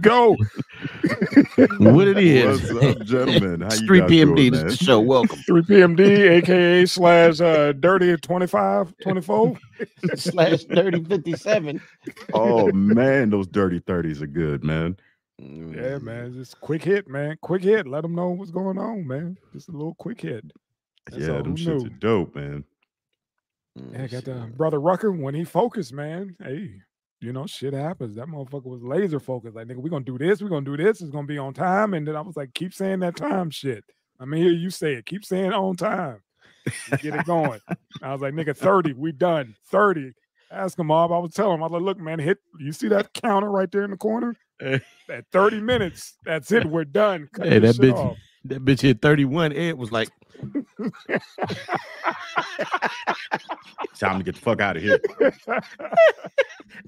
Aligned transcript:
go. 0.00 0.36
what 1.78 2.08
it 2.08 2.18
is. 2.18 2.62
What's 2.72 2.84
up, 2.84 3.00
gentlemen? 3.02 3.62
How 3.62 3.70
It's 3.72 3.80
you 3.80 3.86
3 3.86 4.00
guys 4.00 4.08
p.m. 4.08 4.34
doing, 4.34 4.50
This 4.50 4.62
is 4.64 4.64
the 4.66 4.76
show. 4.76 5.00
Welcome. 5.00 5.44
3 5.46 5.62
PMD, 5.62 6.30
aka 6.30 6.86
slash 6.86 7.40
uh 7.40 7.72
dirty 7.72 8.16
25, 8.16 8.94
24. 9.02 9.58
Slash 10.16 10.64
3057. 10.64 11.80
Oh 12.32 12.72
man, 12.72 13.30
those 13.30 13.46
dirty 13.46 13.80
thirties 13.80 14.22
are 14.22 14.26
good, 14.26 14.64
man. 14.64 14.96
Mm. 15.40 15.76
Yeah, 15.76 15.98
man. 15.98 16.32
Just 16.34 16.60
quick 16.60 16.82
hit, 16.82 17.08
man. 17.08 17.38
Quick 17.42 17.62
hit. 17.62 17.86
Let 17.86 18.02
them 18.02 18.14
know 18.14 18.30
what's 18.30 18.50
going 18.50 18.78
on, 18.78 19.06
man. 19.06 19.38
Just 19.52 19.68
a 19.68 19.72
little 19.72 19.94
quick 19.94 20.20
hit. 20.20 20.44
That's 21.10 21.28
yeah, 21.28 21.28
all 21.28 21.42
them 21.42 21.54
we 21.54 21.56
shits 21.56 21.84
knew. 21.84 21.86
are 21.86 21.90
dope, 21.90 22.34
man. 22.34 22.64
Mm, 23.78 23.92
yeah, 23.94 24.06
got 24.08 24.24
the 24.24 24.34
uh, 24.34 24.46
brother 24.46 24.80
Rucker 24.80 25.12
when 25.12 25.34
he 25.34 25.44
focused, 25.44 25.92
man. 25.92 26.36
Hey, 26.42 26.82
you 27.20 27.32
know, 27.32 27.46
shit 27.46 27.72
happens. 27.74 28.16
That 28.16 28.28
motherfucker 28.28 28.64
was 28.64 28.82
laser 28.82 29.20
focused. 29.20 29.56
Like, 29.56 29.66
nigga, 29.66 29.76
we're 29.78 29.90
gonna 29.90 30.04
do 30.04 30.18
this, 30.18 30.40
we're 30.42 30.48
gonna 30.48 30.64
do 30.64 30.76
this, 30.76 31.00
it's 31.00 31.10
gonna 31.10 31.26
be 31.26 31.38
on 31.38 31.54
time. 31.54 31.94
And 31.94 32.06
then 32.06 32.16
I 32.16 32.20
was 32.20 32.36
like, 32.36 32.54
keep 32.54 32.72
saying 32.74 33.00
that 33.00 33.16
time 33.16 33.50
shit. 33.50 33.84
I 34.20 34.24
mean, 34.24 34.42
hear 34.42 34.52
you 34.52 34.70
say 34.70 34.94
it, 34.94 35.06
keep 35.06 35.24
saying 35.24 35.52
on 35.52 35.76
time. 35.76 36.20
You 36.92 36.98
Get 36.98 37.14
it 37.14 37.24
going. 37.26 37.60
I 38.02 38.12
was 38.12 38.20
like, 38.20 38.34
nigga, 38.34 38.56
30, 38.56 38.92
we 38.94 39.12
done. 39.12 39.54
30. 39.70 40.12
Ask 40.50 40.78
him, 40.78 40.86
Mob. 40.88 41.12
I 41.12 41.18
was 41.18 41.32
telling 41.34 41.54
him, 41.56 41.62
I 41.62 41.66
was 41.66 41.72
like, 41.72 41.82
look, 41.82 41.98
man, 41.98 42.18
hit 42.18 42.38
you 42.58 42.72
see 42.72 42.88
that 42.88 43.12
counter 43.14 43.50
right 43.50 43.70
there 43.70 43.84
in 43.84 43.90
the 43.90 43.96
corner? 43.96 44.34
Eh. 44.60 44.78
At 45.10 45.24
30 45.32 45.60
minutes, 45.60 46.14
that's 46.24 46.50
it. 46.52 46.66
We're 46.66 46.84
done. 46.84 47.28
Cut 47.32 47.46
Hey, 47.46 47.58
that 47.58 47.76
bitch, 47.76 47.94
off. 47.94 48.16
that 48.44 48.64
bitch 48.64 48.80
hit 48.80 49.00
31. 49.02 49.52
Ed 49.52 49.74
was 49.76 49.92
like, 49.92 50.08
Time 53.98 54.18
to 54.18 54.24
get 54.24 54.34
the 54.36 54.40
fuck 54.40 54.60
out 54.60 54.76
of 54.76 54.82
here. 54.82 55.00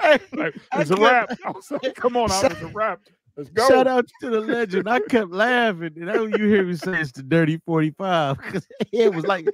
hey, 0.01 0.19
like, 0.33 0.55
I 0.73 0.81
it's 0.81 0.91
a 0.91 0.97
kept- 0.97 1.01
wrap. 1.01 1.31
I 1.45 1.51
was 1.51 1.71
like, 1.71 1.95
come 1.95 2.17
on, 2.17 2.31
I 2.31 2.47
it's 2.47 2.61
a 2.63 2.67
wrap. 2.69 3.01
Let's 3.37 3.51
go. 3.51 3.69
shout 3.69 3.87
out 3.87 4.09
to 4.21 4.31
the 4.31 4.41
legend. 4.41 4.89
I 4.89 5.01
kept 5.01 5.31
laughing. 5.31 5.93
And 5.97 6.11
all 6.11 6.29
you 6.29 6.47
hear 6.49 6.65
me 6.65 6.75
say 6.75 7.01
it's 7.01 7.13
the 7.13 7.23
dirty 7.23 7.59
45. 7.65 8.37
Because 8.39 8.67
it 8.93 9.15
was 9.15 9.25
like, 9.27 9.49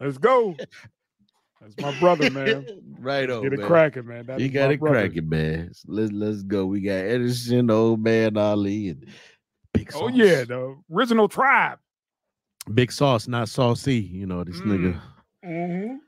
Let's 0.00 0.18
go. 0.18 0.56
That's 1.60 1.78
my 1.80 1.98
brother, 2.00 2.30
man. 2.30 2.66
right 2.98 3.28
on. 3.30 3.42
Get 3.42 3.52
it 3.54 3.60
man. 3.60 3.68
cracking, 3.68 4.06
man. 4.06 4.26
That 4.26 4.40
You 4.40 4.46
is 4.46 4.52
got 4.52 4.66
my 4.66 4.72
it 4.72 4.80
cracking, 4.80 5.28
man. 5.28 5.72
Let's 5.86 6.12
let's 6.12 6.42
go. 6.42 6.66
We 6.66 6.80
got 6.80 6.92
Edison, 6.92 7.70
old 7.70 8.02
man 8.02 8.36
Ali, 8.36 8.88
and 8.88 9.06
Big 9.72 9.90
Sauce. 9.92 10.02
Oh 10.04 10.08
yeah, 10.08 10.44
the 10.44 10.76
original 10.92 11.28
tribe. 11.28 11.78
Big 12.74 12.92
Sauce, 12.92 13.26
not 13.28 13.48
saucy. 13.48 13.98
You 14.00 14.26
know 14.26 14.44
this 14.44 14.60
nigga. 14.60 15.00
Mhm. 15.44 15.98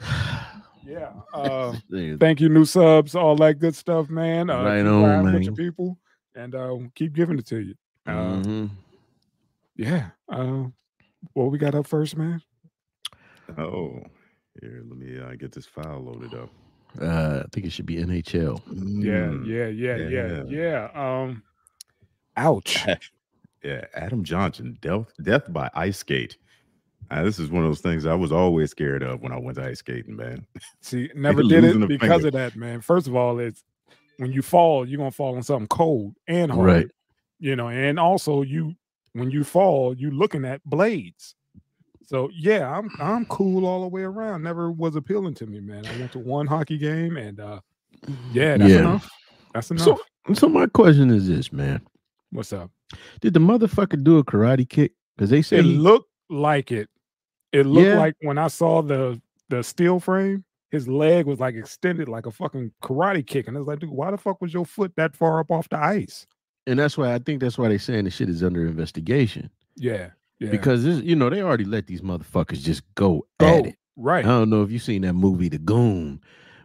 Yeah. 0.82 1.12
Uh, 1.32 1.76
thank 2.18 2.40
you, 2.40 2.48
new 2.48 2.64
subs, 2.64 3.14
all 3.14 3.36
that 3.36 3.60
good 3.60 3.76
stuff, 3.76 4.08
man. 4.10 4.50
Uh, 4.50 4.64
Right 4.64 4.78
keep 4.82 4.86
on, 4.90 5.02
riding 5.04 5.24
with 5.34 5.42
your 5.44 5.52
man. 5.52 5.56
people, 5.56 5.98
and 6.34 6.54
uh, 6.54 6.76
keep 6.96 7.12
giving 7.12 7.38
it 7.38 7.46
to 7.48 7.58
you. 7.60 7.74
Uh, 8.06 8.12
mhm. 8.42 8.70
Yeah. 9.76 10.10
Uh, 10.28 10.64
what 11.34 11.52
we 11.52 11.58
got 11.58 11.74
up 11.76 11.86
first, 11.86 12.16
man? 12.16 12.42
Oh, 13.56 14.02
here, 14.60 14.82
let 14.88 14.98
me 14.98 15.20
uh, 15.20 15.34
get 15.36 15.52
this 15.52 15.66
file 15.66 16.00
loaded 16.02 16.34
up. 16.34 16.50
Uh, 17.00 17.42
I 17.44 17.46
think 17.52 17.66
it 17.66 17.72
should 17.72 17.86
be 17.86 17.96
NHL. 17.98 18.60
Yeah, 18.66 19.28
Mm, 19.28 19.46
yeah, 19.46 19.66
yeah, 19.66 19.96
yeah, 19.96 20.42
yeah. 20.48 20.88
yeah. 20.94 21.20
Um, 21.22 21.42
ouch. 22.36 22.84
yeah. 23.62 23.84
Adam 23.94 24.24
Johnson, 24.24 24.78
death, 24.80 25.06
death 25.22 25.52
by 25.52 25.70
ice 25.74 25.98
skate. 25.98 26.36
Uh, 27.10 27.24
this 27.24 27.38
is 27.40 27.50
one 27.50 27.64
of 27.64 27.68
those 27.68 27.80
things 27.80 28.06
I 28.06 28.14
was 28.14 28.30
always 28.30 28.70
scared 28.70 29.02
of 29.02 29.20
when 29.20 29.32
I 29.32 29.38
went 29.38 29.56
to 29.58 29.64
ice 29.64 29.78
skating, 29.80 30.14
man. 30.16 30.46
See, 30.80 31.10
never 31.14 31.42
did 31.42 31.64
it 31.64 31.88
because 31.88 32.22
finger. 32.22 32.28
of 32.28 32.32
that, 32.34 32.56
man. 32.56 32.80
First 32.80 33.06
of 33.08 33.16
all, 33.16 33.38
it's 33.40 33.64
when 34.18 34.32
you 34.32 34.42
fall, 34.42 34.86
you're 34.86 34.98
gonna 34.98 35.10
fall 35.10 35.34
on 35.36 35.42
something 35.42 35.66
cold 35.68 36.14
and 36.28 36.52
hard. 36.52 36.66
Right. 36.66 36.90
You 37.40 37.56
know, 37.56 37.68
and 37.68 37.98
also 37.98 38.42
you 38.42 38.74
when 39.14 39.30
you 39.30 39.42
fall, 39.42 39.94
you're 39.96 40.12
looking 40.12 40.44
at 40.44 40.62
blades. 40.64 41.34
So 42.04 42.28
yeah, 42.32 42.68
I'm 42.70 42.90
I'm 43.00 43.24
cool 43.26 43.66
all 43.66 43.80
the 43.82 43.88
way 43.88 44.02
around. 44.02 44.42
Never 44.42 44.70
was 44.70 44.94
appealing 44.94 45.34
to 45.34 45.46
me, 45.46 45.58
man. 45.60 45.84
I 45.86 45.98
went 45.98 46.12
to 46.12 46.18
one 46.18 46.46
hockey 46.46 46.78
game 46.78 47.16
and 47.16 47.40
uh 47.40 47.60
yeah, 48.32 48.56
that's 48.56 48.70
Yeah. 48.70 48.78
enough. 48.80 49.10
That's 49.54 49.70
enough. 49.70 49.84
So, 49.84 50.34
so 50.34 50.48
my 50.48 50.66
question 50.66 51.10
is 51.10 51.26
this, 51.26 51.52
man: 51.52 51.80
What's 52.32 52.52
up? 52.52 52.70
Did 53.20 53.34
the 53.34 53.40
motherfucker 53.40 54.02
do 54.02 54.18
a 54.18 54.24
karate 54.24 54.68
kick? 54.68 54.92
Because 55.16 55.30
they 55.30 55.40
It 55.40 55.46
said 55.46 55.64
he, 55.64 55.76
looked 55.76 56.10
like 56.28 56.70
it. 56.72 56.88
It 57.52 57.66
looked 57.66 57.86
Yeah. 57.88 57.98
like 57.98 58.14
when 58.20 58.38
I 58.38 58.48
saw 58.48 58.82
the 58.82 59.20
the 59.48 59.62
steel 59.64 59.98
frame, 59.98 60.44
his 60.70 60.86
leg 60.86 61.26
was 61.26 61.40
like 61.40 61.56
extended 61.56 62.08
like 62.08 62.26
a 62.26 62.30
fucking 62.30 62.70
karate 62.82 63.26
kick. 63.26 63.48
And 63.48 63.56
I 63.56 63.60
was 63.60 63.66
like, 63.66 63.80
dude, 63.80 63.90
why 63.90 64.12
the 64.12 64.16
fuck 64.16 64.40
was 64.40 64.54
your 64.54 64.64
foot 64.64 64.92
that 64.96 65.16
far 65.16 65.40
up 65.40 65.50
off 65.50 65.68
the 65.68 65.78
ice? 65.78 66.26
and 66.66 66.78
that's 66.78 66.96
why 66.98 67.12
I 67.14 67.18
think 67.18 67.40
that's 67.40 67.56
why 67.58 67.68
they're 67.68 67.78
saying 67.78 68.04
the 68.04 68.10
shit 68.10 68.28
is 68.28 68.44
under 68.44 68.64
investigation 68.66 69.50
Yeah. 69.76 70.10
Yeah. 70.38 70.50
because 70.50 70.84
this, 70.84 71.00
you 71.02 71.16
know 71.16 71.30
they 71.30 71.40
already 71.42 71.64
let 71.64 71.86
these 71.86 72.02
motherfuckers 72.02 72.60
just 72.62 72.82
go, 72.96 73.26
Go, 73.40 73.46
at 73.60 73.66
it. 73.66 73.76
right. 73.96 74.24
I 74.24 74.28
don't 74.28 74.50
know 74.50 74.62
if 74.62 74.70
you've 74.70 74.82
seen 74.82 75.02
that 75.02 75.14
movie, 75.14 75.48
The 75.48 75.58
Goon, 75.58 76.20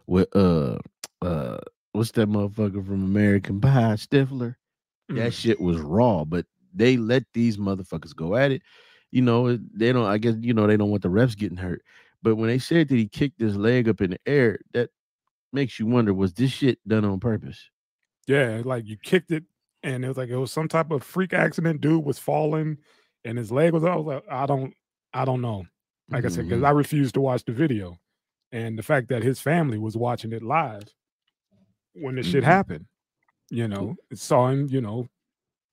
with 0.05 0.27
uh 0.35 0.77
uh 1.21 1.57
what's 1.93 2.11
that 2.11 2.29
motherfucker 2.29 2.85
from 2.85 3.03
American 3.05 3.61
Pie, 3.61 3.95
Stifler. 3.95 4.55
That 5.09 5.31
Mm. 5.31 5.33
shit 5.33 5.61
was 5.61 5.77
raw, 5.79 6.25
but 6.25 6.45
they 6.73 6.97
let 6.97 7.23
these 7.33 7.57
motherfuckers 7.57 8.15
go 8.15 8.35
at 8.35 8.51
it. 8.51 8.61
You 9.11 9.21
know, 9.21 9.57
they 9.57 9.91
don't. 9.93 10.05
I 10.05 10.17
guess 10.17 10.35
you 10.39 10.53
know 10.53 10.67
they 10.67 10.77
don't 10.77 10.89
want 10.89 11.03
the 11.03 11.09
refs 11.09 11.37
getting 11.37 11.57
hurt. 11.57 11.81
But 12.21 12.35
when 12.35 12.49
they 12.49 12.59
said 12.59 12.89
that 12.89 12.95
he 12.95 13.07
kicked 13.07 13.39
his 13.39 13.55
leg 13.55 13.87
up 13.87 14.01
in 14.01 14.11
the 14.11 14.19
air, 14.25 14.59
that 14.73 14.89
makes 15.53 15.79
you 15.79 15.85
wonder: 15.85 16.13
was 16.13 16.33
this 16.33 16.51
shit 16.51 16.79
done 16.87 17.05
on 17.05 17.19
purpose? 17.19 17.69
Yeah, 18.27 18.61
like 18.65 18.85
you 18.85 18.97
kicked 18.97 19.31
it, 19.31 19.43
and 19.83 20.03
it 20.03 20.07
was 20.07 20.17
like 20.17 20.29
it 20.29 20.37
was 20.37 20.51
some 20.51 20.67
type 20.67 20.91
of 20.91 21.03
freak 21.03 21.33
accident. 21.33 21.81
Dude 21.81 22.03
was 22.03 22.17
falling, 22.19 22.77
and 23.23 23.37
his 23.37 23.51
leg 23.51 23.73
was. 23.73 23.83
I 23.83 23.95
was 23.95 24.05
like, 24.07 24.23
I 24.29 24.45
don't, 24.47 24.73
I 25.13 25.23
don't 25.25 25.41
know. 25.41 25.65
Like 26.09 26.25
I 26.25 26.29
said, 26.29 26.45
because 26.47 26.61
Mhm. 26.61 26.67
I 26.67 26.71
refused 26.71 27.13
to 27.15 27.21
watch 27.21 27.45
the 27.45 27.53
video, 27.53 27.97
and 28.51 28.77
the 28.77 28.83
fact 28.83 29.09
that 29.09 29.23
his 29.23 29.39
family 29.39 29.77
was 29.77 29.95
watching 29.95 30.33
it 30.33 30.41
live 30.43 30.83
when 31.93 32.15
the 32.15 32.23
shit 32.23 32.43
Mhm. 32.43 32.47
happened, 32.47 32.85
you 33.49 33.67
know, 33.67 33.95
saw 34.13 34.47
him, 34.49 34.67
you 34.69 34.81
know, 34.81 35.07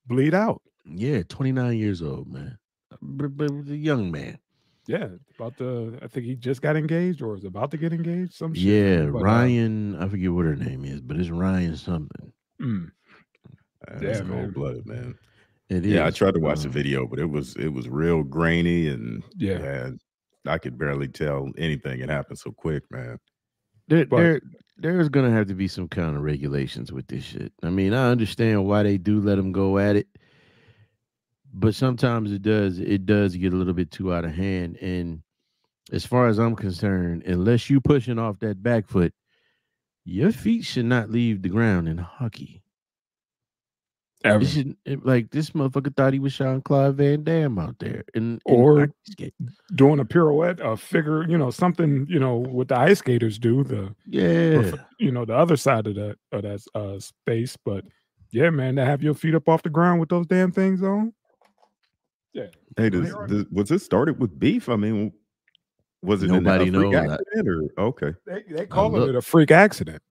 bleed 0.07 0.33
out. 0.33 0.61
yeah, 0.85 1.23
twenty 1.29 1.51
nine 1.51 1.77
years 1.77 2.01
old 2.01 2.27
man, 2.31 2.57
but, 3.01 3.35
but 3.37 3.49
a 3.51 3.75
young 3.75 4.11
man. 4.11 4.37
Yeah, 4.85 5.07
about 5.39 5.57
the. 5.57 5.97
I 6.01 6.07
think 6.07 6.25
he 6.25 6.35
just 6.35 6.61
got 6.61 6.75
engaged 6.75 7.21
or 7.21 7.35
is 7.37 7.45
about 7.45 7.71
to 7.71 7.77
get 7.77 7.93
engaged. 7.93 8.33
Some 8.33 8.53
shit. 8.53 8.63
Yeah, 8.63 9.05
But, 9.05 9.19
uh, 9.19 9.23
Ryan. 9.23 9.95
I 9.95 10.09
forget 10.09 10.31
what 10.31 10.43
her 10.45 10.57
name 10.57 10.83
is, 10.83 10.99
but 10.99 11.15
it's 11.17 11.29
Ryan 11.29 11.77
something. 11.77 12.33
mm, 12.61 12.91
Uh, 13.87 13.99
Yeah, 14.01 14.19
cold 14.21 14.53
blooded, 14.53 14.85
man. 14.85 15.15
It 15.69 15.85
Yeah, 15.85 16.05
I 16.05 16.11
tried 16.11 16.33
to 16.33 16.41
watch 16.41 16.59
the 16.63 16.67
um, 16.67 16.73
video, 16.73 17.07
but 17.07 17.17
it 17.19 17.29
was 17.29 17.55
it 17.55 17.69
was 17.69 17.87
real 17.87 18.23
grainy 18.23 18.89
and 18.89 19.23
yeah. 19.37 19.59
yeah, 19.59 19.89
I 20.45 20.57
could 20.57 20.77
barely 20.77 21.07
tell 21.07 21.49
anything. 21.57 22.01
It 22.01 22.09
happened 22.09 22.39
so 22.39 22.51
quick, 22.51 22.83
man. 22.91 23.17
There, 23.87 24.05
But- 24.05 24.17
there, 24.17 24.41
there's 24.77 25.09
gonna 25.09 25.31
have 25.31 25.47
to 25.47 25.53
be 25.53 25.67
some 25.67 25.87
kind 25.87 26.15
of 26.15 26.23
regulations 26.23 26.91
with 26.91 27.07
this 27.07 27.23
shit. 27.23 27.53
I 27.61 27.69
mean, 27.69 27.93
I 27.93 28.09
understand 28.09 28.65
why 28.65 28.83
they 28.83 28.97
do 28.97 29.19
let 29.19 29.35
them 29.35 29.51
go 29.51 29.77
at 29.77 29.95
it, 29.95 30.07
but 31.53 31.75
sometimes 31.75 32.31
it 32.31 32.41
does, 32.41 32.79
it 32.79 33.05
does 33.05 33.35
get 33.35 33.53
a 33.53 33.55
little 33.55 33.73
bit 33.73 33.91
too 33.91 34.13
out 34.13 34.25
of 34.25 34.31
hand. 34.31 34.77
And 34.77 35.21
as 35.91 36.05
far 36.05 36.27
as 36.27 36.39
I'm 36.39 36.55
concerned, 36.55 37.23
unless 37.23 37.69
you 37.69 37.79
pushing 37.81 38.17
off 38.17 38.39
that 38.39 38.63
back 38.63 38.87
foot, 38.87 39.13
your 40.05 40.31
feet 40.31 40.65
should 40.65 40.85
not 40.85 41.09
leave 41.09 41.41
the 41.41 41.49
ground 41.49 41.87
in 41.87 41.97
hockey. 41.97 42.62
Ever. 44.23 44.45
Should, 44.45 44.77
like 45.03 45.31
this 45.31 45.49
motherfucker 45.49 45.93
thought 45.95 46.13
he 46.13 46.19
was 46.19 46.33
Jean 46.37 46.61
Claude 46.61 46.95
Van 46.95 47.23
Damme 47.23 47.59
out 47.59 47.77
there, 47.79 48.03
and 48.13 48.41
Or- 48.45 48.89
Doing 49.75 49.99
a 49.99 50.05
pirouette, 50.05 50.61
a 50.61 50.77
figure, 50.77 51.27
you 51.29 51.37
know, 51.37 51.51
something, 51.51 52.05
you 52.09 52.19
know, 52.19 52.35
what 52.37 52.69
the 52.69 52.77
ice 52.79 52.99
skaters 52.99 53.37
do. 53.37 53.63
The 53.65 53.93
yeah, 54.07 54.71
you 54.97 55.11
know 55.11 55.25
the 55.25 55.35
other 55.35 55.57
side 55.57 55.87
of 55.87 55.95
that 55.95 56.15
of 56.31 56.43
that 56.43 56.61
uh 56.73 56.99
space 56.99 57.57
but 57.65 57.83
yeah 58.31 58.49
man 58.49 58.75
to 58.77 58.85
have 58.85 59.03
your 59.03 59.13
feet 59.13 59.35
up 59.35 59.49
off 59.49 59.61
the 59.63 59.69
ground 59.69 59.99
with 59.99 60.09
those 60.09 60.25
damn 60.27 60.51
things 60.51 60.81
on 60.81 61.13
yeah 62.33 62.47
Hey, 62.77 62.89
does, 62.89 63.13
does- 63.27 63.45
was 63.51 63.69
this 63.69 63.83
started 63.83 64.19
with 64.19 64.39
beef? 64.39 64.69
I 64.69 64.75
mean, 64.77 65.11
was 66.01 66.23
it 66.23 66.31
in 66.31 66.43
Nobody 66.43 66.69
a 66.69 66.73
freak 66.73 66.91
knows. 66.91 67.11
Accident 67.11 67.47
or 67.77 67.83
okay? 67.83 68.13
they, 68.25 68.43
they 68.49 68.65
call 68.65 68.95
it 69.03 69.15
a 69.15 69.21
freak 69.21 69.51
accident 69.51 70.01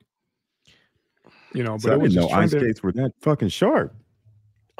you 1.55 1.62
know 1.62 1.73
but 1.73 1.82
So 1.82 1.94
I 1.94 1.99
didn't 1.99 2.15
know 2.15 2.29
ice 2.31 2.50
skates 2.50 2.82
were 2.82 2.93
that 2.93 3.12
fucking 3.20 3.49
sharp. 3.49 3.94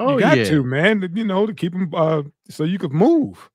Oh 0.07 0.13
you 0.15 0.19
got 0.21 0.37
yeah, 0.37 0.43
to 0.45 0.63
man 0.63 1.11
you 1.15 1.23
know 1.23 1.45
to 1.45 1.53
keep 1.53 1.73
them 1.73 1.89
uh 1.95 2.21
so 2.49 2.63
you 2.63 2.77
could 2.77 2.91
move 2.93 3.49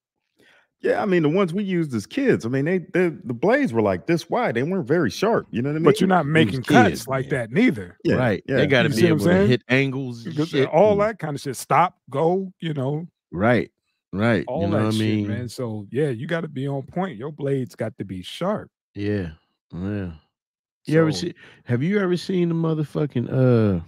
Yeah, 0.80 1.02
I 1.02 1.06
mean 1.06 1.22
the 1.24 1.28
ones 1.28 1.52
we 1.52 1.64
used 1.64 1.92
as 1.94 2.06
kids. 2.06 2.46
I 2.46 2.48
mean 2.48 2.64
they, 2.64 2.78
they 2.78 3.08
the 3.08 3.34
blades 3.34 3.72
were 3.72 3.82
like 3.82 4.06
this 4.06 4.30
wide. 4.30 4.54
They 4.54 4.62
weren't 4.62 4.86
very 4.86 5.10
sharp. 5.10 5.48
You 5.50 5.60
know 5.62 5.70
what 5.70 5.74
I 5.76 5.78
mean? 5.78 5.84
but 5.84 6.00
you're 6.00 6.06
not 6.08 6.26
making 6.26 6.62
cuts 6.62 6.88
kids, 6.90 7.08
like 7.08 7.30
man. 7.30 7.40
that 7.40 7.50
neither 7.52 7.96
yeah, 8.04 8.14
right. 8.14 8.42
Yeah, 8.48 8.56
They 8.56 8.66
got 8.68 8.84
to 8.84 8.88
be 8.90 8.94
see 8.96 9.02
what 9.02 9.08
I'm 9.10 9.12
able 9.16 9.24
to 9.26 9.32
saying? 9.32 9.48
hit 9.48 9.62
angles, 9.68 10.26
and 10.26 10.48
shit, 10.48 10.68
all 10.68 10.92
and- 10.92 11.00
that 11.00 11.18
kind 11.18 11.34
of 11.34 11.40
shit 11.40 11.56
stop 11.56 11.96
go 12.10 12.52
you 12.60 12.74
know 12.74 13.06
Right. 13.32 13.70
Right. 14.12 14.44
all 14.46 14.62
you 14.62 14.68
know 14.68 14.76
that 14.78 14.84
what 14.84 14.94
I 14.94 14.96
shit 14.98 15.00
mean? 15.00 15.28
man 15.28 15.48
so 15.48 15.86
yeah 15.90 16.08
you 16.10 16.26
got 16.28 16.40
to 16.42 16.48
be 16.48 16.66
on 16.68 16.82
point 16.82 17.18
your 17.18 17.32
blades 17.32 17.74
got 17.74 17.98
to 17.98 18.04
be 18.04 18.22
sharp 18.22 18.70
Yeah. 18.94 19.30
Yeah. 19.74 20.12
You 20.86 21.00
ever 21.00 21.12
So- 21.12 21.18
see 21.26 21.34
have 21.64 21.82
you 21.82 21.98
ever 21.98 22.16
seen 22.16 22.48
the 22.48 22.54
motherfucking 22.54 23.28
uh 23.28 23.80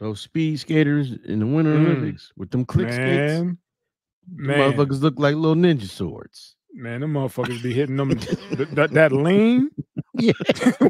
those 0.00 0.20
speed 0.20 0.58
skaters 0.58 1.12
in 1.26 1.38
the 1.40 1.46
Winter 1.46 1.74
Mm. 1.76 1.86
Olympics 1.86 2.32
with 2.36 2.50
them 2.50 2.64
click 2.64 2.88
skates. 2.88 3.06
Man, 3.06 3.38
them 3.46 3.58
man, 4.28 4.72
Motherfuckers 4.72 5.00
look 5.02 5.14
like 5.18 5.34
little 5.36 5.54
ninja 5.54 5.88
swords. 5.88 6.56
man, 6.74 7.00
them 7.02 7.12
motherfuckers 7.14 7.62
be 7.62 7.72
hitting 7.72 7.96
them 7.96 8.10
th- 8.18 8.68
that, 8.72 8.90
that 8.92 9.12
lean 9.12 9.70
Yeah. 10.14 10.32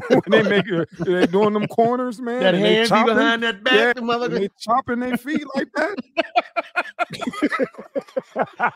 when 0.09 0.21
they 0.31 0.43
make 0.43 0.65
they 1.05 1.27
doing 1.27 1.53
them 1.53 1.67
corners, 1.67 2.19
man. 2.21 2.39
That 2.41 2.55
and 2.55 2.63
they 2.63 2.75
hand 2.75 2.85
be 2.85 2.89
chopping, 2.89 3.15
behind 3.15 3.43
that 3.43 3.63
back, 3.63 3.73
yeah, 3.73 3.93
the 3.93 3.99
and 4.01 4.09
motherfucker. 4.09 4.39
they 4.39 4.49
chopping 4.59 4.99
their 4.99 5.17
feet 5.17 5.45
like 5.55 5.67
that. 5.75 5.95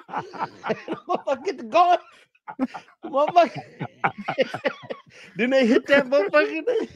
motherfucker 1.08 1.46
get 1.46 1.58
the 1.58 1.64
guard. 1.64 2.00
Motherfucker. 3.06 3.62
then 5.38 5.50
they 5.52 5.66
hit 5.66 5.86
that 5.88 6.08
motherfucker. 6.08 6.90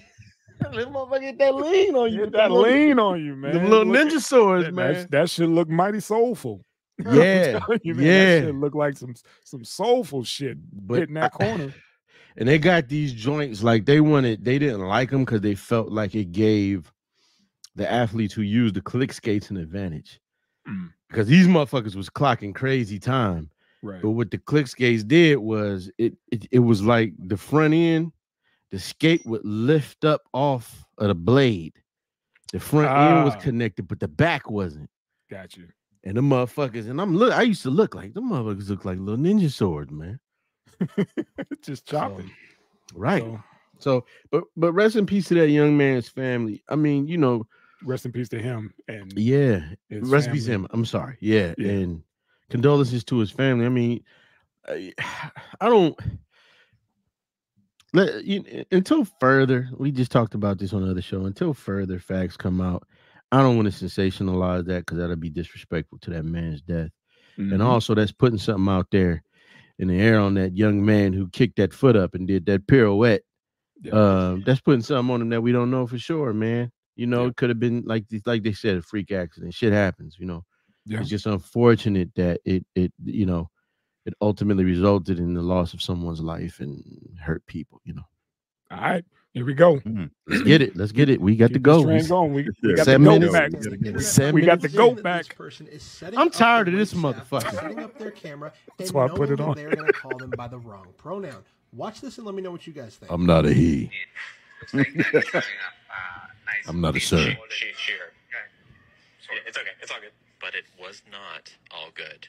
That 0.71 0.71
motherfucker 0.91 1.21
get 1.21 1.37
that 1.39 1.55
lean 1.55 1.95
on 1.95 2.11
you. 2.11 2.19
Get 2.25 2.31
that 2.33 2.43
them 2.49 2.51
little- 2.53 2.73
lean 2.73 2.99
on 2.99 3.23
you, 3.25 3.35
man. 3.35 3.53
The 3.53 3.59
little 3.69 3.85
Look- 3.85 4.07
ninja 4.09 4.19
swords, 4.21 4.65
that, 4.65 4.73
man. 4.73 4.93
that, 4.93 5.11
that 5.11 5.29
should 5.29 5.49
look 5.49 5.69
mighty 5.69 5.99
soulful. 5.99 6.63
Yeah, 7.05 7.59
you, 7.81 7.95
man, 7.95 8.05
yeah. 8.05 8.39
that 8.39 8.45
shit 8.47 8.55
look 8.55 8.75
like 8.75 8.97
some 8.97 9.15
some 9.45 9.63
soulful 9.63 10.25
shit 10.25 10.57
But 10.85 10.99
hitting 10.99 11.15
that 11.15 11.31
I- 11.33 11.37
corner. 11.37 11.73
and 12.37 12.47
they 12.47 12.59
got 12.59 12.89
these 12.89 13.13
joints 13.13 13.63
like 13.63 13.85
they 13.85 14.01
wanted. 14.01 14.43
They 14.43 14.59
didn't 14.59 14.81
like 14.81 15.09
them 15.11 15.23
because 15.23 15.39
they 15.41 15.55
felt 15.55 15.91
like 15.93 16.13
it 16.15 16.31
gave 16.33 16.91
the 17.75 17.89
athletes 17.89 18.33
who 18.33 18.41
used 18.41 18.75
the 18.75 18.81
click 18.81 19.13
skates 19.13 19.49
an 19.49 19.55
advantage. 19.57 20.19
Mm. 20.67 20.89
Because 21.07 21.27
these 21.27 21.47
motherfuckers 21.47 21.95
was 21.95 22.09
clocking 22.09 22.53
crazy 22.53 22.99
time. 22.99 23.49
Right. 23.81 24.01
But 24.01 24.09
what 24.11 24.29
the 24.29 24.37
click 24.37 24.67
skates 24.67 25.03
did 25.05 25.37
was 25.37 25.89
it, 25.97 26.15
it 26.33 26.47
it 26.51 26.59
was 26.59 26.83
like 26.83 27.13
the 27.17 27.37
front 27.37 27.73
end, 27.73 28.11
the 28.71 28.79
skate 28.79 29.25
would 29.25 29.43
lift 29.45 30.05
up 30.05 30.21
off 30.33 30.85
of 30.97 31.07
the 31.07 31.15
blade. 31.15 31.73
The 32.51 32.59
front 32.59 32.87
end 32.89 33.25
was 33.25 33.35
Ah. 33.35 33.39
connected, 33.39 33.87
but 33.87 33.99
the 33.99 34.07
back 34.07 34.49
wasn't. 34.49 34.89
Got 35.29 35.55
you. 35.57 35.67
And 36.03 36.15
the 36.17 36.21
motherfuckers, 36.21 36.89
and 36.89 36.99
I'm 37.01 37.15
look, 37.15 37.33
I 37.33 37.41
used 37.43 37.61
to 37.63 37.69
look 37.69 37.93
like 37.95 38.13
the 38.13 38.21
motherfuckers 38.21 38.69
look 38.69 38.85
like 38.85 38.97
little 38.99 39.17
ninja 39.23 39.51
swords, 39.51 39.91
man. 39.91 40.19
Just 41.61 41.85
chopping. 41.85 42.31
Right. 42.93 43.21
So, 43.23 43.43
So, 43.79 44.05
but 44.31 44.43
but 44.57 44.73
rest 44.73 44.95
in 44.95 45.05
peace 45.05 45.27
to 45.29 45.35
that 45.35 45.49
young 45.49 45.77
man's 45.77 46.07
family. 46.09 46.63
I 46.69 46.75
mean, 46.75 47.07
you 47.07 47.17
know, 47.17 47.47
rest 47.83 48.05
in 48.05 48.11
peace 48.11 48.29
to 48.29 48.41
him 48.41 48.73
and 48.87 49.11
yeah. 49.15 49.61
Rest 49.91 50.27
in 50.27 50.33
peace 50.33 50.45
to 50.45 50.51
him. 50.51 50.67
I'm 50.71 50.85
sorry. 50.85 51.17
Yeah, 51.19 51.53
Yeah. 51.57 51.69
and 51.71 52.03
condolences 52.49 53.03
to 53.05 53.17
his 53.19 53.31
family. 53.31 53.65
I 53.65 53.69
mean, 53.69 54.03
I, 54.67 54.93
I 55.61 55.67
don't 55.69 55.97
let 57.93 58.23
you, 58.25 58.65
until 58.71 59.05
further. 59.19 59.69
We 59.77 59.91
just 59.91 60.11
talked 60.11 60.35
about 60.35 60.57
this 60.59 60.73
on 60.73 60.83
another 60.83 61.01
show. 61.01 61.25
Until 61.25 61.53
further 61.53 61.99
facts 61.99 62.37
come 62.37 62.61
out, 62.61 62.87
I 63.31 63.41
don't 63.41 63.55
want 63.57 63.71
to 63.71 63.85
sensationalize 63.85 64.65
that 64.65 64.79
because 64.85 64.97
that'll 64.97 65.15
be 65.15 65.29
disrespectful 65.29 65.99
to 65.99 66.09
that 66.11 66.25
man's 66.25 66.61
death. 66.61 66.89
And 67.37 67.51
Mhm. 67.53 67.65
also, 67.65 67.95
that's 67.95 68.11
putting 68.11 68.37
something 68.39 68.67
out 68.67 68.87
there 68.91 69.23
in 69.77 69.87
the 69.87 69.99
air 69.99 70.19
on 70.19 70.33
that 70.33 70.57
young 70.57 70.85
man 70.85 71.13
who 71.13 71.29
kicked 71.29 71.55
that 71.55 71.73
foot 71.73 71.95
up 71.95 72.13
and 72.15 72.27
did 72.27 72.45
that 72.47 72.67
pirouette. 72.67 73.21
Yeah. 73.81 73.93
Um, 73.93 74.43
that's 74.45 74.59
putting 74.59 74.81
something 74.81 75.13
on 75.13 75.21
him 75.21 75.29
that 75.29 75.41
we 75.41 75.53
don't 75.53 75.71
know 75.71 75.87
for 75.87 75.97
sure, 75.97 76.33
man. 76.33 76.71
You 76.97 77.07
know, 77.07 77.23
Yeah. 77.23 77.29
it 77.29 77.37
could 77.37 77.49
have 77.49 77.59
been 77.59 77.83
like 77.85 78.05
like 78.25 78.43
they 78.43 78.51
said, 78.51 78.77
a 78.77 78.81
freak 78.81 79.11
accident. 79.11 79.53
Shit 79.53 79.71
happens, 79.71 80.17
you 80.19 80.25
know. 80.25 80.43
Yeah. 80.85 80.99
It's 80.99 81.09
just 81.09 81.25
unfortunate 81.27 82.13
that 82.15 82.41
it 82.43 82.65
it 82.75 82.91
you 83.05 83.25
know 83.25 83.49
it 84.09 84.15
ultimately 84.21 84.63
resulted 84.63 85.19
in 85.19 85.33
the 85.35 85.41
loss 85.41 85.73
of 85.75 85.81
someone's 85.81 86.19
life 86.21 86.59
and 86.59 86.83
hurt 87.21 87.45
people. 87.45 87.79
You 87.85 87.93
know, 87.93 88.05
All 88.71 88.79
right, 88.79 89.05
here 89.33 89.45
we 89.45 89.53
go. 89.53 89.75
Mm-hmm. 89.77 90.05
let's 90.27 90.43
get 90.43 90.61
it. 90.63 90.75
Let's 90.75 90.91
get 90.91 91.09
it. 91.09 91.21
We 91.21 91.35
got 91.35 91.53
to 91.53 91.59
go. 91.59 91.81
We- 91.81 92.01
going. 92.01 92.33
We, 92.33 92.47
we 92.63 92.75
got 92.75 92.85
Seven 92.85 93.03
the 93.03 93.19
goat 93.27 93.31
back. 93.31 93.51
We 93.51 93.59
gotta 93.59 93.77
get 93.77 94.33
We 94.33 94.41
got 94.41 94.61
the 94.61 94.67
minutes 94.69 94.75
goat 94.75 94.97
in. 94.97 95.03
back. 95.03 95.25
I'm 96.17 96.31
tired 96.31 96.69
of 96.69 96.73
this 96.73 96.93
motherfucker. 96.95 97.51
Setting 97.51 97.79
up 97.79 97.97
their 97.99 98.11
camera. 98.11 98.51
That's 98.79 98.91
why 98.91 99.05
I 99.05 99.09
put 99.09 99.29
it 99.29 99.39
on. 99.39 99.55
They're 99.55 99.69
going 99.69 99.85
to 99.85 99.93
call 99.93 100.17
them 100.17 100.31
by 100.31 100.47
the 100.47 100.57
wrong 100.57 100.87
pronoun. 100.97 101.43
Watch 101.73 102.01
this 102.01 102.17
and 102.17 102.25
let 102.25 102.33
me 102.33 102.41
know 102.41 102.49
what 102.49 102.65
you 102.65 102.73
guys 102.73 102.95
think. 102.95 103.11
I'm 103.11 103.27
not 103.27 103.45
a 103.45 103.53
he. 103.53 103.91
Uh, 104.73 104.83
I'm 106.67 106.81
not 106.81 106.95
a 106.95 106.99
sir. 106.99 107.17
She, 107.49 107.67
she, 107.77 107.91
her. 107.93 108.11
Yeah, 108.31 109.39
it's 109.47 109.57
okay. 109.57 109.67
It's 109.81 109.91
all 109.91 109.99
good. 110.01 110.11
But 110.41 110.55
it 110.55 110.63
was 110.79 111.03
not 111.11 111.53
all 111.71 111.89
good. 111.93 112.27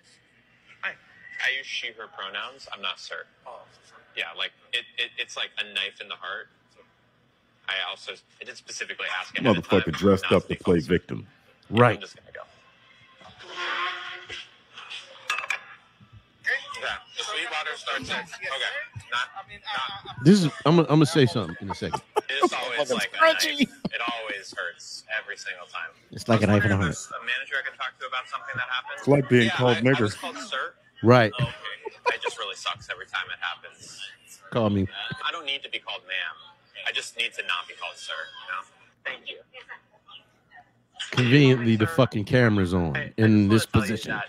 I, 1.43 1.49
I 1.49 1.57
use 1.59 1.67
she, 1.67 1.89
her 1.89 2.07
pronouns. 2.09 2.69
I'm 2.73 2.83
not 2.83 3.01
sir. 3.01 3.25
Oh. 3.47 3.61
Yeah, 4.17 4.25
like 4.37 4.53
it, 4.73 4.85
it, 4.99 5.11
it's 5.19 5.37
like 5.37 5.51
a 5.59 5.65
knife 5.75 6.01
in 6.01 6.09
the 6.09 6.15
heart. 6.17 6.49
I 7.69 7.75
also, 7.89 8.13
I 8.41 8.45
did 8.45 8.57
specifically 8.57 9.07
ask 9.21 9.39
ahead 9.39 9.57
Motherfucker 9.57 9.93
dressed 9.93 10.33
up 10.33 10.49
to 10.49 10.57
play 10.57 10.57
called 10.57 10.83
sir. 10.83 10.89
victim. 10.93 11.27
Right. 11.71 11.95
I'm 11.97 12.01
just 12.01 12.17
gonna 12.17 12.33
go. 12.33 12.41
Yeah, 16.81 16.87
the 17.17 17.25
Sweetwater 17.25 17.77
starts 17.77 18.11
at 18.11 18.25
okay. 18.25 18.49
Not, 19.13 19.29
not. 19.37 20.25
This 20.25 20.43
is 20.43 20.47
I'm 20.65 20.77
gonna, 20.77 20.83
I'm 20.83 20.97
gonna 20.97 21.07
say 21.07 21.27
something 21.27 21.57
in 21.61 21.71
a 21.71 21.75
second. 21.75 22.01
It's 22.29 22.53
always 22.53 22.91
like 22.91 23.13
a 23.21 23.21
knife. 23.23 23.45
It 23.61 24.01
always 24.01 24.55
hurts 24.57 25.05
every 25.21 25.37
single 25.37 25.67
time. 25.67 25.91
It's 26.11 26.27
like 26.29 26.43
a 26.43 26.49
I 26.51 26.55
was 26.55 26.57
knife 26.57 26.65
in 26.65 26.73
a 26.73 26.75
wondering 26.77 26.95
heart. 26.95 27.23
A 27.23 27.27
manager 27.27 27.55
I 27.61 27.69
can 27.69 27.77
talk 27.79 27.93
to 28.01 28.07
about 28.07 28.27
something 28.29 28.55
that 28.57 28.67
happened. 28.67 28.99
It's 28.99 29.09
like 29.09 29.29
being 29.29 29.47
Yeah, 29.47 29.57
called 29.57 29.77
I, 29.77 29.81
I 29.81 29.83
nigger. 29.83 30.11
Was 31.03 31.09
called. 31.09 31.11
Right. 31.11 31.33
Okay. 31.41 31.51
It 32.15 32.23
just 32.23 32.39
really 32.39 32.57
sucks 32.57 32.89
every 32.91 33.07
time 33.07 33.25
it 33.33 33.39
happens. 33.41 34.01
Call 34.51 34.71
me. 34.71 34.83
Uh, 34.83 35.15
I 35.29 35.33
don't 35.33 35.47
need 35.47 35.63
to 35.63 35.71
be 35.71 35.79
called 35.79 36.03
ma'am. 36.03 36.37
I 36.87 36.93
just 36.93 37.17
need 37.17 37.33
to 37.35 37.43
not 37.43 37.69
be 37.69 37.75
called 37.75 37.97
sir. 37.97 38.13
You 38.47 38.53
know. 38.53 38.67
Thank 39.05 39.31
you. 39.31 39.37
Conveniently, 41.13 41.77
the 41.77 41.87
fucking 41.87 42.25
camera's 42.25 42.73
on 42.75 42.95
Hey, 42.95 43.13
I 43.19 43.23
in 43.23 43.51
just 43.51 43.73
this 43.73 43.75
wanna 43.75 43.87
tell 43.87 43.91
you 43.91 43.97
position. 43.97 44.13
that 44.13 44.29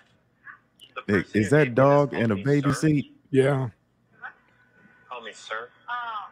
the 0.96 1.02
Hey, 1.14 1.22
person 1.24 1.42
is 1.42 1.50
that 1.52 1.76
dog 1.76 2.12
this 2.12 2.20
in 2.22 2.32
a 2.32 2.36
baby 2.36 2.72
sir. 2.74 2.80
seat? 2.88 3.18
Yeah. 3.32 3.70
Call 5.10 5.22
me 5.22 5.32
sir. 5.34 5.70
Oh. 5.90 6.30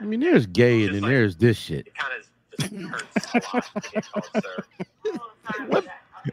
I 0.00 0.04
mean, 0.04 0.20
there's 0.20 0.46
gay 0.46 0.84
and 0.84 0.94
then 0.94 1.02
like- 1.02 1.10
there's 1.10 1.36
this 1.36 1.56
shit. 1.56 1.86
It 1.88 1.94
kind 1.94 2.12
of 2.14 2.60
just 2.60 2.74
hurts 2.74 3.34
a 3.34 3.56
lot 3.56 3.82
to 3.82 3.90
get 3.90 4.12
called 4.12 4.28
sir. 4.44 4.64
What? 5.68 5.86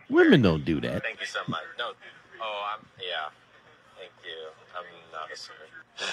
Women 0.09 0.41
don't 0.41 0.63
do 0.65 0.79
that. 0.81 1.03
Thank 1.03 1.19
you 1.19 1.25
so 1.25 1.39
much. 1.47 1.61
No. 1.77 1.91
Oh, 2.41 2.61
I'm. 2.75 2.85
Yeah. 2.99 3.29
Thank 3.97 4.11
you. 4.23 4.49
I'm 4.77 4.85
not 5.11 5.31
a 5.31 5.37
sir. 5.37 5.53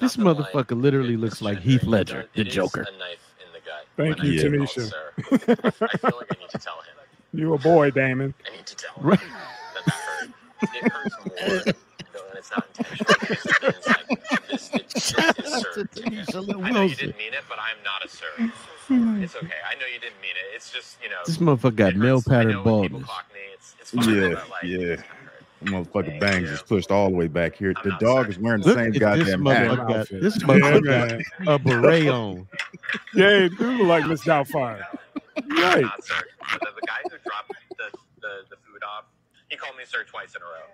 This 0.00 0.18
Not 0.18 0.24
gonna 0.24 0.40
lie, 0.40 0.50
motherfucker 0.50 0.80
literally 0.82 1.14
it- 1.14 1.20
looks 1.20 1.34
it's 1.34 1.42
like. 1.42 1.60
Heath 1.60 1.82
It 1.84 1.88
Ledger, 1.88 2.22
does- 2.22 2.30
the 2.34 2.40
it 2.42 2.48
is 2.48 2.54
Joker. 2.54 2.80
A 2.82 2.98
knife 2.98 3.34
in 3.46 3.52
the 3.52 3.60
gut. 3.60 3.86
Thank 3.96 4.18
when 4.18 4.26
you, 4.26 4.32
I 4.32 4.42
get 4.42 4.58
called 4.58 4.68
Tanisha. 4.68 4.90
sir. 4.90 5.86
I 5.86 5.96
feel 5.96 6.16
like 6.18 6.36
I 6.36 6.40
need 6.40 6.50
to 6.50 6.58
tell 6.58 6.74
him. 6.74 6.80
You 7.32 7.54
a 7.54 7.58
boy, 7.58 7.90
Damon. 7.90 8.32
I 8.46 8.56
need 8.56 8.66
to 8.66 8.76
tell 8.76 8.94
him 8.94 9.06
Right. 9.06 9.20
that 9.74 9.84
that 9.86 9.94
hurt. 9.94 10.30
It 10.62 10.92
hurts 10.92 11.64
more, 11.66 11.74
though, 12.50 12.62
and 12.78 12.86
it's 13.30 13.86
not 13.86 14.10
intentional. 14.10 14.18
It 14.18 14.20
like 14.28 14.46
this, 14.48 14.74
it, 14.74 14.88
this 14.88 15.54
is 15.54 15.62
sir. 15.62 15.84
to 15.84 16.02
him. 16.10 16.64
I 16.64 16.70
know 16.70 16.82
you 16.82 16.94
didn't 16.94 17.18
mean 17.18 17.32
it, 17.34 17.44
but 17.48 17.58
I'm 17.58 17.76
not 17.84 18.04
a 18.04 18.08
sir. 18.08 18.26
It's 18.90 19.36
okay. 19.36 19.54
I 19.70 19.74
know 19.76 19.86
you 19.92 20.00
didn't 20.00 20.20
mean 20.20 20.32
it. 20.36 20.54
It's 20.54 20.70
just 20.70 20.98
you 21.02 21.08
know. 21.08 21.16
This 21.26 21.38
motherfucker 21.38 21.76
got 21.76 21.92
it 21.92 21.96
male 21.96 22.22
pattern 22.22 22.52
know 22.52 22.62
when 22.62 22.82
people 22.82 23.00
baldness. 23.00 23.14
it's, 23.54 23.76
it's 23.80 23.90
fine, 23.92 24.14
Yeah, 24.14 24.28
but, 24.34 24.50
like, 24.50 24.62
yeah. 24.64 24.78
it's. 24.94 25.02
Motherfucker 25.62 26.20
bangs 26.20 26.48
you. 26.48 26.54
is 26.54 26.62
pushed 26.62 26.90
all 26.90 27.08
the 27.08 27.16
way 27.16 27.26
back 27.26 27.56
here. 27.56 27.72
I'm 27.74 27.82
The 27.88 27.96
dog 27.96 28.00
sorry. 28.00 28.28
is 28.30 28.38
wearing 28.38 28.60
the 28.60 28.68
Look 28.68 28.76
same 28.78 28.92
goddamn 28.92 29.46
hat. 29.46 29.76
got 29.76 29.90
outfit. 29.96 30.20
this 30.20 30.38
Yeah, 30.40 30.46
motherfucker 30.46 30.84
man. 30.84 31.22
got 31.44 31.54
a 31.54 31.58
beret 31.58 32.08
on. 32.08 32.48
Yeah, 33.14 33.28
it 33.46 33.56
do 33.56 33.70
look 33.78 33.86
like 33.86 34.06
Miss 34.06 34.22
Doubtfire. 34.24 34.84
I'm 35.36 35.48
Right. 35.56 35.82
not 35.82 36.04
sir. 36.04 36.14
The, 36.52 36.58
the 36.58 36.86
guy 36.86 36.98
who 37.04 37.08
dropped 37.24 37.50
the, 37.78 37.98
the, 38.20 38.42
the 38.50 38.56
food 38.56 38.82
off, 38.86 39.04
he 39.48 39.56
called 39.56 39.76
me 39.78 39.84
sir 39.86 40.04
twice 40.04 40.34
in 40.36 40.42
a 40.42 40.44
row. 40.44 40.68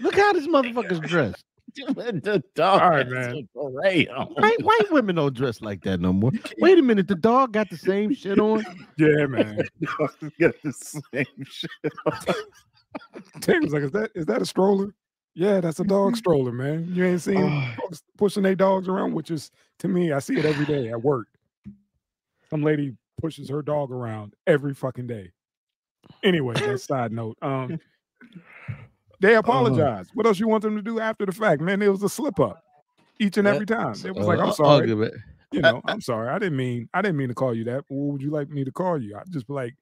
Look 0.00 0.16
how 0.16 0.32
this 0.32 0.46
motherfucker's 0.46 1.00
dressed. 1.00 1.44
the 1.74 2.42
dog 2.54 2.82
All 2.82 2.90
right, 2.90 3.08
man. 3.08 3.48
a. 3.56 3.68
White, 3.68 4.62
white 4.62 4.92
women 4.92 5.16
don't 5.16 5.34
dress 5.34 5.60
like 5.60 5.82
that 5.82 6.00
no 6.00 6.12
more. 6.12 6.30
Wait 6.58 6.78
a 6.78 6.82
minute, 6.82 7.08
the 7.08 7.14
dog 7.14 7.52
got 7.52 7.68
the 7.70 7.76
same 7.76 8.14
shit 8.14 8.38
on. 8.38 8.64
Yeah, 8.96 9.26
man. 9.26 9.60
Dog 9.98 10.32
got 10.38 10.54
the 10.62 10.72
same 10.72 11.44
shit. 11.44 11.70
Tim 13.40 13.64
was 13.64 13.72
like, 13.72 13.82
"Is 13.82 13.90
that 13.90 14.10
is 14.14 14.26
that 14.26 14.40
a 14.40 14.46
stroller?" 14.46 14.94
Yeah, 15.34 15.60
that's 15.60 15.80
a 15.80 15.84
dog 15.84 16.16
stroller, 16.16 16.52
man. 16.52 16.88
You 16.92 17.04
ain't 17.04 17.20
seen 17.20 17.42
oh. 17.42 17.74
folks 17.80 18.02
pushing 18.16 18.44
their 18.44 18.54
dogs 18.54 18.86
around, 18.86 19.14
which 19.14 19.32
is 19.32 19.50
to 19.80 19.88
me, 19.88 20.12
I 20.12 20.20
see 20.20 20.38
it 20.38 20.44
every 20.44 20.64
day 20.64 20.90
at 20.90 21.02
work. 21.02 21.26
Some 22.48 22.62
lady 22.62 22.94
pushes 23.20 23.48
her 23.48 23.62
dog 23.62 23.90
around 23.90 24.34
every 24.46 24.74
fucking 24.74 25.08
day. 25.08 25.32
Anyway, 26.22 26.54
that's 26.54 26.84
side 26.84 27.12
note. 27.12 27.36
Um, 27.42 27.78
they 29.20 29.36
apologize. 29.36 30.06
What 30.14 30.26
else 30.26 30.38
you 30.38 30.48
want 30.48 30.62
them 30.62 30.76
to 30.76 30.82
do 30.82 31.00
after 31.00 31.26
the 31.26 31.32
fact, 31.32 31.60
man? 31.60 31.82
It 31.82 31.88
was 31.88 32.02
a 32.02 32.08
slip 32.08 32.40
up 32.40 32.62
each 33.18 33.36
and 33.36 33.46
every 33.46 33.66
time. 33.66 33.94
It 34.04 34.14
was 34.14 34.26
like, 34.26 34.38
Uh, 34.38 34.42
I'm 34.42 34.48
I'll 34.48 34.54
sorry. 34.54 34.88
you 35.52 35.60
know, 35.60 35.80
I'm 35.84 36.00
sorry. 36.00 36.28
I 36.28 36.38
didn't 36.38 36.56
mean 36.56 36.88
I 36.94 37.02
didn't 37.02 37.16
mean 37.16 37.28
to 37.28 37.34
call 37.34 37.54
you 37.54 37.64
that. 37.64 37.84
What 37.88 38.12
would 38.14 38.22
you 38.22 38.30
like 38.30 38.48
me 38.48 38.64
to 38.64 38.72
call 38.72 39.00
you? 39.00 39.16
I'd 39.16 39.30
just 39.32 39.46
be 39.46 39.52
like, 39.54 39.74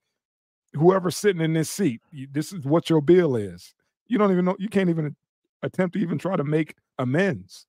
whoever's 0.75 1.17
sitting 1.17 1.43
in 1.43 1.53
this 1.53 1.71
seat, 1.71 2.01
you, 2.11 2.27
this 2.31 2.53
is 2.53 2.65
what 2.65 2.91
your 2.91 3.01
bill 3.01 3.37
is. 3.37 3.75
You 4.09 4.19
don't 4.19 4.33
even 4.33 4.45
know. 4.45 4.57
You 4.59 4.69
can't 4.69 4.91
even 4.91 5.15
attempt 5.63 5.95
to 5.95 6.01
even 6.01 6.19
try 6.19 6.37
to 6.37 6.45
make 6.45 6.75
amends. 6.99 7.67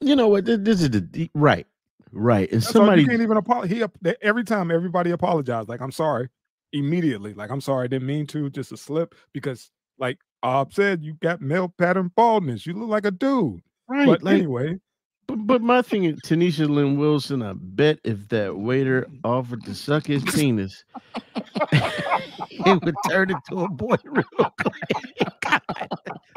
You 0.00 0.16
know 0.16 0.28
what? 0.28 0.44
This 0.44 0.80
is 0.82 0.90
the 0.90 1.00
deep- 1.00 1.30
right, 1.34 1.66
right. 2.12 2.50
And 2.52 2.60
That's 2.62 2.72
somebody 2.72 3.04
can't 3.06 3.22
even 3.22 3.36
apologize. 3.36 3.70
He 4.04 4.14
every 4.22 4.44
time 4.44 4.70
everybody 4.70 5.10
apologized, 5.10 5.68
like 5.68 5.80
I'm 5.80 5.92
sorry, 5.92 6.28
immediately. 6.74 7.32
Like 7.32 7.50
I'm 7.50 7.60
sorry, 7.60 7.84
I 7.84 7.86
didn't 7.88 8.06
mean 8.06 8.26
to, 8.28 8.50
just 8.50 8.72
a 8.72 8.76
slip. 8.76 9.14
Because 9.32 9.70
like 9.98 10.18
Ob 10.42 10.74
said, 10.74 11.02
you 11.02 11.14
got 11.22 11.40
male 11.40 11.72
pattern 11.78 12.10
baldness. 12.14 12.66
You 12.66 12.74
look 12.74 12.90
like 12.90 13.06
a 13.06 13.10
dude. 13.10 13.62
right. 13.88 14.06
But 14.06 14.22
like, 14.22 14.34
anyway, 14.34 14.78
but, 15.26 15.46
but 15.46 15.62
my 15.62 15.82
thing 15.82 16.04
is, 16.04 16.20
Tanisha 16.20 16.68
Lynn 16.68 16.98
Wilson. 16.98 17.42
I 17.42 17.54
bet 17.56 17.98
if 18.04 18.28
that 18.28 18.56
waiter 18.56 19.02
mm. 19.02 19.20
offered 19.24 19.64
to 19.64 19.74
suck 19.74 20.06
his 20.06 20.22
penis, 20.34 20.84
it 21.72 22.84
would 22.84 22.94
turn 23.08 23.30
into 23.30 23.64
a 23.64 23.68
boy 23.68 23.96
real 24.04 24.24
quick. 24.60 25.62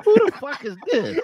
Who 0.05 0.15
the 0.25 0.31
fuck 0.39 0.63
is 0.63 0.77
this? 0.91 1.19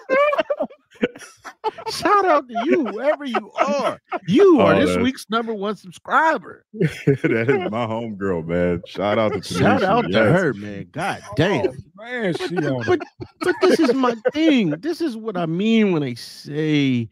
Shout 1.90 2.26
out 2.26 2.48
to 2.48 2.56
you, 2.66 2.84
wherever 2.86 3.24
you 3.26 3.52
are. 3.60 4.00
You 4.28 4.60
are 4.62 4.74
Oh, 4.74 4.80
this 4.80 4.90
that's- 4.90 5.04
week's 5.04 5.26
number 5.30 5.54
one 5.54 5.76
subscriber. 5.76 6.66
that 6.74 7.46
is 7.50 7.72
my 7.72 7.86
homegirl, 7.86 8.46
man. 8.46 8.82
Shout 8.86 9.18
out 9.18 9.34
to 9.34 9.42
Shout 9.42 9.82
Tanisha, 9.82 9.84
out 9.86 10.02
to 10.06 10.12
yes. 10.12 10.40
her, 10.40 10.54
man. 10.54 10.88
God 10.92 11.22
damn. 11.36 11.68
oh, 11.70 11.74
man, 11.98 12.34
she 12.36 12.58
on 12.58 12.84
but 12.86 13.00
but 13.42 13.56
this 13.62 13.80
is 13.80 13.94
my 13.94 14.16
thing. 14.34 14.72
This 14.72 15.02
is 15.02 15.16
what 15.18 15.38
I 15.38 15.46
mean 15.46 15.92
when 15.94 16.04
I 16.04 16.14
say 16.16 17.10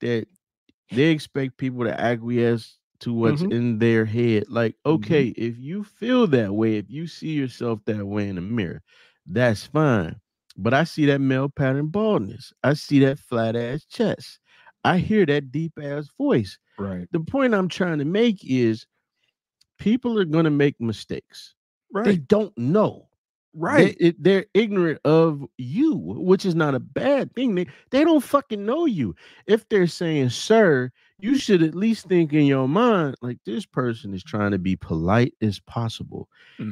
that 0.00 0.26
they 0.92 1.04
expect 1.04 1.56
people 1.56 1.84
to 1.84 2.00
acquiesce 2.00 2.76
to 3.00 3.12
what's 3.12 3.42
Mhm. 3.42 3.52
in 3.52 3.78
their 3.78 4.04
head. 4.04 4.44
Like, 4.48 4.74
Mm-hmm. 4.84 4.90
okay, 4.96 5.26
if 5.28 5.58
you 5.58 5.84
feel 5.84 6.26
that 6.28 6.52
way, 6.54 6.76
if 6.76 6.90
you 6.90 7.06
see 7.06 7.30
yourself 7.32 7.80
that 7.86 8.04
way 8.06 8.28
in 8.28 8.34
the 8.36 8.40
mirror, 8.42 8.82
that's 9.26 9.66
fine. 9.66 10.16
But 10.62 10.74
I 10.74 10.84
see 10.84 11.06
that 11.06 11.20
male 11.20 11.48
pattern 11.48 11.88
baldness. 11.88 12.52
I 12.62 12.74
see 12.74 13.00
that 13.00 13.18
flat 13.18 13.56
ass 13.56 13.84
chest. 13.86 14.40
I 14.84 14.98
hear 14.98 15.26
that 15.26 15.50
deep 15.52 15.72
ass 15.82 16.08
voice. 16.18 16.58
Right, 16.78 17.06
The 17.12 17.20
point 17.20 17.54
I'm 17.54 17.68
trying 17.68 17.98
to 17.98 18.04
make 18.04 18.44
is 18.44 18.86
people 19.78 20.18
are 20.18 20.24
going 20.24 20.44
to 20.44 20.50
make 20.50 20.80
mistakes. 20.80 21.54
Right. 21.92 22.04
They 22.04 22.16
don't 22.18 22.56
know. 22.56 23.08
right. 23.54 23.96
They, 24.00 24.12
they're 24.18 24.46
ignorant 24.54 25.00
of 25.04 25.44
you, 25.58 25.96
which 25.96 26.46
is 26.46 26.54
not 26.54 26.74
a 26.74 26.80
bad 26.80 27.34
thing. 27.34 27.54
They, 27.54 27.66
they 27.90 28.04
don't 28.04 28.22
fucking 28.22 28.64
know 28.64 28.86
you. 28.86 29.14
If 29.46 29.68
they're 29.68 29.86
saying, 29.86 30.30
sir, 30.30 30.90
you 31.18 31.36
should 31.36 31.62
at 31.62 31.74
least 31.74 32.06
think 32.08 32.32
in 32.32 32.46
your 32.46 32.68
mind, 32.68 33.16
like 33.22 33.38
this 33.44 33.66
person 33.66 34.14
is 34.14 34.22
trying 34.22 34.52
to 34.52 34.58
be 34.58 34.76
polite 34.76 35.34
as 35.42 35.58
possible. 35.60 36.28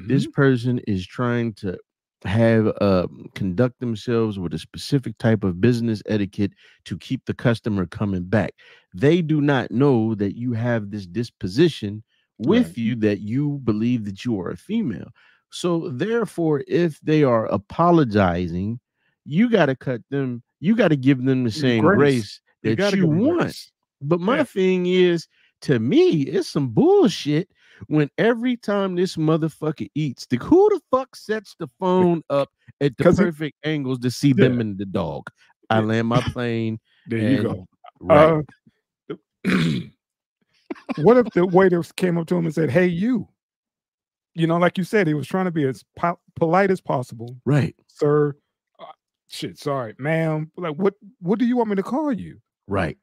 This 0.07 0.27
Mhm. 0.27 0.33
person 0.33 0.79
is 0.87 1.07
trying 1.07 1.53
to 1.55 1.77
have 2.25 2.67
uh 2.81 3.07
conduct 3.35 3.79
themselves 3.81 4.39
with 4.39 4.53
a 4.53 4.59
specific 4.59 5.17
type 5.19 5.45
of 5.45 5.61
business 5.61 6.03
etiquette 6.07 6.53
to 6.85 6.99
keep 6.99 7.25
the 7.27 7.35
customer 7.35 7.87
coming 7.87 8.25
back. 8.25 8.55
They 8.95 9.23
do 9.23 9.41
not 9.41 9.71
know 9.71 10.15
that 10.17 10.37
you 10.37 10.53
have 10.55 10.91
this 10.91 11.07
disposition 11.07 12.03
with 12.39 12.77
Right. 12.77 12.77
you 12.77 12.97
that 12.97 13.21
you 13.21 13.61
believe 13.65 14.05
that 14.05 14.25
you 14.25 14.41
are 14.41 14.51
a 14.51 14.57
female. 14.57 15.09
So 15.51 15.89
therefore, 15.91 16.63
if 16.69 17.01
they 17.01 17.23
are 17.23 17.47
apologizing, 17.47 18.81
you 19.25 19.51
got 19.51 19.67
to 19.67 19.77
cut 19.77 20.03
them. 20.11 20.43
You 20.61 20.75
got 20.77 20.89
to 20.89 20.97
give 20.97 21.25
them 21.25 21.45
the 21.45 21.51
same 21.51 21.91
Grace. 21.91 21.91
grace, 21.91 22.41
that 22.63 22.77
gotta 22.77 22.97
you 22.97 23.07
want. 23.07 23.57
But 24.01 24.21
my 24.21 24.39
Yeah. 24.39 24.45
thing 24.45 24.87
is, 24.87 25.27
to 25.63 25.79
me, 25.79 26.23
it's 26.23 26.49
some 26.49 26.69
bullshit 26.69 27.49
when 27.87 28.11
every 28.19 28.57
time 28.57 28.95
this 28.97 29.17
motherfucker 29.17 29.89
eats, 29.95 30.27
the 30.27 30.37
who 30.37 30.69
the 30.71 30.81
fuck 30.91 31.15
sets 31.17 31.55
the 31.59 31.69
phone 31.79 32.23
up 32.31 32.49
at 32.81 32.97
the 32.97 33.05
'Cause 33.05 33.19
he- 33.19 33.25
perfect 33.25 33.57
angles 33.65 33.99
to 34.01 34.11
see 34.11 34.29
Yeah. 34.29 34.49
them 34.49 34.61
and 34.61 34.77
the 34.79 34.87
dog? 34.87 35.29
I 35.71 35.81
land 35.81 36.09
my 36.09 36.21
plane. 36.33 36.79
There 37.07 37.19
you 37.31 37.43
go. 37.43 37.67
Right. 38.01 38.45
Uh, 39.11 39.15
what 40.97 41.17
if 41.17 41.27
the 41.33 41.47
waiter 41.47 41.83
came 41.97 42.19
up 42.19 42.27
to 42.29 42.37
him 42.37 42.45
and 42.47 42.55
said, 42.55 42.71
"Hey, 42.71 42.87
you"? 42.87 43.29
You 44.35 44.47
know, 44.47 44.57
like 44.59 44.79
you 44.79 44.85
said, 44.85 45.07
he 45.07 45.15
was 45.15 45.27
trying 45.27 45.47
to 45.47 45.51
be 45.51 45.65
as 45.65 45.85
po- 45.97 46.19
polite 46.37 46.71
as 46.71 46.81
possible, 46.81 47.37
right. 47.45 47.75
sir. 47.89 48.37
Uh, 48.79 48.85
shit, 49.29 49.59
sorry, 49.59 49.95
ma'am. 49.99 50.51
Like, 50.57 50.77
what? 50.77 50.95
What 51.21 51.39
do 51.39 51.45
you 51.47 51.57
want 51.57 51.71
me 51.71 51.77
to 51.77 51.83
call 51.83 52.13
you? 52.13 52.41
Right. 52.69 52.97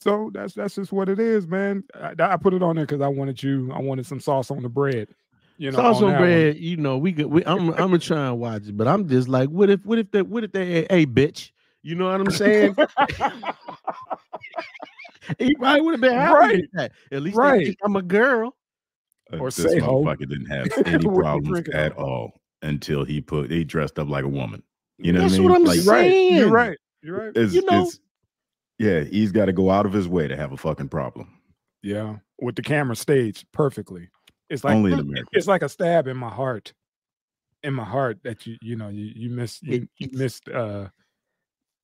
So 0.00 0.30
that's 0.32 0.54
that's 0.54 0.76
just 0.76 0.92
what 0.92 1.08
it 1.08 1.18
is, 1.18 1.46
man. 1.46 1.82
I, 1.94 2.14
I 2.18 2.36
put 2.36 2.54
it 2.54 2.62
on 2.62 2.76
there 2.76 2.86
because 2.86 3.00
I 3.00 3.08
wanted 3.08 3.42
you. 3.42 3.70
I 3.72 3.80
wanted 3.80 4.06
some 4.06 4.20
sauce 4.20 4.50
on 4.50 4.62
the 4.62 4.68
bread. 4.68 5.08
You 5.60 5.72
know, 5.72 5.76
Sauce 5.78 5.96
on 6.02 6.10
that 6.12 6.20
one. 6.20 6.28
bread, 6.28 6.56
you 6.58 6.76
know, 6.76 6.98
we 6.98 7.12
could 7.12 7.26
we 7.26 7.44
I'm 7.44 7.70
I'm 7.70 7.74
gonna 7.76 7.98
try 7.98 8.28
and 8.28 8.38
watch 8.38 8.68
it, 8.68 8.76
but 8.76 8.86
I'm 8.86 9.08
just 9.08 9.26
like, 9.28 9.48
what 9.48 9.68
if 9.70 9.84
what 9.84 9.98
if 9.98 10.08
that 10.12 10.28
what 10.28 10.44
if 10.44 10.52
they 10.52 10.86
hey 10.88 11.04
bitch? 11.04 11.50
You 11.82 11.96
know 11.96 12.04
what 12.10 12.20
I'm 12.20 12.30
saying? 12.30 12.76
he 15.38 15.54
probably 15.56 15.80
would 15.82 15.92
have 15.92 16.00
been 16.00 16.14
happy 16.14 16.34
Right. 16.34 16.56
with 16.56 16.70
that. 16.74 16.92
At 17.12 17.22
least 17.22 17.36
Right. 17.36 17.76
I'm 17.84 17.96
a 17.96 18.02
girl. 18.02 18.56
Uh, 19.32 19.38
Or 19.38 19.48
this 19.50 19.56
say 19.56 19.78
ho. 19.78 20.02
motherfucker 20.04 20.28
didn't 20.28 20.46
have 20.46 20.68
any 20.86 21.04
problems 21.04 21.68
at 21.70 21.96
on? 21.98 22.04
all 22.04 22.32
until 22.62 23.04
he 23.04 23.20
put 23.20 23.50
he 23.50 23.64
dressed 23.64 23.98
up 23.98 24.08
like 24.08 24.24
a 24.24 24.28
woman. 24.28 24.62
You 24.98 25.12
know 25.12 25.20
That's 25.20 25.32
what 25.32 25.38
I 25.38 25.40
mean? 25.40 25.48
what 25.50 25.56
I'm 25.56 25.64
like, 25.64 25.84
You're 25.84 25.94
right. 25.94 26.04
You're 26.04 26.12
saying. 26.40 26.50
right. 26.52 26.78
You're 27.02 27.18
right. 27.18 27.32
It's, 27.36 27.54
You 27.54 27.64
know- 27.66 27.82
it's 27.84 28.00
yeah, 28.78 29.04
he's 29.04 29.32
got 29.32 29.46
to 29.46 29.52
go 29.52 29.70
out 29.70 29.86
of 29.86 29.92
his 29.92 30.08
way 30.08 30.28
to 30.28 30.36
have 30.36 30.52
a 30.52 30.56
fucking 30.56 30.88
problem. 30.88 31.28
Yeah, 31.82 32.16
with 32.40 32.56
the 32.56 32.62
camera 32.62 32.96
staged 32.96 33.46
perfectly. 33.52 34.08
It's 34.50 34.64
like 34.64 34.76
Only 34.76 34.92
in 34.92 34.98
America. 35.00 35.28
it's 35.32 35.46
like 35.46 35.62
a 35.62 35.68
stab 35.68 36.06
in 36.06 36.16
my 36.16 36.30
heart, 36.30 36.72
in 37.62 37.74
my 37.74 37.84
heart 37.84 38.18
that 38.24 38.46
you 38.46 38.56
you 38.62 38.76
know 38.76 38.88
you 38.88 39.12
you 39.14 39.30
miss 39.30 39.60
you, 39.62 39.86
you 39.98 40.08
missed 40.12 40.48
uh 40.48 40.88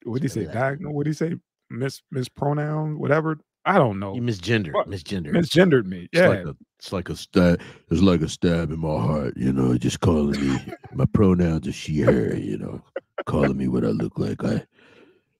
what 0.04 0.20
do 0.20 0.24
you 0.24 0.28
say 0.28 0.42
Yeah. 0.44 0.52
diagonal 0.52 0.92
what 0.94 1.04
do 1.04 1.10
you 1.10 1.14
say 1.14 1.34
miss 1.70 2.00
mispronoun 2.12 2.98
whatever 2.98 3.38
I 3.64 3.78
don't 3.78 3.98
know 3.98 4.14
You 4.14 4.20
misgendered, 4.22 4.74
What? 4.74 4.88
misgendered. 4.88 5.32
misgendered 5.32 5.86
me 5.86 6.08
It's 6.12 6.20
yeah 6.20 6.28
like 6.28 6.44
a 6.44 6.56
it's 6.78 6.92
like 6.92 7.08
a 7.08 7.16
stab. 7.16 7.60
It's 7.90 8.02
like 8.02 8.20
a 8.20 8.28
stab 8.28 8.70
in 8.70 8.78
my 8.80 9.00
heart. 9.00 9.34
You 9.36 9.52
know, 9.52 9.76
just 9.78 10.00
calling 10.00 10.38
me 10.38 10.58
my 10.92 11.06
pronouns 11.06 11.66
are 11.66 11.72
she 11.72 12.00
her. 12.00 12.36
You 12.36 12.58
know, 12.58 12.82
calling 13.26 13.56
me 13.56 13.68
what 13.68 13.84
I 13.84 13.88
look 13.88 14.18
like. 14.18 14.44
I 14.44 14.64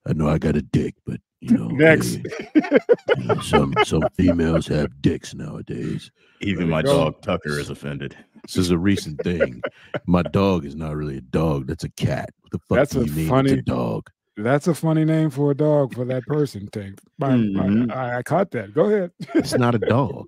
I 0.07 0.15
know 0.15 0.27
I 0.29 0.39
got 0.39 0.57
a 0.57 0.63
dick, 0.63 0.95
but 1.05 1.21
you 1.51 1.57
know, 1.59 1.69
next 1.69 2.15
hey, 2.55 2.79
you 3.19 3.25
know, 3.25 3.41
some 3.41 3.75
some 3.85 4.03
females 4.17 4.67
have 4.69 4.91
dicks 5.03 5.35
nowadays. 5.35 6.11
Even 6.41 6.69
my 6.69 6.83
go. 6.83 6.97
dog 7.05 7.23
Tucker 7.23 7.59
is 7.59 7.71
offended. 7.71 8.17
This 8.43 8.57
is 8.57 8.71
a 8.71 8.79
recent 8.79 9.21
thing. 9.23 9.63
My 10.07 10.23
dog 10.23 10.65
is 10.65 10.75
not 10.77 10.97
really 10.97 11.19
a 11.19 11.21
dog. 11.23 11.67
That's 11.67 11.85
a 11.85 11.91
cat. 11.91 12.31
What 12.43 12.53
the 12.53 12.59
fuck 12.59 12.77
That's 12.79 12.93
do 12.93 13.01
a 13.01 13.05
you 13.05 13.13
mean 13.13 13.21
it's 13.25 13.31
funny- 13.31 13.53
a 13.53 13.63
dog? 13.63 14.11
that's 14.37 14.67
a 14.67 14.75
funny 14.75 15.05
name 15.05 15.31
for 15.31 15.53
a 15.53 15.55
dog 15.55 15.95
for 15.95 16.05
that 16.07 16.25
person 16.25 16.67
Tank. 16.73 16.99
My- 17.19 17.37
my- 17.37 17.67
Mhm. 17.67 17.93
I, 17.95 18.19
I 18.19 18.23
caught 18.23 18.51
that 18.53 18.75
go 18.75 18.87
ahead 18.87 19.13
It's 19.35 19.55
not 19.57 19.75
a 19.75 19.79
dog. 19.97 20.27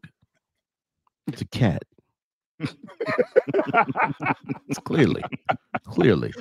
It's 1.26 1.40
a 1.42 1.46
cat. 1.49 1.82
It's 4.68 4.78
clearly, 4.84 5.22
clearly. 5.86 6.32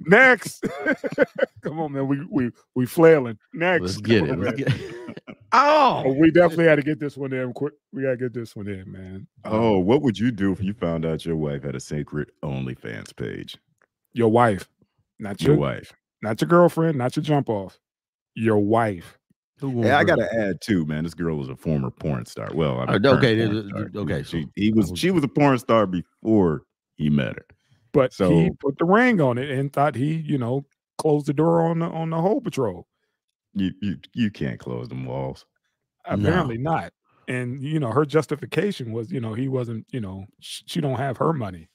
next 0.00 0.64
come 1.62 1.78
on 1.78 1.92
man 1.92 2.06
we 2.08 2.24
we 2.30 2.50
we 2.74 2.86
flailing 2.86 3.38
next 3.52 3.82
Let's 3.82 3.96
get 3.98 4.20
Come 4.20 4.28
it. 4.28 4.32
on, 4.32 4.40
Let's 4.40 4.56
get. 4.58 4.72
Oh, 5.52 6.04
Oh, 6.06 6.12
we 6.12 6.30
definitely 6.30 6.66
had 6.66 6.76
to 6.76 6.82
get 6.82 7.00
this 7.00 7.16
one 7.16 7.32
in 7.32 7.52
quick 7.52 7.72
we 7.92 8.02
gotta 8.02 8.16
get 8.16 8.32
this 8.32 8.54
one 8.54 8.68
in 8.68 8.90
man 8.90 9.26
Um, 9.44 9.52
Oh, 9.52 9.78
what 9.78 10.00
would 10.02 10.16
you 10.18 10.30
do 10.30 10.52
if 10.52 10.62
you 10.62 10.72
found 10.72 11.04
out 11.04 11.26
your 11.26 11.34
wife 11.36 11.64
had 11.64 11.74
a 11.74 11.80
secret 11.80 12.28
OnlyFans 12.44 13.14
page? 13.16 13.58
your 14.12 14.30
wife 14.30 14.68
not 15.18 15.40
Your 15.42 15.52
your 15.52 15.60
wife. 15.60 15.92
not 16.22 16.40
your 16.40 16.48
girlfriend, 16.48 16.96
not 16.98 17.14
your 17.16 17.22
jump 17.24 17.48
off, 17.50 17.78
your 18.34 18.58
wife. 18.58 19.18
Who 19.60 19.82
Hey, 19.82 19.92
I 19.92 20.04
gotta 20.04 20.28
add 20.34 20.60
too, 20.60 20.84
man. 20.86 21.04
This 21.04 21.14
girl 21.14 21.36
was 21.36 21.48
a 21.48 21.56
former 21.56 21.90
porn 21.90 22.24
star. 22.26 22.48
Well, 22.54 22.78
I 22.80 22.84
Oh, 22.84 22.92
mean, 22.94 23.06
okay, 23.06 23.36
current 23.36 23.36
th- 23.36 23.36
porn 23.36 23.74
th- 23.74 23.90
star. 23.90 24.02
okay, 24.02 24.22
She, 24.22 24.46
he 24.56 24.72
was. 24.72 24.90
was- 24.90 24.98
She 24.98 25.10
was 25.10 25.22
a 25.24 25.28
porn 25.28 25.58
star 25.58 25.86
before 25.86 26.62
he 26.96 27.10
met 27.10 27.36
her. 27.36 27.46
But 27.92 28.14
he 28.14 28.50
put 28.60 28.78
the 28.78 28.84
ring 28.84 29.20
on 29.20 29.36
it 29.36 29.50
and 29.50 29.72
thought 29.72 29.94
he, 29.96 30.14
you 30.14 30.38
know, 30.38 30.64
closed 30.98 31.26
the 31.26 31.32
door 31.34 31.62
on 31.66 31.80
the 31.80 31.86
on 31.86 32.10
the 32.10 32.20
whole 32.20 32.40
patrol. 32.40 32.86
You 33.54 33.72
you 33.82 33.96
you 34.14 34.30
can't 34.30 34.60
close 34.60 34.88
them 34.88 35.04
walls. 35.06 35.44
Apparently 36.04 36.56
not. 36.56 36.92
And 37.28 37.60
you 37.62 37.80
know, 37.80 37.90
her 37.90 38.04
justification 38.06 38.92
was, 38.92 39.10
you 39.10 39.20
know, 39.20 39.34
he 39.34 39.48
wasn't, 39.48 39.86
you 39.90 40.00
know, 40.00 40.24
sh- 40.40 40.62
she 40.66 40.80
don't 40.80 40.98
have 40.98 41.16
her 41.18 41.32
money. 41.32 41.68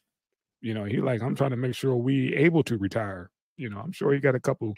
You 0.61 0.73
know, 0.73 0.85
he 0.85 0.97
like, 1.01 1.21
I'm 1.21 1.35
trying 1.35 1.51
to 1.51 1.57
make 1.57 1.75
sure 1.75 1.95
we 1.95 2.33
able 2.33 2.63
to 2.63 2.77
retire. 2.77 3.29
You 3.57 3.69
know, 3.69 3.79
I'm 3.79 3.91
sure 3.91 4.13
he 4.13 4.19
got 4.19 4.35
a 4.35 4.39
couple. 4.39 4.73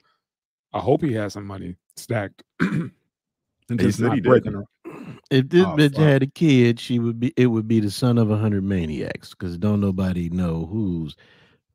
I 0.73 0.79
hope 0.79 1.01
he 1.03 1.13
has 1.13 1.33
some 1.33 1.45
money 1.45 1.75
stacked. 1.97 2.43
and 2.59 2.91
just 3.77 3.99
not 3.99 4.21
breaking 4.21 4.53
her. 4.53 4.63
If 5.29 5.49
this 5.49 5.65
Oh, 5.65 5.75
bitch 5.75 5.95
fuck. 5.95 6.05
had 6.05 6.23
a 6.23 6.27
kid, 6.27 6.79
she 6.79 6.99
would 6.99 7.19
be. 7.19 7.33
It 7.35 7.47
would 7.47 7.67
be 7.67 7.79
the 7.79 7.91
son 7.91 8.17
of 8.17 8.31
a 8.31 8.37
hundred 8.37 8.63
maniacs. 8.63 9.31
Because 9.31 9.57
don't 9.57 9.81
nobody 9.81 10.29
know 10.29 10.65
who's. 10.65 11.15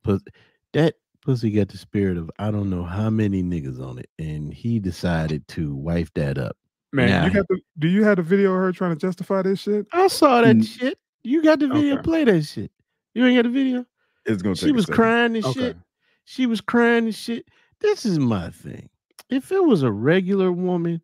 Put 0.03 0.27
that 0.73 0.95
pussy 1.25 1.51
got 1.51 1.69
the 1.69 1.79
spirit 1.79 2.17
of 2.17 2.31
I 2.39 2.51
don't 2.51 2.71
know 2.71 2.83
how 2.83 3.11
many 3.11 3.43
niggas 3.43 3.81
on 3.81 3.99
it, 3.99 4.11
and 4.19 4.53
he 4.53 4.79
decided 4.81 5.47
to 5.49 5.75
wife 5.75 6.13
that 6.15 6.39
up. 6.39 6.57
Man, 6.93 7.09
Nah. 7.11 7.27
you 7.27 7.33
got 7.33 7.47
the 7.49 7.61
do 7.79 7.89
you 7.89 8.05
have 8.05 8.17
the 8.17 8.23
video 8.23 8.53
of 8.53 8.59
her 8.59 8.73
trying 8.73 8.91
to 8.93 8.97
justify 9.01 9.43
this 9.43 9.61
shit? 9.61 9.87
I 9.93 10.09
saw 10.09 10.41
that 10.41 10.57
Mm. 10.57 10.67
shit. 10.67 10.99
You 11.23 11.43
got 11.43 11.61
the 11.61 11.69
video. 11.69 11.95
Okay. 11.95 12.03
Play 12.03 12.25
that 12.25 12.43
shit. 12.43 12.73
You 13.15 13.25
ain't 13.27 13.37
got 13.37 13.43
the 13.43 13.55
video. 13.55 13.87
It's 14.27 14.43
gonna. 14.43 14.57
She 14.57 14.71
a 14.71 14.73
was 14.73 14.85
second. 14.87 14.95
crying 14.97 15.37
and 15.37 15.45
Okay. 15.45 15.61
shit. 15.61 15.77
She 16.25 16.47
was 16.47 16.61
crying 16.61 17.05
and 17.05 17.15
shit. 17.15 17.47
This 17.81 18.05
is 18.05 18.19
my 18.19 18.51
thing. 18.51 18.89
If 19.33 19.51
it 19.51 19.65
was 19.65 19.83
a 19.83 19.91
regular 19.91 20.53
woman, 20.53 21.01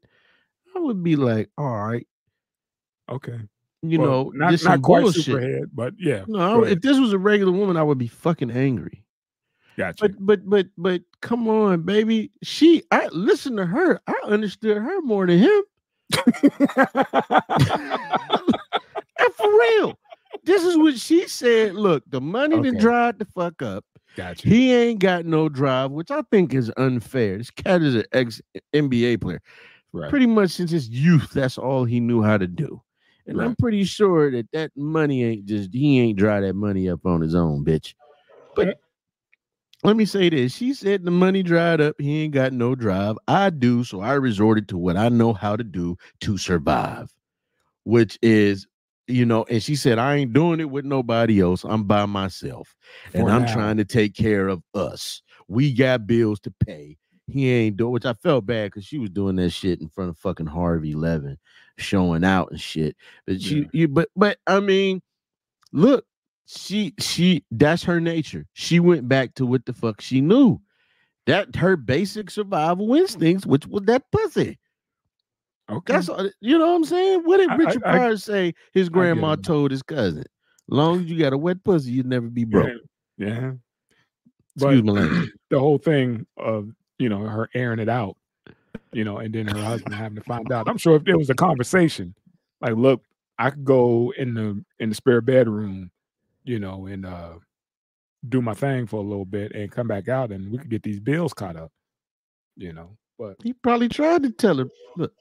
I 0.77 0.79
would 0.81 1.03
be 1.03 1.17
like, 1.17 1.51
all 1.59 1.87
right, 1.87 2.07
Okay. 3.11 3.41
you 3.83 3.99
Well, 3.99 4.09
know, 4.09 4.31
not 4.35 4.63
not 4.63 4.83
quite 4.83 5.03
bullshit. 5.03 5.25
superhead, 5.27 5.71
but 5.73 5.95
yeah. 5.99 6.25
No, 6.29 6.63
if 6.65 6.81
this 6.83 6.99
was 7.01 7.13
a 7.13 7.19
regular 7.19 7.53
woman, 7.53 7.77
I 7.77 7.83
would 7.83 7.99
be 7.99 8.07
fucking 8.09 8.51
angry. 8.51 9.03
Gotcha. 9.77 10.09
But 10.09 10.27
but 10.27 10.49
but 10.51 10.67
but 10.77 11.03
come 11.23 11.49
on, 11.49 11.83
baby. 11.83 12.31
She 12.43 12.83
I 12.91 13.07
listen 13.13 13.57
to 13.57 13.65
her. 13.67 14.01
I 14.07 14.15
understood 14.25 14.77
her 14.77 15.01
more 15.03 15.27
than 15.27 15.39
him. 15.39 15.63
And 19.21 19.35
for 19.35 19.49
real. 19.51 19.99
This 20.45 20.63
is 20.65 20.77
what 20.77 20.97
she 20.99 21.27
said. 21.27 21.75
Look, 21.75 22.05
the 22.09 22.21
money 22.21 22.57
Okay. 22.57 22.71
dried 22.71 23.19
the 23.19 23.25
fuck 23.25 23.63
up. 23.63 23.85
Gotcha. 24.19 24.49
He 24.49 24.75
ain't 24.75 24.99
got 24.99 25.25
no 25.25 25.49
drive, 25.49 25.93
which 25.93 26.11
I 26.11 26.23
think 26.31 26.53
is 26.53 26.73
unfair. 26.77 27.39
This 27.39 27.51
cat 27.51 27.83
is 27.83 27.95
an 27.95 28.05
ex 28.13 28.43
NBA 28.75 29.21
player. 29.21 29.41
Right. 29.93 30.11
Pretty 30.11 30.27
much 30.27 30.51
since 30.51 30.71
his 30.71 30.89
youth, 30.89 31.31
that's 31.31 31.57
all 31.57 31.85
he 31.85 32.01
knew 32.01 32.23
how 32.23 32.37
to 32.37 32.47
do. 32.47 32.83
And 33.27 33.41
I'm 33.43 33.57
pretty 33.57 33.85
sure 33.85 34.31
that 34.31 34.51
that 34.53 34.73
money 34.75 35.23
ain't 35.23 35.45
just 35.45 35.73
he 35.73 36.01
ain't 36.01 36.19
dry 36.19 36.41
that 36.41 36.55
money 36.55 36.89
up 36.89 37.05
on 37.05 37.21
his 37.21 37.35
own, 37.35 37.63
bitch. 37.63 37.95
But 38.57 38.81
let 39.85 39.97
me 39.97 40.07
say 40.07 40.31
this: 40.31 40.55
she 40.55 40.73
said 40.73 41.05
the 41.05 41.11
money 41.11 41.43
dried 41.43 41.81
up. 41.81 41.97
He 41.99 42.23
ain't 42.23 42.33
got 42.33 42.55
no 42.55 42.75
drive. 42.75 43.17
I 43.29 43.51
do, 43.51 43.85
so 43.85 44.01
I 44.01 44.15
resorted 44.15 44.67
to 44.69 44.79
what 44.79 44.97
I 44.97 45.11
know 45.11 45.35
how 45.35 45.57
to 45.57 45.65
do 45.65 45.97
to 46.23 46.39
survive, 46.39 47.13
which 47.85 48.19
is, 48.23 48.67
you 49.09 49.25
know. 49.25 49.45
And 49.49 49.63
she 49.63 49.75
said, 49.77 49.99
I 49.99 50.17
ain't 50.17 50.33
doing 50.33 50.61
it 50.61 50.71
with 50.71 50.85
nobody 50.85 51.41
else. 51.41 51.65
I'm 51.65 51.85
by 51.85 52.07
myself, 52.07 52.77
and 53.15 53.25
For 53.25 53.31
I'm 53.31 53.47
trying 53.47 53.77
to 53.79 53.85
take 53.85 54.15
care 54.15 54.49
of 54.49 54.63
us. 54.75 55.23
We 55.49 55.73
got 55.73 56.07
bills 56.07 56.41
to 56.41 56.53
pay. 56.67 56.99
He 57.27 57.51
ain't 57.51 57.77
doing, 57.77 57.93
which 57.93 58.07
I 58.07 58.15
felt 58.15 58.47
bad 58.47 58.71
because 58.71 58.87
she 58.87 58.99
was 58.99 59.11
doing 59.11 59.37
that 59.37 59.51
shit 59.51 59.81
in 59.81 59.89
front 59.89 60.11
of 60.11 60.19
fucking 60.19 60.47
Harvey 60.47 60.95
Levin, 60.95 61.39
showing 61.77 62.25
out 62.25 62.51
and 62.51 62.61
shit. 62.61 62.97
But 63.27 63.43
she, 63.43 63.61
Yeah. 63.61 63.65
you, 63.73 63.89
but, 63.89 64.09
but 64.17 64.39
I 64.47 64.61
mean, 64.61 65.03
look, 65.73 66.07
she, 66.47 66.95
she, 66.99 67.45
that's 67.51 67.83
her 67.85 68.01
nature. 68.01 68.47
She 68.55 68.81
went 68.81 69.09
back 69.09 69.35
to 69.35 69.45
what 69.45 69.67
the 69.67 69.75
fuck 69.75 70.01
she 70.01 70.23
knew. 70.23 70.61
That 71.27 71.55
her 71.57 71.77
basic 71.77 72.31
survival 72.31 72.95
instincts, 72.95 73.45
which 73.45 73.67
was 73.67 73.83
that 73.85 74.11
pussy. 74.11 74.59
Okay. 75.71 75.93
That's 75.93 76.09
you 76.41 76.59
know 76.59 76.67
what 76.69 76.77
I'm 76.77 76.85
saying. 76.85 77.21
What 77.25 77.39
did 77.39 77.51
I- 77.51 77.55
I- 77.55 77.57
Richard 77.57 77.83
I- 77.85 77.93
Pryor 77.93 78.17
say? 78.17 78.55
His 78.73 78.89
grandma 78.89 79.37
told 79.37 79.71
his 79.71 79.83
cousin, 79.83 80.25
"Long 80.69 81.01
as 81.01 81.07
you 81.07 81.19
got 81.19 81.33
a 81.33 81.39
wet 81.39 81.63
pussy, 81.65 81.93
you'd 81.93 82.07
never 82.07 82.29
be 82.29 82.45
broke." 82.45 82.71
Yeah. 83.19 83.27
yeah. 83.29 83.53
Excuse 84.57 84.83
But 84.83 84.93
language. 84.93 85.33
the 85.51 85.59
whole 85.59 85.79
thing 85.79 86.27
of 86.37 86.71
you 86.99 87.09
know 87.09 87.21
her 87.21 87.49
airing 87.55 87.79
it 87.81 87.89
out, 87.89 88.17
you 88.93 89.05
know, 89.05 89.19
and 89.19 89.35
then 89.35 89.47
her 89.47 89.63
husband 89.63 89.95
having 89.95 90.17
to 90.17 90.23
find 90.23 90.51
out. 90.51 90.69
I'm 90.69 90.79
sure 90.79 90.97
if 90.97 91.05
there 91.05 91.19
was 91.19 91.31
a 91.31 91.35
conversation, 91.35 92.15
like, 92.61 92.75
look, 92.75 93.03
I 93.39 93.51
could 93.51 93.65
go 93.65 94.13
in 94.17 94.35
the 94.35 94.65
in 94.81 94.89
the 94.89 94.95
spare 94.95 95.21
bedroom, 95.21 95.91
you 96.45 96.59
know, 96.59 96.87
and 96.87 97.05
uh 97.07 97.35
do 98.29 98.43
my 98.43 98.55
thing 98.55 98.87
for 98.87 98.97
a 98.97 99.03
little 99.07 99.25
bit 99.25 99.53
and 99.53 99.71
come 99.71 99.87
back 99.87 100.09
out, 100.09 100.33
and 100.33 100.51
we 100.51 100.59
could 100.59 100.71
get 100.71 100.83
these 100.83 100.99
bills 100.99 101.33
caught 101.33 101.57
up, 101.57 101.71
you 102.57 102.73
know. 102.73 102.97
But 103.17 103.37
He 103.45 103.53
probably 103.53 103.89
tried 103.89 104.23
to 104.25 104.31
tell 104.31 104.57
her, 104.59 104.67
"Look, 104.97 105.13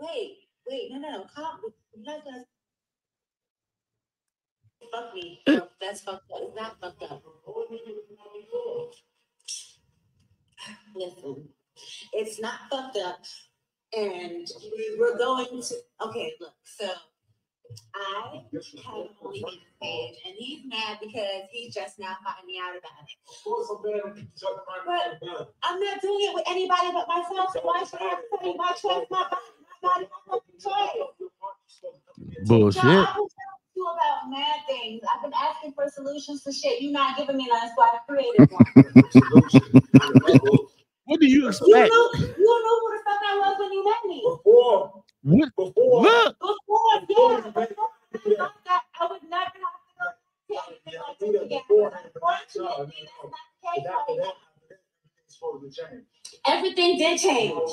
Wait, 0.00 0.38
wait, 0.68 0.90
no, 0.92 0.98
no, 0.98 1.26
calm. 1.34 1.60
Guys 2.06 2.20
gotta 2.24 2.44
fuck 4.92 5.14
me. 5.14 5.42
That's 5.80 6.00
fucked 6.02 6.30
up. 6.32 6.40
It's 6.42 6.56
not 6.56 6.80
fucked 6.80 7.02
up. 7.02 7.22
Listen, 10.94 11.48
it's 12.12 12.40
not 12.40 12.60
fucked 12.70 12.96
up, 12.98 13.20
and 13.96 14.46
we're 14.98 15.18
going 15.18 15.62
to. 15.62 15.74
Okay, 16.06 16.32
look. 16.40 16.54
So 16.64 16.88
I 17.94 18.42
have 18.54 19.08
only 19.22 19.40
been 19.40 19.58
page, 19.80 20.16
and 20.26 20.34
he's 20.36 20.60
mad 20.66 20.98
because 21.00 21.48
he's 21.50 21.74
just 21.74 21.98
now 21.98 22.16
finding 22.24 22.56
out 22.62 22.76
about 22.76 23.04
it. 23.04 23.16
But 24.86 25.52
I'm 25.62 25.80
not 25.80 26.00
doing 26.00 26.20
it 26.20 26.34
with 26.34 26.44
anybody 26.48 26.92
but 26.92 27.08
myself. 27.08 27.52
So 27.52 27.60
why 27.62 27.84
should 27.84 28.00
I 28.00 28.04
have 28.04 28.18
to 28.20 28.38
tell 28.38 28.48
you 28.48 28.56
my 28.56 28.72
choice, 28.72 29.06
my 29.10 29.24
body, 29.30 29.50
my 29.82 29.88
body, 29.88 30.06
my 30.06 30.18
fucking 30.26 30.60
choice? 30.60 31.28
bullshit." 32.46 32.84
No, 32.84 32.90
I've 32.90 33.14
been 33.14 33.28
telling 33.28 33.74
you 33.74 33.86
about 33.86 34.30
mad 34.30 34.60
things. 34.66 35.02
I've 35.14 35.22
been 35.22 35.32
asking 35.34 35.72
for 35.72 35.88
solutions 35.88 36.42
to 36.44 36.52
shit. 36.52 36.82
You're 36.82 36.92
not 36.92 37.16
giving 37.16 37.36
me 37.36 37.48
none, 37.48 37.68
so 37.76 37.82
I 37.82 37.98
created 38.06 38.50
one. 38.50 38.66
What 41.10 41.18
do 41.18 41.26
you 41.26 41.48
expect? 41.48 41.66
you 41.66 41.74
expect? 41.74 41.90
knew, 41.90 42.34
you 42.38 42.38
knew 42.38 42.80
who 42.80 42.96
the 42.96 43.02
fuck 43.04 43.18
I 43.26 43.36
was 43.42 43.56
when 43.58 43.72
you 43.72 43.84
met 43.84 44.06
me. 44.06 44.22
Before, 44.24 45.02
What? 45.22 45.54
before, 45.56 46.02
Look, 46.02 46.36
Before, 46.40 46.80
yeah, 46.94 47.06
before 47.06 47.54
I 47.54 47.66
got 48.36 48.52
that, 48.66 48.82
I 49.00 49.06
would 49.10 49.22
never 49.28 49.44
have 49.44 49.52
to 49.52 49.92
go 49.98 50.56
to 50.56 50.62
anything 50.68 51.00
like 51.08 51.18
this 51.20 51.42
again. 51.42 51.62
Unfortunately, 51.70 52.94
that's 53.04 53.12
not 53.24 53.32
the 53.62 53.68
case 53.68 53.86
right 53.86 54.18
now. 54.18 54.32
Everything 56.46 56.98
did 56.98 57.20
change. 57.20 57.70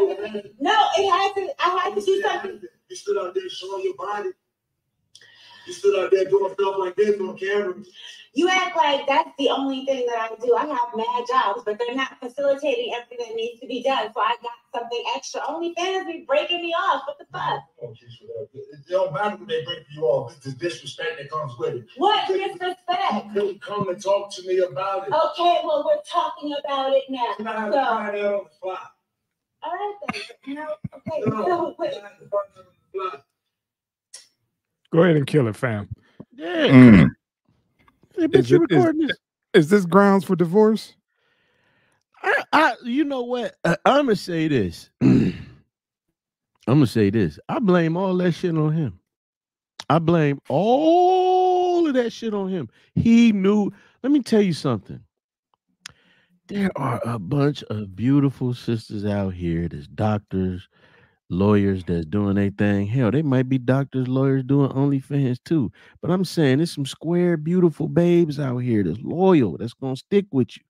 Everything- 0.00 0.56
No, 0.60 0.88
it 0.98 1.10
had 1.10 1.34
to. 1.36 1.54
I 1.64 1.78
had 1.84 1.94
to 1.96 2.00
do 2.00 2.22
something. 2.22 2.62
You 2.88 2.96
stood 2.96 3.18
out 3.18 3.34
there 3.34 3.48
showing 3.48 3.84
your 3.84 3.96
body. 3.96 4.30
You 5.68 5.74
stood 5.74 6.02
out 6.02 6.10
there 6.10 6.24
doing 6.24 6.54
stuff 6.54 6.76
like 6.78 6.96
this 6.96 7.20
on 7.20 7.36
camera. 7.36 7.74
You 8.32 8.48
act 8.48 8.74
like 8.74 9.06
that's 9.06 9.28
the 9.38 9.50
only 9.50 9.84
thing 9.84 10.06
that 10.06 10.16
I 10.30 10.34
do. 10.42 10.54
I 10.54 10.64
have 10.64 10.96
mad 10.96 11.24
jobs, 11.28 11.62
but 11.66 11.78
they're 11.78 11.94
not 11.94 12.18
facilitating 12.20 12.94
everything 12.94 13.26
that 13.28 13.36
needs 13.36 13.60
to 13.60 13.66
be 13.66 13.82
done. 13.82 14.10
So 14.14 14.20
I 14.20 14.34
got 14.40 14.52
something 14.80 15.02
extra. 15.14 15.42
Only 15.46 15.74
fans 15.76 16.06
be 16.06 16.24
breaking 16.26 16.62
me 16.62 16.72
off. 16.72 17.02
What 17.06 17.18
the 17.18 17.26
fuck? 17.30 17.64
Oh, 17.82 17.92
it 18.54 18.88
don't 18.88 19.12
matter 19.12 19.36
when 19.36 19.46
they 19.46 19.62
break 19.62 19.84
you 19.94 20.04
off. 20.04 20.34
It's 20.36 20.46
the 20.46 20.52
disrespect 20.52 21.18
that 21.18 21.30
comes 21.30 21.52
with 21.58 21.74
it. 21.74 21.86
What 21.98 22.26
disrespect? 22.28 23.34
couldn't 23.34 23.60
come 23.60 23.90
and 23.90 24.02
talk 24.02 24.32
to 24.36 24.42
me 24.46 24.60
about 24.60 25.06
it. 25.08 25.12
Okay, 25.12 25.60
well 25.64 25.84
we're 25.84 26.00
talking 26.10 26.54
about 26.64 26.94
it 26.94 27.04
now. 27.10 27.34
You 27.38 27.44
know 27.44 27.52
how 27.52 27.70
So, 27.72 27.78
on 27.78 28.06
the 28.14 28.44
fly. 28.62 28.78
all 29.64 29.72
right 29.72 29.94
then. 30.14 30.22
You 30.46 30.54
know, 30.54 30.74
okay. 30.96 31.20
No, 31.26 31.44
So, 31.44 31.74
wait. 31.78 31.92
you 31.94 32.00
know 32.00 32.08
how 32.08 32.08
to 32.08 32.18
find 32.18 32.32
out 32.32 32.58
on 32.58 32.64
the 32.94 33.10
fly. 33.10 33.20
Go 34.92 35.02
ahead 35.02 35.16
and 35.16 35.26
kill 35.26 35.48
it, 35.48 35.56
fam. 35.56 35.88
yeah. 36.34 36.66
Mm. 36.68 37.08
Hey, 38.16 38.26
bitch, 38.28 38.38
Is 38.40 38.52
it- 38.52 38.62
is- 38.70 38.84
this? 39.08 39.16
Is 39.54 39.70
this 39.70 39.86
grounds 39.86 40.24
for 40.24 40.36
divorce? 40.36 40.94
I, 42.22 42.44
I, 42.52 42.74
you 42.84 43.04
know 43.04 43.22
what? 43.22 43.54
I, 43.64 43.76
I'm 43.84 44.06
gonna 44.06 44.16
say 44.16 44.48
this. 44.48 44.90
I'm 45.00 45.34
gonna 46.66 46.86
say 46.86 47.10
this. 47.10 47.38
I 47.48 47.58
blame 47.60 47.96
all 47.96 48.16
that 48.18 48.32
shit 48.32 48.56
on 48.56 48.72
him. 48.72 49.00
I 49.90 49.98
blame 50.00 50.40
all 50.48 51.86
of 51.88 51.94
that 51.94 52.12
shit 52.12 52.34
on 52.34 52.48
him. 52.48 52.68
He 52.94 53.32
knew. 53.32 53.72
Let 54.02 54.12
me 54.12 54.22
tell 54.22 54.42
you 54.42 54.52
something. 54.52 55.00
There 56.48 56.70
are 56.76 57.00
a 57.04 57.18
bunch 57.18 57.62
of 57.64 57.94
beautiful 57.96 58.54
sisters 58.54 59.04
out 59.04 59.34
here. 59.34 59.68
There's 59.68 59.88
doctors, 59.88 60.68
lawyers 61.30 61.84
that's 61.84 62.06
doing 62.06 62.36
their 62.36 62.50
thing. 62.50 62.86
Hell, 62.86 63.10
they 63.10 63.22
might 63.22 63.48
be 63.48 63.58
doctors, 63.58 64.08
lawyers 64.08 64.44
doing 64.44 64.70
OnlyFans 64.70 65.38
too. 65.44 65.70
But 66.00 66.10
I'm 66.10 66.24
saying 66.24 66.58
there's 66.58 66.72
some 66.72 66.86
square, 66.86 67.36
beautiful 67.36 67.88
babes 67.88 68.40
out 68.40 68.58
here 68.58 68.82
that's 68.82 69.00
loyal, 69.02 69.56
that's 69.58 69.74
gonna 69.74 69.96
stick 69.96 70.26
with 70.32 70.56
you 70.56 70.62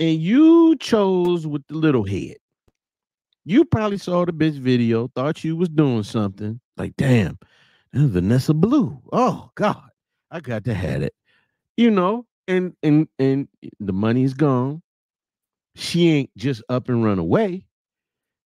and 0.00 0.18
you 0.18 0.76
chose 0.80 1.46
with 1.46 1.62
the 1.68 1.74
little 1.74 2.04
head. 2.04 2.36
You 3.44 3.64
probably 3.64 3.98
saw 3.98 4.24
the 4.24 4.32
bitch 4.32 4.58
video, 4.58 5.08
thought 5.14 5.44
you 5.44 5.56
was 5.56 5.68
doing 5.68 6.02
something. 6.02 6.60
Like, 6.76 6.96
damn, 6.96 7.38
that's 7.92 8.06
Vanessa 8.06 8.54
Blue. 8.54 9.00
Oh 9.12 9.50
God, 9.54 9.82
I 10.30 10.40
got 10.40 10.64
to 10.64 10.74
have 10.74 11.02
it. 11.02 11.14
You 11.76 11.90
know, 11.90 12.26
and 12.48 12.74
and 12.82 13.08
and 13.18 13.48
the 13.78 13.92
money's 13.92 14.34
gone. 14.34 14.82
She 15.76 16.08
ain't 16.08 16.30
just 16.36 16.62
up 16.68 16.88
and 16.88 17.04
run 17.04 17.18
away. 17.18 17.66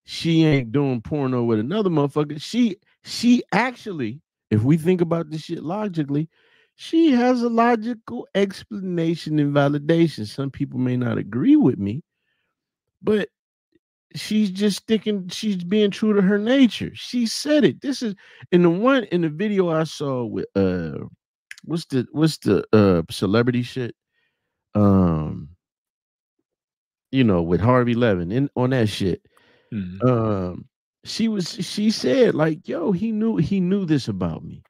She 0.05 0.45
ain't 0.45 0.71
doing 0.71 1.01
porno 1.01 1.43
with 1.43 1.59
another 1.59 1.89
motherfucker. 1.89 2.41
She 2.41 2.77
she 3.03 3.43
actually, 3.51 4.21
if 4.51 4.63
we 4.63 4.77
think 4.77 5.01
about 5.01 5.29
this 5.29 5.41
shit 5.41 5.63
logically, 5.63 6.29
she 6.75 7.11
has 7.11 7.41
a 7.41 7.49
logical 7.49 8.27
explanation 8.35 9.39
and 9.39 9.53
validation. 9.53 10.27
Some 10.27 10.51
people 10.51 10.79
may 10.79 10.95
not 10.95 11.17
agree 11.17 11.55
with 11.55 11.79
me, 11.79 12.03
but 13.01 13.29
she's 14.15 14.51
just 14.51 14.77
sticking, 14.77 15.27
she's 15.29 15.63
being 15.63 15.91
true 15.91 16.13
to 16.13 16.21
her 16.21 16.37
nature. 16.37 16.91
She 16.93 17.25
said 17.25 17.63
it. 17.63 17.81
This 17.81 18.01
is 18.01 18.15
in 18.51 18.61
the 18.61 18.69
one 18.69 19.05
in 19.05 19.21
the 19.21 19.29
video 19.29 19.69
I 19.69 19.85
saw 19.85 20.23
with 20.23 20.45
uh 20.55 20.99
what's 21.63 21.85
the 21.85 22.05
what's 22.11 22.37
the 22.39 22.63
uh 22.73 23.01
celebrity 23.09 23.63
shit? 23.63 23.95
Um 24.75 25.49
you 27.11 27.23
know, 27.23 27.41
with 27.41 27.61
Harvey 27.61 27.95
Levin 27.95 28.31
in 28.31 28.49
on 28.55 28.71
that 28.71 28.89
shit. 28.89 29.21
Mhm. 29.73 30.03
Um 30.07 30.65
she 31.03 31.27
was 31.27 31.49
she 31.65 31.91
said 31.91 32.33
like, 32.35 32.67
yo, 32.67 32.91
he 32.91 33.11
knew 33.11 33.37
he 33.37 33.59
knew 33.59 33.85
this 33.85 34.07
about 34.07 34.43
me 34.43 34.63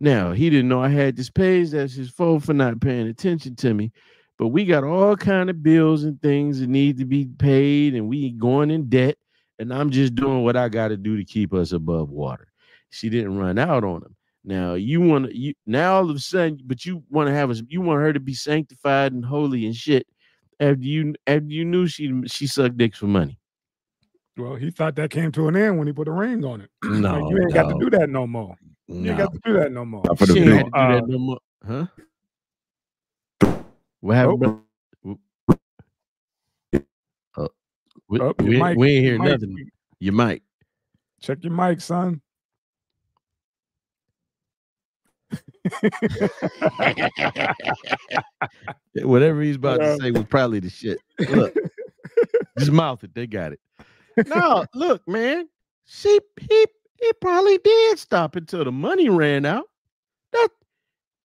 Now 0.00 0.32
he 0.32 0.50
didn't 0.50 0.68
know 0.68 0.82
I 0.82 0.88
had 0.90 1.16
this 1.16 1.30
page. 1.30 1.70
That's 1.70 1.94
his 1.94 2.10
fault 2.10 2.44
for 2.44 2.54
not 2.54 2.80
paying 2.80 3.08
attention 3.08 3.56
to 3.58 3.74
me. 3.74 3.92
But 4.38 4.48
we 4.48 4.64
got 4.66 4.84
all 4.84 5.16
kind 5.16 5.50
of 5.50 5.62
bills 5.62 6.04
and 6.04 6.20
things 6.22 6.60
that 6.60 6.68
need 6.68 6.98
to 6.98 7.04
be 7.06 7.26
paid, 7.38 7.94
and 7.94 8.08
we 8.08 8.32
going 8.32 8.70
in 8.70 8.88
debt. 8.90 9.16
And 9.58 9.72
I'm 9.74 9.90
just 9.90 10.14
doing 10.16 10.44
what 10.44 10.56
I 10.56 10.68
got 10.68 10.88
to 10.88 10.96
do 10.96 11.16
to 11.16 11.24
keep 11.24 11.54
us 11.54 11.72
above 11.72 12.10
water. 12.10 12.48
She 12.90 13.10
didn't 13.10 13.38
run 13.38 13.58
out 13.58 13.84
on 13.84 14.02
him. 14.02 14.16
Now 14.44 14.74
you 14.74 15.00
want 15.00 15.26
to 15.26 15.36
you 15.38 15.54
now 15.66 15.94
all 15.96 16.10
of 16.10 16.16
a 16.16 16.20
sudden, 16.20 16.60
but 16.66 16.84
you 16.86 17.04
want 17.10 17.28
to 17.28 17.34
have 17.34 17.50
us. 17.50 17.62
You 17.68 17.80
want 17.82 18.02
her 18.02 18.12
to 18.12 18.20
be 18.20 18.34
sanctified 18.34 19.12
and 19.12 19.24
holy 19.24 19.66
and 19.66 19.76
shit. 19.76 20.06
After 20.60 20.84
you 20.84 21.14
after 21.26 21.46
you 21.48 21.64
knew 21.64 21.86
she 21.86 22.12
she 22.26 22.46
sucked 22.46 22.76
dicks 22.78 22.98
for 22.98 23.06
money. 23.06 23.38
Well, 24.36 24.56
he 24.56 24.70
thought 24.70 24.96
that 24.96 25.10
came 25.10 25.30
to 25.32 25.46
an 25.48 25.56
end 25.56 25.78
when 25.78 25.86
he 25.86 25.92
put 25.92 26.08
a 26.08 26.12
ring 26.12 26.44
on 26.44 26.60
it. 26.62 26.70
No, 26.84 27.20
like, 27.20 27.30
you 27.30 27.40
ain't 27.42 27.54
got 27.54 27.68
to 27.68 27.76
do 27.78 27.88
that 27.90 28.10
no 28.10 28.26
more. 28.26 28.56
You 28.88 29.08
ain't 29.10 29.18
got 29.18 29.32
to 29.32 29.38
do 29.44 29.52
that 29.54 29.72
no 29.72 29.84
more. 29.84 30.02
Not 30.04 30.18
for 30.18 30.26
the 30.26 30.34
she 30.34 30.40
ain't 30.40 30.48
video. 30.48 30.56
had 30.56 30.64
to 30.64 30.70
do 30.70 30.94
that 30.94 31.02
Uh, 31.02 31.06
no 31.06 31.18
more. 31.18 31.38
Huh? 31.66 31.86
What 34.00 34.16
happened? 34.16 34.60
Oh. 35.06 35.18
Uh, 37.36 37.48
we, 38.08 38.20
Oh, 38.20 38.34
we, 38.40 38.60
mic- 38.62 38.76
we 38.76 38.90
ain't 38.92 39.04
hear 39.04 39.14
your 39.14 39.22
mic- 39.22 39.32
nothing. 39.32 39.70
You 40.00 40.12
might. 40.12 40.42
Check 41.22 41.42
your 41.42 41.52
mic, 41.52 41.80
son. 41.80 42.20
Whatever 48.96 49.42
he's 49.42 49.56
about 49.56 49.80
Yeah. 49.80 49.96
to 49.96 50.02
say 50.02 50.10
was 50.10 50.24
probably 50.24 50.60
the 50.60 50.70
shit. 50.70 50.98
Look, 51.30 51.54
just 52.58 52.70
mouth 52.72 53.02
it. 53.04 53.14
They 53.14 53.26
got 53.26 53.52
it. 53.52 53.60
No, 54.26 54.64
look, 54.74 55.06
man. 55.08 55.48
She 55.86 56.20
he 56.40 56.66
he 57.00 57.12
probably 57.20 57.58
did 57.58 57.98
stop 57.98 58.36
until 58.36 58.64
the 58.64 58.72
money 58.72 59.08
ran 59.08 59.44
out. 59.44 59.64
That 60.32 60.48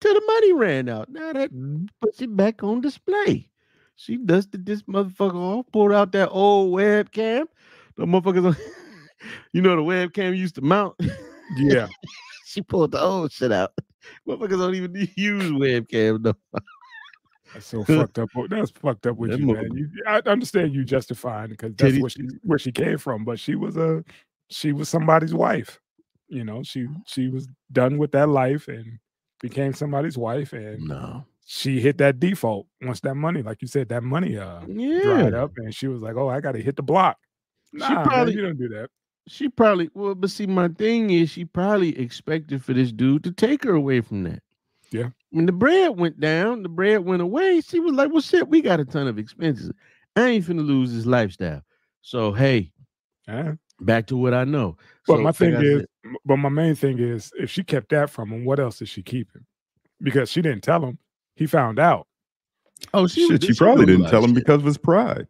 till 0.01 0.13
the 0.13 0.23
money 0.25 0.53
ran 0.53 0.89
out. 0.89 1.09
Now 1.09 1.33
that 1.33 1.53
mm-hmm. 1.53 1.85
puts 2.01 2.21
it 2.21 2.35
back 2.35 2.63
on 2.63 2.81
display. 2.81 3.49
She 3.95 4.15
dusted 4.15 4.65
this 4.65 4.83
motherfucker 4.83 5.35
off, 5.35 5.65
pulled 5.73 5.91
out 5.91 6.13
that 6.13 6.29
old 6.29 6.73
webcam. 6.73 7.45
The 7.97 8.05
motherfuckers, 8.05 8.47
on- 8.47 8.55
you 9.51 9.61
know, 9.61 9.75
the 9.75 9.81
webcam 9.81 10.37
used 10.37 10.55
to 10.55 10.61
mount. 10.61 10.95
Yeah. 11.57 11.87
she 12.45 12.61
pulled 12.61 12.91
the 12.91 13.01
old 13.01 13.31
shit 13.31 13.51
out. 13.51 13.73
Motherfuckers 14.27 14.57
don't 14.57 14.75
even 14.75 14.95
use 15.15 15.51
webcam 15.51 16.21
no 16.21 16.33
That's 17.53 17.65
so 17.65 17.83
fucked 17.83 18.19
up. 18.19 18.29
That's 18.49 18.71
fucked 18.71 19.07
up 19.07 19.17
with 19.17 19.31
That 19.31 19.39
you, 19.39 19.47
man. 19.53 19.69
You, 19.73 19.89
I 20.07 20.19
understand 20.25 20.73
you 20.73 20.83
justifying 20.83 21.49
because 21.49 21.73
that's 21.75 21.91
Titty- 21.91 22.01
where 22.01 22.09
she 22.09 22.27
where 22.43 22.59
she 22.59 22.71
came 22.71 22.97
from, 22.97 23.25
but 23.25 23.39
she 23.39 23.55
was 23.55 23.75
a 23.77 24.03
she 24.49 24.71
was 24.71 24.89
somebody's 24.89 25.33
wife. 25.33 25.79
You 26.27 26.43
know, 26.43 26.61
she 26.63 26.87
she 27.07 27.27
was 27.29 27.47
done 27.71 27.97
with 27.97 28.11
that 28.11 28.29
life 28.29 28.67
and 28.67 28.99
became 29.41 29.73
somebody's 29.73 30.17
wife, 30.17 30.53
and 30.53 30.79
No. 30.87 31.25
she 31.45 31.79
hit 31.79 31.97
that 31.99 32.19
default 32.19 32.67
once 32.83 32.99
that 33.01 33.15
money, 33.15 33.41
like 33.41 33.61
you 33.61 33.67
said, 33.67 33.89
that 33.89 34.03
money 34.03 34.37
uh 34.37 34.61
Yeah. 34.67 35.01
dried 35.01 35.33
up, 35.33 35.51
and 35.57 35.73
she 35.73 35.87
was 35.87 36.01
like, 36.01 36.15
"Oh, 36.17 36.27
I 36.29 36.39
got 36.41 36.51
to 36.51 36.61
hit 36.61 36.75
the 36.75 36.83
block." 36.83 37.17
Nah, 37.73 37.89
man, 37.95 38.03
probably- 38.05 38.33
you 38.35 38.41
don't 38.41 38.57
do 38.59 38.67
that. 38.69 38.89
She 39.27 39.47
probably 39.49 39.89
well, 39.93 40.15
but 40.15 40.29
see, 40.31 40.47
my 40.47 40.67
thing 40.69 41.09
is 41.11 41.29
she 41.29 41.45
probably 41.45 41.97
expected 41.99 42.63
for 42.63 42.73
this 42.73 42.91
dude 42.91 43.23
to 43.23 43.31
take 43.31 43.63
her 43.63 43.73
away 43.73 44.01
from 44.01 44.23
that. 44.23 44.41
Yeah. 44.91 45.09
When 45.31 45.45
the 45.45 45.51
bread 45.51 45.97
went 45.97 46.19
down, 46.19 46.63
the 46.63 46.69
bread 46.69 47.05
went 47.05 47.21
away. 47.21 47.61
She 47.61 47.79
was 47.79 47.93
like, 47.93 48.11
Well, 48.11 48.21
shit, 48.21 48.47
we 48.47 48.61
got 48.61 48.79
a 48.79 48.85
ton 48.85 49.07
of 49.07 49.19
expenses. 49.19 49.71
I 50.15 50.27
ain't 50.29 50.45
finna 50.45 50.65
lose 50.65 50.93
this 50.93 51.05
lifestyle. 51.05 51.61
So 52.01 52.31
hey, 52.33 52.71
back 53.81 54.07
to 54.07 54.17
what 54.17 54.33
I 54.33 54.43
know. 54.45 54.77
But 55.05 55.17
So, 55.17 55.21
my 55.21 55.31
thing 55.31 55.55
I 55.55 55.61
is, 55.61 55.79
said- 55.81 56.13
but 56.25 56.37
my 56.37 56.49
main 56.49 56.75
thing 56.75 56.97
is, 56.99 57.31
if 57.37 57.49
she 57.51 57.63
kept 57.63 57.89
that 57.89 58.09
from 58.09 58.29
him, 58.31 58.45
what 58.45 58.59
else 58.59 58.81
is 58.81 58.89
she 58.89 59.03
keeping? 59.03 59.45
Because 60.01 60.31
she 60.31 60.41
didn't 60.41 60.61
tell 60.63 60.83
him. 60.83 60.97
He 61.35 61.45
found 61.45 61.77
out. 61.77 62.07
oh, 62.93 63.05
she 63.07 63.27
Shit, 63.27 63.43
she 63.43 63.53
she 63.53 63.57
probably 63.57 63.85
didn't 63.85 64.09
tell 64.09 64.23
him 64.23 64.29
shit. 64.33 64.43
because 64.45 64.59
of 64.59 64.65
his 64.65 64.77
pride. 64.77 65.27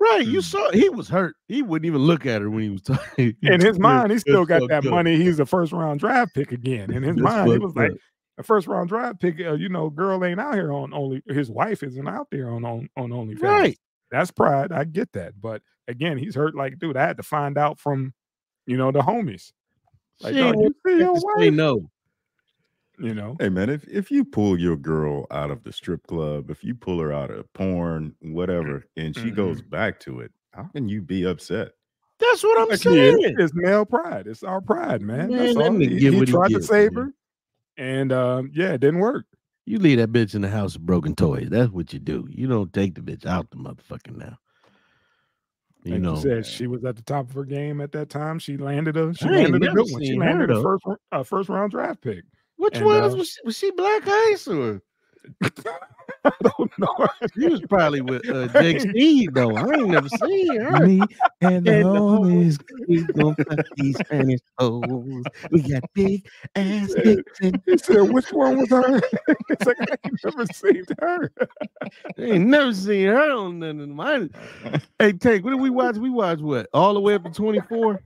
Right, 0.00 0.24
you 0.26 0.38
Mm. 0.40 0.44
saw 0.44 0.70
he 0.72 0.88
was 0.88 1.08
hurt. 1.08 1.34
He 1.48 1.60
wouldn't 1.62 1.86
even 1.86 2.00
look 2.02 2.24
at 2.24 2.40
her 2.40 2.48
when 2.50 2.62
he 2.62 2.70
was 2.70 2.82
talking. 2.82 3.36
In 3.42 3.60
his 3.60 3.78
mind, 3.78 4.12
he 4.12 4.18
still 4.18 4.44
got 4.44 4.68
that 4.68 4.84
up. 4.86 4.90
money. 4.90 5.16
He's 5.16 5.38
a 5.40 5.46
first 5.46 5.72
round 5.72 6.00
draft 6.00 6.34
pick 6.34 6.52
again. 6.52 6.90
In 6.92 7.02
his 7.02 7.16
mind, 7.16 7.48
he 7.48 7.54
fucked 7.54 7.62
was 7.64 7.74
like, 7.76 7.90
up. 7.92 7.96
A 8.38 8.42
first 8.42 8.66
round 8.66 8.88
draft 8.88 9.20
pick. 9.20 9.40
Uh, 9.40 9.54
you 9.54 9.68
know, 9.68 9.90
girl 9.90 10.24
ain't 10.24 10.40
out 10.40 10.54
here 10.54 10.72
on 10.72 10.94
only. 10.94 11.22
His 11.26 11.50
wife 11.50 11.82
isn't 11.82 12.08
out 12.08 12.28
there 12.30 12.50
on 12.50 12.64
on, 12.64 12.88
on 12.96 13.10
OnlyFans. 13.10 13.42
Right. 13.42 13.78
That's 14.10 14.30
pride. 14.30 14.72
I 14.72 14.84
get 14.84 15.12
that. 15.12 15.38
But 15.40 15.60
again, 15.86 16.16
he's 16.16 16.34
hurt. 16.34 16.54
Like, 16.54 16.78
dude, 16.78 16.96
I 16.96 17.06
had 17.06 17.18
to 17.18 17.22
find 17.22 17.58
out 17.58 17.78
from, 17.78 18.14
you 18.66 18.76
know, 18.78 18.90
the 18.90 19.00
homies. 19.00 19.52
Like, 20.20 20.34
She 20.34 20.40
dog, 20.40 20.56
you 20.56 20.74
see 20.86 20.96
your 20.98 21.14
to 21.14 21.20
say 21.20 21.50
wife? 21.50 21.52
no. 21.54 21.90
You 23.00 23.14
know, 23.14 23.36
Hey 23.38 23.48
man, 23.48 23.70
if 23.70 23.86
if 23.86 24.10
you 24.10 24.24
pull 24.24 24.58
your 24.58 24.76
girl 24.76 25.28
out 25.30 25.52
of 25.52 25.62
the 25.62 25.72
strip 25.72 26.04
club, 26.08 26.50
if 26.50 26.64
you 26.64 26.74
pull 26.74 26.98
her 26.98 27.12
out 27.12 27.30
of 27.30 27.52
porn, 27.52 28.12
whatever, 28.20 28.86
and 28.96 29.14
she 29.16 29.30
goes 29.30 29.62
back 29.62 30.00
to 30.00 30.18
it, 30.18 30.32
how 30.52 30.64
can 30.64 30.88
you 30.88 31.00
be 31.00 31.24
upset? 31.24 31.68
That's 32.18 32.42
what 32.42 32.58
I'm 32.60 32.68
Like, 32.70 32.78
saying. 32.80 33.36
it's 33.38 33.52
male 33.54 33.86
pride. 33.86 34.26
It's 34.26 34.42
our 34.42 34.60
pride, 34.60 35.00
man. 35.00 35.28
Man, 35.28 35.38
That's 35.38 35.54
that 35.54 35.62
all. 35.66 35.70
nigga 35.70 35.96
He, 36.00 36.10
he 36.10 36.24
tried 36.26 36.48
to 36.48 36.54
gets, 36.54 36.66
save 36.66 36.92
man. 36.94 37.04
her, 37.04 37.12
and 37.78 38.12
um, 38.12 38.50
yeah, 38.52 38.72
it 38.72 38.80
didn't 38.80 39.00
work. 39.00 39.24
You 39.64 39.78
leave 39.78 39.98
that 39.98 40.12
bitch 40.12 40.34
in 40.34 40.42
the 40.42 40.48
house 40.48 40.74
of 40.76 40.84
broken 40.84 41.14
toys. 41.14 41.48
That's 41.50 41.70
what 41.70 41.92
you 41.92 41.98
do. 41.98 42.26
You 42.30 42.46
don't 42.48 42.72
take 42.72 42.94
the 42.94 43.00
bitch 43.00 43.24
out 43.26 43.50
the 43.50 43.56
motherfucking 43.56 44.16
now. 44.16 44.38
You 45.84 45.92
Like 45.92 46.00
know, 46.02 46.14
you 46.16 46.20
said, 46.22 46.46
she 46.46 46.66
was 46.66 46.84
at 46.84 46.96
the 46.96 47.02
top 47.02 47.28
of 47.28 47.34
her 47.34 47.44
game 47.44 47.80
at 47.80 47.92
that 47.92 48.10
time. 48.10 48.38
She 48.38 48.56
landed 48.56 48.96
a 48.96 49.14
she 49.14 49.26
I 49.26 49.30
landed 49.30 49.64
a 49.64 49.68
good 49.68 49.86
one. 49.90 50.02
She 50.02 50.08
seen 50.08 50.20
her, 50.20 50.28
landed 50.28 50.50
a 50.50 50.62
first 50.62 50.84
first 51.24 51.48
round 51.48 51.70
draft 51.70 52.00
pick. 52.00 52.24
which 52.56 52.76
and, 52.76 52.84
one 52.84 53.02
uh, 53.02 53.14
was 53.14 53.28
she, 53.28 53.40
was 53.44 53.56
she 53.56 53.70
black 53.70 54.02
ice 54.06 54.48
or 54.48 54.82
I 56.24 56.32
don't 56.42 56.78
know. 56.78 57.08
she 57.34 57.48
was 57.48 57.60
probably 57.62 58.00
with 58.00 58.28
uh, 58.30 58.48
Jake 58.60 58.80
Steed 58.80 59.30
though? 59.34 59.56
I 59.56 59.74
ain't 59.74 59.88
never 59.88 60.08
seen 60.08 60.60
her. 60.60 60.86
Me 60.86 61.08
and 61.40 61.66
the 61.66 61.72
And 61.72 61.84
the 61.84 62.00
homies. 62.00 62.58
We 62.86 63.04
gonna 63.04 63.36
fuck 63.48 63.60
these 63.76 63.98
Spanish 63.98 64.40
hoes. 64.58 65.26
We 65.50 65.62
got 65.62 65.82
big 65.94 66.26
ass 66.54 66.94
dicks 67.02 67.40
and 67.40 67.62
He 67.66 67.78
said, 67.78 68.02
"Which 68.02 68.28
one 68.32 68.58
was 68.58 68.70
her?" 68.70 69.00
it's 69.48 69.66
like 69.66 69.76
I 69.80 69.96
ain't 70.04 70.24
never 70.24 70.46
seen 70.46 70.84
her. 71.00 71.32
I 72.18 72.22
ain't 72.22 72.46
never 72.46 72.74
seen 72.74 73.06
her 73.06 73.30
on 73.32 73.58
none 73.60 73.80
of 73.80 73.88
mine. 73.88 74.30
Hey, 74.98 75.12
Tank, 75.12 75.44
what 75.44 75.50
did 75.50 75.60
we 75.60 75.70
watch? 75.70 75.96
We 75.96 76.10
watched 76.10 76.42
what? 76.42 76.68
All 76.74 76.94
the 76.94 77.00
way 77.00 77.14
up 77.14 77.24
to 77.24 77.30
24? 77.30 78.02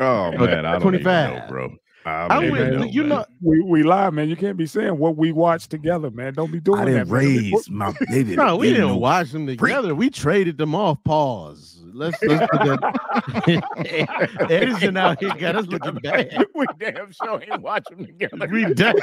Oh 0.00 0.32
man, 0.32 0.66
I 0.66 0.72
don't 0.72 0.82
25. 0.82 0.82
25. 0.82 1.30
know, 1.42 1.48
bro. 1.48 1.70
I, 2.06 2.26
I 2.28 2.50
went, 2.50 2.76
know, 2.76 2.84
you 2.84 3.00
man. 3.02 3.08
know, 3.08 3.24
We 3.40 3.60
we 3.62 3.82
lie, 3.82 4.10
man. 4.10 4.28
You 4.28 4.36
can't 4.36 4.56
be 4.56 4.66
saying 4.66 4.98
what 4.98 5.16
we 5.16 5.32
watched 5.32 5.70
together, 5.70 6.10
man. 6.10 6.34
Don't 6.34 6.52
be 6.52 6.60
doing 6.60 6.80
that. 6.84 6.88
I 6.88 6.90
didn't 6.92 7.08
man. 7.08 7.14
Raise 7.20 7.50
put- 7.52 7.70
my 7.70 7.94
baby. 8.10 8.36
no, 8.36 8.56
we 8.56 8.70
didn't 8.70 8.96
watch 8.96 9.30
them 9.32 9.46
together. 9.46 9.94
We 9.94 10.10
traded 10.10 10.58
them 10.58 10.74
off. 10.74 11.02
Pause. 11.04 11.80
Let's 11.96 12.20
let's 12.24 12.46
put 12.50 12.60
that. 12.80 14.46
Edison 14.50 14.96
out 14.96 15.20
here 15.20 15.32
got 15.36 15.54
us 15.56 15.66
looking 15.66 15.94
bad. 16.02 16.44
we 16.54 16.66
damn 16.78 17.12
sure 17.12 17.40
ain't 17.40 17.62
watch 17.62 17.84
them 17.88 18.04
together. 18.04 18.48
We 18.50 18.64
done. 18.74 18.96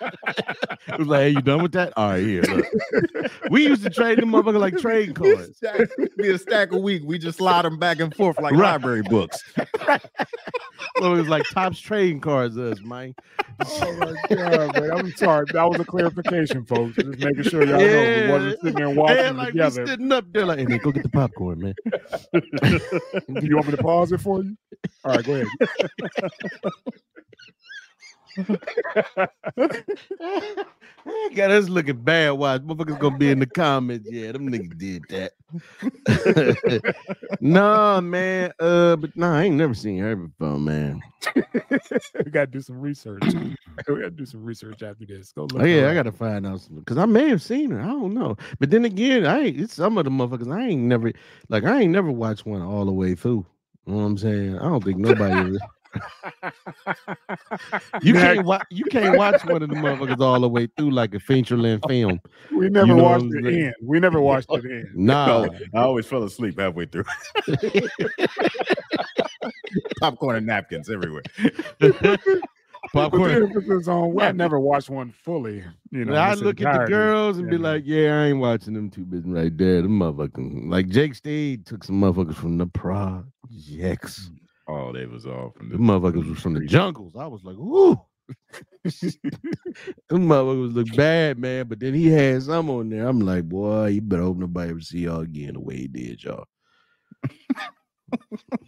it 0.00 0.98
was 0.98 1.06
like, 1.06 1.20
hey, 1.20 1.28
you 1.28 1.42
done 1.42 1.62
with 1.62 1.72
that? 1.72 1.92
All 1.96 2.10
right, 2.10 2.24
here. 2.24 2.42
Look. 2.42 2.64
We 3.50 3.66
used 3.66 3.82
to 3.84 3.90
trade 3.90 4.18
them 4.18 4.30
motherfuckers 4.30 4.60
like 4.60 4.78
trade 4.78 5.14
cards. 5.14 5.60
be 6.16 6.30
a 6.30 6.38
stack 6.38 6.72
a 6.72 6.78
week. 6.78 7.02
We 7.04 7.18
just 7.18 7.36
slide 7.38 7.66
them 7.66 7.78
back 7.78 8.00
and 8.00 8.14
forth 8.14 8.40
like 8.40 8.52
Right. 8.52 8.60
library 8.72 9.02
books. 9.02 9.42
So 10.98 11.14
it 11.14 11.18
was 11.18 11.28
like 11.28 11.44
tops 11.52 11.78
trading 11.78 12.20
cards, 12.20 12.47
us, 12.56 12.80
man. 12.82 13.14
Oh 13.60 13.92
my 13.96 14.14
god, 14.36 14.74
man! 14.80 14.90
I'm 14.92 15.12
sorry. 15.16 15.44
That 15.52 15.64
was 15.68 15.80
a 15.80 15.84
clarification, 15.84 16.64
folks. 16.64 16.94
Just 16.94 17.18
making 17.18 17.42
sure 17.42 17.64
y'all 17.64 17.72
know 17.72 17.78
we 17.78 17.84
Yeah. 17.84 18.30
wasn't 18.30 18.60
sitting 18.60 18.74
there 18.74 18.90
watching 18.90 19.16
them 19.16 19.36
like 19.36 19.46
we 19.46 19.52
together. 19.60 19.86
sitting 19.88 20.12
up 20.12 20.32
there, 20.32 20.46
like, 20.46 20.58
hey 20.60 20.66
man, 20.66 20.78
go 20.78 20.92
get 20.92 21.02
the 21.02 21.08
popcorn, 21.08 21.58
man. 21.60 21.74
Do 22.32 23.46
you 23.46 23.56
want 23.56 23.66
me 23.68 23.76
to 23.76 23.82
pause 23.82 24.12
it 24.12 24.20
for 24.20 24.44
you? 24.44 24.56
All 25.04 25.16
right, 25.16 25.24
go 25.24 25.34
ahead. 25.34 25.48
Got 31.34 31.50
us 31.50 31.68
looking 31.68 32.02
bad. 32.02 32.30
Watch, 32.32 32.62
motherfuckers 32.62 32.98
gonna 32.98 33.18
be 33.18 33.30
in 33.30 33.40
the 33.40 33.46
comments. 33.46 34.08
Yeah, 34.10 34.32
them 34.32 34.48
niggas 34.48 34.78
did 34.78 35.04
that. 35.08 35.32
nah, 37.40 38.00
man. 38.00 38.52
Uh, 38.60 38.96
but 38.96 39.16
nah, 39.16 39.38
I 39.38 39.44
ain't 39.44 39.56
never 39.56 39.74
seen 39.74 39.98
her 39.98 40.16
before, 40.16 40.58
man. 40.58 41.00
we 41.34 42.30
gotta 42.30 42.46
do 42.46 42.60
some 42.60 42.80
research. 42.80 43.22
we 43.26 43.56
gotta 43.86 44.10
do 44.10 44.26
some 44.26 44.44
research 44.44 44.82
after 44.82 45.04
this. 45.06 45.32
Go 45.32 45.42
look. 45.44 45.62
Oh 45.62 45.64
yeah, 45.64 45.82
her 45.82 45.88
I 45.88 45.94
gotta 45.94 46.12
find 46.12 46.46
out 46.46 46.66
because 46.74 46.98
I 46.98 47.06
may 47.06 47.28
have 47.28 47.42
seen 47.42 47.70
her. 47.70 47.80
I 47.80 47.86
don't 47.86 48.14
know. 48.14 48.36
But 48.58 48.70
then 48.70 48.84
again, 48.84 49.26
I 49.26 49.40
ain't. 49.40 49.60
It's 49.60 49.74
some 49.74 49.98
of 49.98 50.04
the 50.04 50.10
motherfuckers 50.10 50.52
I 50.54 50.68
ain't 50.68 50.82
never 50.82 51.12
like. 51.48 51.64
I 51.64 51.80
ain't 51.80 51.92
never 51.92 52.10
watched 52.10 52.46
one 52.46 52.62
all 52.62 52.84
the 52.84 52.92
way 52.92 53.14
through. 53.14 53.46
You 53.86 53.94
know 53.94 54.00
what 54.00 54.04
I'm 54.04 54.18
saying? 54.18 54.58
I 54.58 54.64
don't 54.64 54.84
think 54.84 54.98
nobody. 54.98 55.58
ever- 55.94 56.52
you 58.02 58.12
Next. 58.12 58.24
can't 58.34 58.46
watch. 58.46 58.66
You 58.70 58.84
can't 58.86 59.16
watch 59.18 59.44
one 59.44 59.62
of 59.62 59.68
the 59.68 59.74
motherfuckers 59.74 60.20
all 60.20 60.40
the 60.40 60.48
way 60.48 60.68
through 60.76 60.90
like 60.90 61.14
a 61.14 61.20
feature 61.20 61.56
length 61.56 61.86
film. 61.88 62.20
We 62.52 62.68
never 62.68 62.86
know 62.88 62.96
watched 63.04 63.22
I'm 63.24 63.30
the 63.30 63.42
saying? 63.50 63.64
end. 63.66 63.74
We 63.82 64.00
never 64.00 64.20
watched 64.30 64.48
the 64.48 64.54
end. 64.56 64.88
Nah, 64.94 65.44
No, 65.46 65.54
I 65.74 65.82
always 65.82 66.06
fell 66.06 66.22
asleep 66.24 66.58
halfway 66.58 66.86
through. 66.86 67.04
Popcorn 70.00 70.36
and 70.36 70.46
napkins 70.46 70.88
everywhere. 70.90 71.22
Popcorn. 72.92 73.34
the 73.34 73.46
emphasis 73.48 73.88
on 73.88 74.14
well, 74.14 74.28
I 74.28 74.32
never 74.32 74.58
watched 74.58 74.88
one 74.88 75.12
fully. 75.12 75.62
You 75.90 76.04
know, 76.06 76.14
I 76.16 76.30
this 76.34 76.42
look 76.42 76.60
at 76.62 76.80
the 76.80 76.86
girls 76.86 77.38
and 77.38 77.50
be 77.50 77.58
like, 77.58 77.82
yeah, 77.84 78.22
I 78.22 78.26
ain't 78.28 78.38
watching 78.38 78.74
them 78.74 78.88
two 78.90 79.04
bitches 79.04 79.24
right 79.34 79.56
there. 79.56 79.82
Them 79.82 79.98
motherfuckers. 79.98 80.68
Like 80.70 80.88
Jake 80.88 81.14
Steed 81.14 81.66
took 81.66 81.84
some 81.84 82.00
motherfuckers 82.00 82.34
from 82.36 82.56
the 82.58 82.66
projects. 82.66 84.30
Mm. 84.30 84.38
Oh, 84.68 84.92
they 84.92 85.06
was 85.06 85.24
all 85.24 85.50
from 85.56 85.70
Them 85.70 85.80
motherfuckers 85.80 86.28
was 86.28 86.40
from 86.40 86.52
the 86.54 86.64
jungles. 86.66 87.16
I 87.16 87.26
was 87.26 87.42
like, 87.42 87.56
ooh. 87.56 87.98
Them 88.84 90.28
motherfuckers 90.28 90.74
look 90.74 90.94
bad, 90.94 91.38
man. 91.38 91.66
But 91.68 91.80
then 91.80 91.94
he 91.94 92.08
had 92.08 92.42
some 92.42 92.68
on 92.68 92.90
there. 92.90 93.06
I'm 93.08 93.20
like, 93.20 93.48
boy, 93.48 93.86
you 93.86 94.02
better 94.02 94.22
hope 94.24 94.36
nobody 94.36 94.70
ever 94.70 94.80
see 94.80 95.00
y'all 95.00 95.20
again 95.20 95.54
the 95.54 95.60
way 95.60 95.76
he 95.78 95.88
did, 95.88 96.22
y'all. 96.22 96.44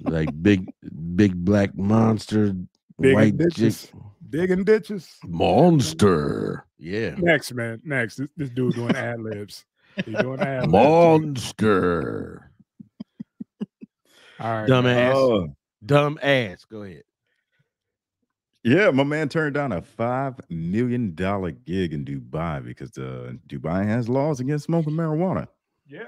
like 0.00 0.30
big, 0.42 0.70
big 1.16 1.34
black 1.44 1.76
monster, 1.76 2.54
Digging 3.00 3.14
white 3.14 3.36
ditches. 3.36 3.82
chick. 3.86 3.90
digging 4.30 4.64
ditches. 4.64 5.18
Monster. 5.26 6.64
Yeah. 6.78 7.14
Next, 7.18 7.52
man. 7.52 7.80
Next, 7.84 8.16
this, 8.16 8.28
this 8.38 8.50
dude 8.50 8.74
doing 8.74 8.96
ad 8.96 9.20
libs. 9.20 9.66
He 10.06 10.12
doing 10.14 10.40
ad 10.40 10.62
libs. 10.62 10.72
Monster. 10.72 12.50
All 14.38 14.50
right, 14.62 14.68
Dumbass. 14.68 15.14
Oh, 15.14 15.48
Dumb 15.84 16.18
ass. 16.22 16.64
Go 16.64 16.82
ahead. 16.82 17.02
yeah, 18.62 18.90
my 18.90 19.04
man 19.04 19.28
turned 19.28 19.54
down 19.54 19.72
a 19.72 19.80
five 19.80 20.34
million 20.50 21.14
dollar 21.14 21.50
gig 21.52 21.94
in 21.94 22.04
Dubai 22.04 22.62
because 22.64 22.96
uh, 22.98 23.32
Dubai 23.48 23.86
has 23.86 24.08
laws 24.08 24.40
against 24.40 24.66
smoking 24.66 24.92
marijuana. 24.92 25.48
Yeah, 25.86 26.02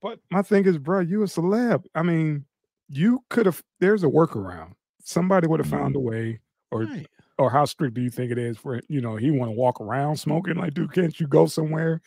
but 0.00 0.20
my 0.30 0.42
thing 0.42 0.64
is, 0.66 0.78
bro, 0.78 1.00
you 1.00 1.22
a 1.22 1.26
celeb. 1.26 1.84
I 1.94 2.02
mean, 2.02 2.44
you 2.88 3.24
could 3.30 3.46
have. 3.46 3.62
There's 3.80 4.04
a 4.04 4.08
workaround. 4.08 4.72
Somebody 5.02 5.48
would 5.48 5.60
have 5.60 5.68
found 5.68 5.96
a 5.96 6.00
way, 6.00 6.40
or 6.70 6.82
Right. 6.84 7.06
or 7.38 7.50
how 7.50 7.64
strict 7.64 7.94
do 7.94 8.00
you 8.00 8.10
think 8.10 8.30
it 8.30 8.38
is 8.38 8.56
for 8.56 8.80
you 8.88 9.00
know 9.00 9.16
he 9.16 9.30
want 9.32 9.50
to 9.50 9.56
walk 9.56 9.80
around 9.80 10.16
smoking? 10.16 10.54
Like, 10.54 10.74
dude, 10.74 10.92
can't 10.92 11.18
you 11.18 11.26
go 11.26 11.46
somewhere 11.46 12.00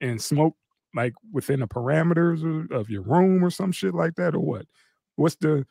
and 0.00 0.20
smoke 0.20 0.56
like 0.94 1.14
within 1.32 1.60
the 1.60 1.68
parameters 1.68 2.42
of, 2.42 2.72
of 2.72 2.90
your 2.90 3.02
room 3.02 3.44
or 3.44 3.50
some 3.50 3.70
shit 3.70 3.94
like 3.94 4.16
that, 4.16 4.34
or 4.34 4.40
what? 4.40 4.66
What's 5.14 5.36
the 5.36 5.64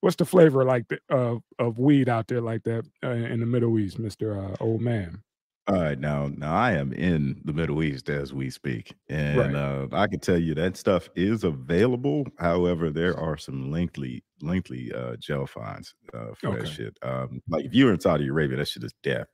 what's 0.00 0.16
the 0.16 0.24
flavor 0.24 0.64
like 0.64 0.86
the, 0.88 0.98
of 1.10 1.42
of 1.58 1.78
weed 1.78 2.08
out 2.08 2.28
there 2.28 2.40
like 2.40 2.62
that 2.64 2.84
uh, 3.04 3.10
in 3.10 3.40
the 3.40 3.46
Middle 3.46 3.78
East, 3.78 3.98
Mister 3.98 4.38
uh, 4.38 4.56
Old 4.60 4.80
Man? 4.80 5.22
All 5.66 5.74
right, 5.74 5.98
now 5.98 6.28
now 6.34 6.54
I 6.54 6.72
am 6.72 6.94
in 6.94 7.42
the 7.44 7.52
Middle 7.52 7.82
East 7.82 8.08
as 8.08 8.32
we 8.32 8.48
speak, 8.48 8.94
and 9.10 9.38
Right. 9.38 9.54
uh, 9.54 9.86
I 9.92 10.06
can 10.06 10.18
tell 10.18 10.38
you 10.38 10.54
that 10.54 10.78
stuff 10.78 11.10
is 11.14 11.44
available. 11.44 12.24
However, 12.38 12.88
there 12.90 13.18
are 13.18 13.36
some 13.36 13.70
lengthy, 13.70 14.24
lengthy 14.40 14.90
uh, 14.94 15.16
jail 15.16 15.46
fines 15.46 15.94
uh, 16.14 16.28
for 16.40 16.56
that 16.56 16.68
shit. 16.68 16.96
Um, 17.02 17.42
like 17.48 17.66
if 17.66 17.74
you're 17.74 17.92
in 17.92 18.00
Saudi 18.00 18.28
Arabia, 18.28 18.56
that 18.56 18.68
shit 18.68 18.82
is 18.84 18.94
death. 19.02 19.26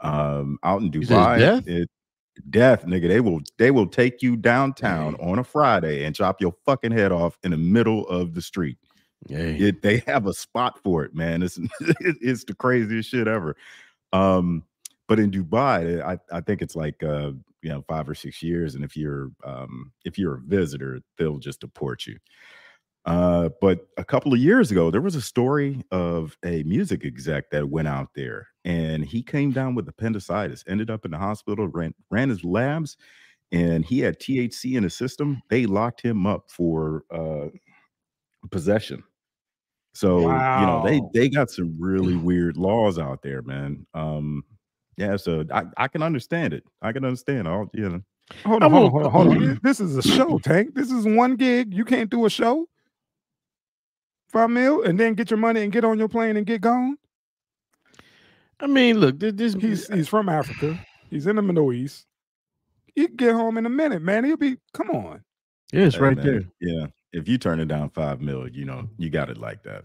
Um, 0.00 0.58
out 0.64 0.80
in 0.82 0.90
You 0.92 1.04
said 1.04 1.18
it's 1.18 1.26
Dubai, 1.26 1.38
death? 1.38 1.68
it 1.68 1.88
death, 2.50 2.86
nigga. 2.86 3.06
They 3.06 3.20
will 3.20 3.40
they 3.58 3.70
will 3.70 3.86
take 3.86 4.22
you 4.22 4.36
downtown 4.36 5.14
on 5.16 5.38
a 5.38 5.44
Friday 5.44 6.04
and 6.04 6.16
chop 6.16 6.40
your 6.40 6.54
fucking 6.64 6.90
head 6.90 7.12
off 7.12 7.38
in 7.44 7.52
the 7.52 7.56
middle 7.56 8.08
of 8.08 8.34
the 8.34 8.42
street. 8.42 8.78
Hey. 9.28 9.56
It, 9.56 9.82
they 9.82 9.98
have 10.06 10.26
a 10.26 10.32
spot 10.32 10.82
for 10.82 11.04
it, 11.04 11.14
man. 11.14 11.42
It's 11.42 11.58
it's 11.80 12.44
the 12.44 12.54
craziest 12.54 13.10
shit 13.10 13.28
ever. 13.28 13.56
Um, 14.12 14.64
but 15.08 15.18
in 15.18 15.30
Dubai, 15.30 16.02
I, 16.02 16.18
I 16.32 16.40
think 16.40 16.62
it's 16.62 16.76
like 16.76 17.02
uh, 17.02 17.32
you 17.62 17.68
know 17.68 17.82
five 17.88 18.08
or 18.08 18.14
six 18.14 18.42
years, 18.42 18.74
and 18.74 18.84
if 18.84 18.96
you're 18.96 19.30
um, 19.44 19.92
if 20.04 20.18
you're 20.18 20.36
a 20.36 20.40
visitor, 20.40 21.00
they'll 21.18 21.38
just 21.38 21.60
deport 21.60 22.06
you. 22.06 22.16
Uh, 23.06 23.48
but 23.60 23.88
a 23.96 24.04
couple 24.04 24.32
of 24.32 24.38
years 24.38 24.70
ago, 24.70 24.90
there 24.90 25.00
was 25.00 25.16
a 25.16 25.22
story 25.22 25.82
of 25.90 26.36
a 26.44 26.62
music 26.64 27.04
exec 27.04 27.50
that 27.50 27.68
went 27.68 27.88
out 27.88 28.08
there, 28.14 28.48
and 28.64 29.04
he 29.04 29.22
came 29.22 29.52
down 29.52 29.74
with 29.74 29.88
appendicitis, 29.88 30.64
ended 30.68 30.90
up 30.90 31.04
in 31.04 31.10
the 31.10 31.18
hospital, 31.18 31.66
ran 31.68 31.94
ran 32.10 32.28
his 32.28 32.44
labs, 32.44 32.96
and 33.52 33.84
he 33.84 34.00
had 34.00 34.18
THC 34.20 34.76
in 34.76 34.82
his 34.82 34.94
system. 34.94 35.42
They 35.48 35.66
locked 35.66 36.02
him 36.02 36.26
up 36.26 36.50
for 36.50 37.04
uh, 37.10 37.48
possession. 38.50 39.02
So 39.92 40.20
you 40.20 40.26
know 40.28 40.82
they 40.84 41.00
they 41.14 41.28
got 41.28 41.50
some 41.50 41.76
really 41.78 42.16
weird 42.28 42.56
laws 42.56 42.98
out 42.98 43.22
there, 43.22 43.42
man. 43.42 43.86
Um, 43.94 44.44
yeah, 44.96 45.16
so 45.16 45.44
I, 45.52 45.64
I 45.76 45.88
can 45.88 46.02
understand 46.02 46.52
it. 46.52 46.64
I 46.82 46.92
can 46.92 47.04
understand 47.04 47.48
all 47.48 47.68
you 47.72 47.88
know. 47.88 48.02
Hold 48.44 48.62
on, 48.62 48.70
hold 48.70 48.84
on, 48.84 48.90
hold 48.92 49.06
on, 49.06 49.10
hold 49.10 49.28
on. 49.28 49.60
This 49.62 49.80
is 49.80 49.96
a 49.96 50.02
show, 50.02 50.38
Tank. 50.38 50.74
This 50.74 50.92
is 50.92 51.04
one 51.04 51.34
gig. 51.34 51.74
You 51.74 51.84
can't 51.84 52.08
do 52.10 52.26
a 52.26 52.30
show. 52.30 52.66
Five 54.28 54.50
mil 54.50 54.82
and 54.84 54.98
then 54.98 55.14
get 55.14 55.30
your 55.30 55.38
money 55.38 55.62
and 55.62 55.72
get 55.72 55.84
on 55.84 55.98
your 55.98 56.08
plane 56.08 56.36
and 56.36 56.46
get 56.46 56.60
gone. 56.60 56.96
I 58.60 58.68
mean, 58.68 58.98
look, 58.98 59.18
this, 59.18 59.32
this 59.34 59.54
He's 59.54 59.88
he's 59.88 60.08
from 60.08 60.28
Africa. 60.28 60.78
He's 61.10 61.26
in 61.26 61.34
the 61.36 61.42
Middle 61.42 61.72
East. 61.72 62.06
He 62.94 63.06
can 63.08 63.16
get 63.16 63.34
home 63.34 63.58
in 63.58 63.66
a 63.66 63.70
minute, 63.70 64.02
man. 64.02 64.24
He'll 64.24 64.36
be 64.36 64.56
come 64.72 64.90
on. 64.90 65.24
yeah, 65.72 65.86
it's 65.86 65.96
Hey, 65.96 66.02
right 66.02 66.16
man, 66.16 66.26
there. 66.26 66.42
Yeah, 66.60 66.86
if 67.12 67.28
you 67.28 67.38
turn 67.38 67.60
it 67.60 67.68
down 67.68 67.90
five 67.90 68.20
mil, 68.20 68.48
you 68.48 68.64
know 68.64 68.88
you 68.98 69.10
got 69.10 69.30
it 69.30 69.38
like 69.38 69.62
that. 69.64 69.84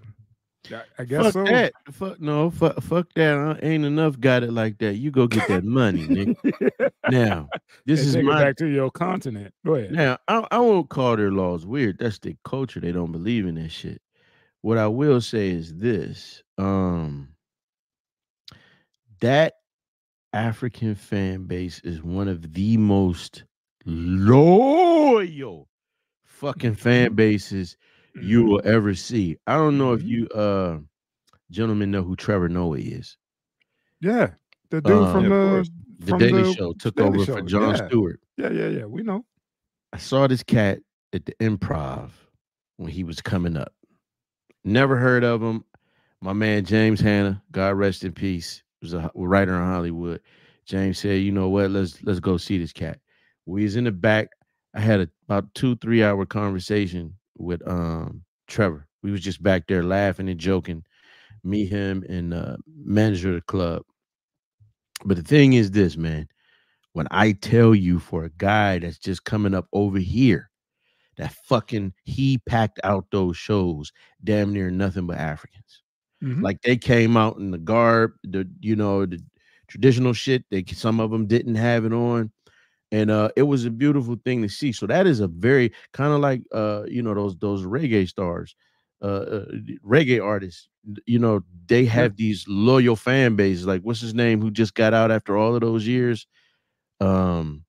I, 0.71 0.81
I 0.99 1.05
guess 1.05 1.23
Fuck 1.23 1.33
so. 1.33 1.43
that. 1.43 1.73
Fuck 1.91 2.19
no. 2.19 2.49
Fuck, 2.49 2.81
fuck 2.81 3.13
that. 3.15 3.37
Uh, 3.37 3.55
ain't 3.61 3.85
enough 3.85 4.19
got 4.19 4.43
it 4.43 4.51
like 4.51 4.77
that. 4.79 4.95
You 4.95 5.11
go 5.11 5.27
get 5.27 5.47
that 5.47 5.63
money, 5.63 6.07
nigga. 6.07 6.91
Now, 7.11 7.49
this 7.85 7.99
And 7.99 8.09
is 8.09 8.25
my 8.25 8.43
back 8.43 8.55
to 8.55 8.65
your 8.65 8.89
continent. 8.89 9.53
Go 9.63 9.75
ahead. 9.75 9.91
Now, 9.91 10.17
I, 10.27 10.43
I 10.49 10.57
won't 10.57 10.89
call 10.89 11.15
their 11.15 11.31
laws 11.31 11.63
weird. 11.63 11.99
That's 11.99 12.17
their 12.17 12.33
culture. 12.43 12.79
They 12.79 12.91
don't 12.91 13.11
believe 13.11 13.45
in 13.45 13.55
that 13.55 13.69
shit. 13.69 14.01
What 14.61 14.79
I 14.79 14.87
will 14.87 15.21
say 15.21 15.49
is 15.49 15.75
this: 15.75 16.41
um, 16.57 17.29
that 19.19 19.53
African 20.33 20.95
fan 20.95 21.43
base 21.43 21.79
is 21.83 22.01
one 22.01 22.27
of 22.27 22.53
the 22.53 22.77
most 22.77 23.43
loyal 23.85 25.67
fucking 26.35 26.75
fan 26.75 27.13
bases 27.15 27.77
you 28.21 28.43
will 28.43 28.61
ever 28.65 28.93
see. 28.95 29.37
I 29.47 29.55
don't 29.55 29.77
know 29.77 29.93
if 29.93 30.01
Mhm. 30.01 30.07
you 30.07 30.27
uh 30.29 30.79
gentlemen 31.51 31.91
know 31.91 32.03
who 32.03 32.15
Trevor 32.15 32.49
Noah 32.49 32.77
is. 32.79 33.17
Yeah. 34.01 34.33
The 34.69 34.81
dude 34.81 34.91
Uh, 35.03 35.11
from 35.11 35.23
Yeah, 35.23 35.29
the 35.29 35.49
course. 35.49 35.69
The 35.99 36.05
from 36.07 36.19
Daily 36.19 36.43
the 36.43 36.53
Show 36.53 36.73
took 36.73 36.95
Daily 36.95 37.09
over 37.17 37.25
Show, 37.25 37.33
for 37.35 37.41
Jon 37.43 37.75
yeah. 37.75 37.87
Stewart. 37.87 38.19
Yeah, 38.37 38.49
yeah, 38.51 38.67
yeah. 38.67 38.85
We 38.85 39.03
know. 39.03 39.25
I 39.93 39.97
saw 39.97 40.27
this 40.27 40.43
cat 40.43 40.79
at 41.13 41.25
the 41.25 41.33
improv 41.39 42.11
when 42.77 42.91
he 42.91 43.03
was 43.03 43.21
coming 43.21 43.55
up. 43.57 43.73
Never 44.63 44.97
heard 44.97 45.23
of 45.23 45.41
him. 45.41 45.63
My 46.21 46.33
man 46.33 46.65
James 46.65 46.99
Hanna, 46.99 47.41
God 47.51 47.77
rest 47.77 48.03
in 48.03 48.11
peace, 48.11 48.63
was 48.81 48.93
a 48.93 49.11
writer 49.15 49.53
in 49.53 49.61
Hollywood. 49.61 50.21
James 50.65 50.97
said, 50.97 51.21
"You 51.21 51.31
know 51.31 51.49
what? 51.49 51.71
Let's 51.71 52.01
let's 52.03 52.19
go 52.19 52.37
see 52.37 52.57
this 52.57 52.73
cat." 52.73 52.99
We 53.45 53.63
was 53.63 53.75
in 53.75 53.83
the 53.83 53.91
back. 53.91 54.29
I 54.75 54.81
had 54.81 54.99
a, 55.01 55.09
about 55.27 55.53
two 55.55 55.75
three 55.77 56.03
hour 56.03 56.25
conversation 56.25 57.15
with 57.37 57.65
um 57.67 58.23
Trevor. 58.47 58.87
We 59.01 59.11
was 59.11 59.21
just 59.21 59.41
back 59.41 59.67
there 59.67 59.83
laughing 59.83 60.29
and 60.29 60.39
joking. 60.39 60.83
Me, 61.43 61.65
him, 61.65 62.03
and 62.09 62.33
uh, 62.33 62.57
manager 62.75 63.29
of 63.29 63.35
the 63.35 63.41
club. 63.41 63.83
But 65.05 65.17
the 65.17 65.23
thing 65.23 65.53
is 65.53 65.69
this, 65.71 65.95
man. 65.95 66.27
When 66.93 67.07
I 67.11 67.33
tell 67.33 67.75
you 67.75 67.99
for 67.99 68.23
a 68.23 68.31
guy 68.31 68.79
that's 68.79 68.97
just 68.97 69.25
coming 69.25 69.53
up 69.53 69.67
over 69.71 69.99
here, 69.99 70.49
that 71.17 71.33
fucking 71.45 71.93
he 72.03 72.39
packed 72.47 72.79
out 72.83 73.05
those 73.11 73.37
shows, 73.37 73.91
damn 74.23 74.53
near 74.53 74.71
nothing 74.71 75.05
but 75.05 75.17
Africans. 75.17 75.83
Mhm. 76.23 76.41
Like 76.41 76.61
they 76.63 76.77
came 76.77 77.15
out 77.15 77.37
in 77.37 77.51
the 77.51 77.57
garb, 77.59 78.13
the 78.23 78.49
you 78.59 78.75
know 78.75 79.05
the 79.05 79.19
traditional 79.67 80.13
shit. 80.13 80.45
They 80.49 80.63
some 80.73 80.99
of 80.99 81.11
them 81.11 81.27
didn't 81.27 81.55
have 81.55 81.85
it 81.85 81.93
on, 81.93 82.31
and 82.95 83.11
uh, 83.11 83.27
it 83.35 83.43
was 83.43 83.65
a 83.65 83.69
beautiful 83.69 84.15
thing 84.23 84.41
to 84.41 84.47
see. 84.47 84.71
So 84.71 84.87
that 84.87 85.05
is 85.05 85.19
a 85.19 85.27
very 85.27 85.73
kind 85.91 86.13
of 86.13 86.21
like 86.21 86.43
uh, 86.53 86.83
you 86.87 87.01
know 87.03 87.13
those 87.13 87.35
those 87.37 87.63
reggae 87.63 88.07
stars, 88.07 88.55
uh, 89.01 89.05
uh, 89.05 89.45
reggae 89.85 90.23
artists. 90.23 90.69
You 91.05 91.19
know 91.19 91.43
they 91.67 91.83
have 91.85 92.15
these 92.15 92.45
loyal 92.47 92.95
fan 92.95 93.35
bases. 93.35 93.65
Like 93.67 93.81
what's 93.81 93.99
his 93.99 94.13
name 94.13 94.41
who 94.41 94.49
just 94.49 94.75
got 94.75 94.93
out 94.93 95.11
after 95.11 95.35
all 95.35 95.55
of 95.55 95.61
those 95.61 95.85
years? 95.85 96.25
Um, 97.01 97.65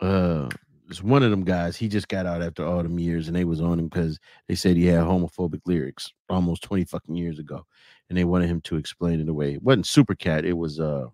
uh, 0.00 0.48
it's 0.88 1.02
one 1.02 1.22
of 1.22 1.30
them 1.30 1.44
guys. 1.44 1.76
He 1.76 1.88
just 1.88 2.08
got 2.08 2.24
out 2.24 2.40
after 2.40 2.64
all 2.64 2.82
them 2.82 2.98
years, 2.98 3.26
and 3.26 3.36
they 3.36 3.44
was 3.44 3.60
on 3.60 3.78
him 3.78 3.88
because 3.88 4.18
they 4.48 4.54
said 4.54 4.78
he 4.78 4.86
had 4.86 5.04
homophobic 5.04 5.60
lyrics 5.66 6.10
almost 6.30 6.62
20 6.62 6.86
fucking 6.86 7.16
years 7.16 7.38
ago. 7.38 7.66
And 8.08 8.16
they 8.16 8.24
wanted 8.24 8.48
him 8.48 8.62
to 8.62 8.76
explain 8.76 9.20
it 9.20 9.28
away. 9.28 9.54
It 9.54 9.62
wasn't 9.62 9.86
Super 9.86 10.14
Cat, 10.14 10.46
it 10.46 10.56
was 10.56 10.80
uh 10.80 11.08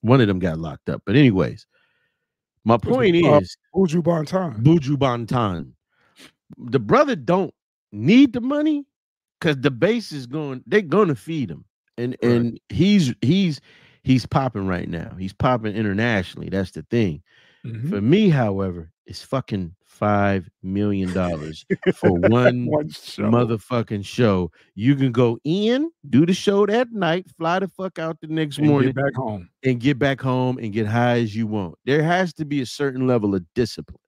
one 0.00 0.22
of 0.22 0.28
them 0.28 0.38
got 0.38 0.58
locked 0.58 0.88
up. 0.88 1.02
But 1.04 1.16
anyways, 1.16 1.66
my 2.64 2.76
point 2.76 3.16
uh, 3.24 3.38
is 3.38 3.56
Uju 3.74 4.02
Banton. 4.02 4.62
Buju 4.62 4.96
Banton. 4.96 5.72
The 6.58 6.78
brother 6.78 7.16
don't 7.16 7.54
need 7.92 8.32
the 8.32 8.40
money 8.40 8.84
because 9.40 9.56
the 9.58 9.70
base 9.70 10.12
is 10.12 10.26
going, 10.26 10.62
they're 10.66 10.82
gonna 10.82 11.14
feed 11.14 11.50
him. 11.50 11.64
And 11.96 12.16
Right. 12.22 12.32
and 12.32 12.60
he's 12.68 13.14
he's 13.22 13.60
he's 14.02 14.26
popping 14.26 14.66
right 14.66 14.88
now. 14.88 15.14
He's 15.18 15.32
popping 15.32 15.74
internationally. 15.74 16.48
That's 16.48 16.70
the 16.72 16.82
thing. 16.90 17.22
Mhm. 17.64 17.88
For 17.90 18.00
me, 18.00 18.28
however, 18.30 18.90
it's 19.06 19.22
fucking 19.22 19.74
five 20.00 20.48
million 20.62 21.12
dollars 21.12 21.64
for 21.94 22.12
one 22.30 22.66
One 22.66 22.88
show. 22.88 23.24
motherfucking 23.24 24.04
show. 24.04 24.50
You 24.74 24.96
can 24.96 25.12
go 25.12 25.38
in, 25.44 25.90
do 26.08 26.24
the 26.26 26.32
show 26.34 26.66
that 26.66 26.90
night, 26.90 27.26
fly 27.36 27.58
the 27.60 27.68
fuck 27.68 27.98
out 28.00 28.18
the 28.20 28.26
next 28.26 28.58
and 28.58 28.66
morning, 28.66 28.88
get 28.92 28.96
back 29.04 29.14
home. 29.14 29.48
and 29.62 29.78
get 29.78 29.98
back 29.98 30.20
home 30.20 30.58
and 30.58 30.72
get 30.72 30.86
high 30.86 31.20
as 31.20 31.36
you 31.36 31.46
want. 31.46 31.76
There 31.84 32.02
has 32.02 32.32
to 32.34 32.44
be 32.44 32.62
a 32.62 32.66
certain 32.66 33.06
level 33.06 33.34
of 33.34 33.44
discipline. 33.54 33.98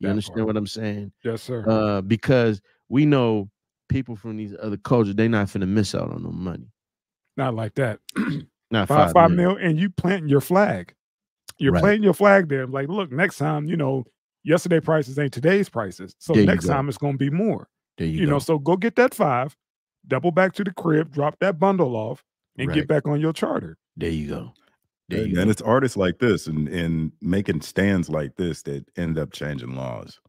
You 0.00 0.06
That 0.06 0.10
understand 0.10 0.36
part. 0.36 0.46
what 0.48 0.56
I'm 0.58 0.66
saying? 0.66 1.12
Yes, 1.24 1.42
sir. 1.42 1.64
Uh, 1.68 2.02
because 2.02 2.60
we 2.88 3.04
know 3.06 3.48
people 3.88 4.14
from 4.14 4.36
these 4.36 4.54
other 4.62 4.76
cultures, 4.76 5.14
they're 5.16 5.28
not 5.30 5.46
finna 5.48 5.66
miss 5.66 5.94
out 5.94 6.12
on 6.12 6.22
no 6.22 6.30
money. 6.30 6.70
Not 7.36 7.54
like 7.54 7.74
that. 7.76 8.00
Not 8.70 8.86
five 8.86 9.06
five, 9.06 9.12
five 9.14 9.30
mil, 9.30 9.56
and 9.56 9.80
you 9.80 9.88
planting 9.88 10.28
your 10.28 10.42
flag. 10.42 10.94
You're 11.56 11.72
Right. 11.72 11.80
planting 11.80 12.02
your 12.02 12.12
flag 12.12 12.48
there. 12.50 12.66
Like, 12.66 12.88
look, 12.88 13.10
next 13.10 13.38
time, 13.38 13.64
you 13.64 13.76
know, 13.78 14.04
yesterday 14.48 14.80
prices 14.80 15.18
ain't 15.18 15.32
today's 15.32 15.68
prices. 15.68 16.14
So 16.18 16.32
There 16.32 16.44
next 16.46 16.66
time 16.66 16.88
it's 16.88 16.98
gonna 16.98 17.18
be 17.18 17.30
more. 17.30 17.68
There 17.98 18.06
you, 18.06 18.20
You, 18.20 18.26
go. 18.26 18.32
know, 18.32 18.38
so 18.38 18.58
go 18.58 18.76
get 18.76 18.96
that 18.96 19.14
five, 19.14 19.56
double 20.06 20.30
back 20.30 20.54
to 20.54 20.64
the 20.64 20.72
crib, 20.72 21.12
drop 21.12 21.36
that 21.40 21.58
bundle 21.58 21.94
off, 21.94 22.24
and 22.56 22.68
Right. 22.68 22.74
get 22.74 22.88
back 22.88 23.06
on 23.06 23.20
your 23.20 23.32
charter. 23.32 23.76
there 23.96 24.10
you 24.10 24.28
go. 24.28 24.52
There 25.08 25.22
and, 25.22 25.30
you 25.32 25.38
and 25.38 25.46
go. 25.46 25.50
it's 25.50 25.62
artists 25.62 25.96
like 25.96 26.18
this 26.18 26.46
and 26.46 26.68
and 26.68 27.12
making 27.20 27.60
stands 27.62 28.08
like 28.08 28.36
this 28.36 28.62
that 28.62 28.84
end 28.96 29.18
up 29.18 29.32
changing 29.32 29.74
laws. 29.74 30.20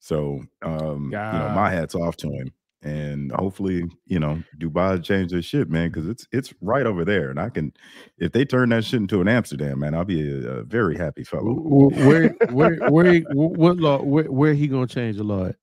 So 0.00 0.44
um, 0.62 1.04
you 1.04 1.10
know, 1.10 1.50
my 1.50 1.70
hat's 1.70 1.94
off 1.94 2.16
to 2.18 2.28
him. 2.30 2.52
And 2.82 3.32
hopefully, 3.32 3.84
you 4.06 4.20
know, 4.20 4.40
Dubai 4.56 5.02
change 5.02 5.32
their 5.32 5.42
shit, 5.42 5.68
man, 5.68 5.88
because 5.90 6.06
it's 6.08 6.28
it's 6.30 6.54
right 6.60 6.86
over 6.86 7.04
there. 7.04 7.28
And 7.30 7.40
I 7.40 7.48
can 7.48 7.72
if 8.18 8.30
they 8.30 8.44
turn 8.44 8.68
that 8.68 8.84
shit 8.84 9.00
into 9.00 9.20
an 9.20 9.26
Amsterdam, 9.26 9.80
man, 9.80 9.94
I'll 9.96 10.04
be 10.04 10.30
a, 10.30 10.58
a 10.58 10.62
very 10.62 10.96
happy 10.96 11.24
fellow. 11.24 11.54
Wh- 11.54 11.92
wh- 11.92 12.06
Where, 12.06 12.28
where, 12.50 12.76
where, 12.90 13.12
he- 13.14 13.26
what 13.32 13.78
law? 13.78 14.00
Where, 14.00 14.30
where 14.30 14.54
he 14.54 14.68
gonna 14.68 14.86
change 14.86 15.16
the 15.16 15.24
law? 15.24 15.46
At? 15.46 15.56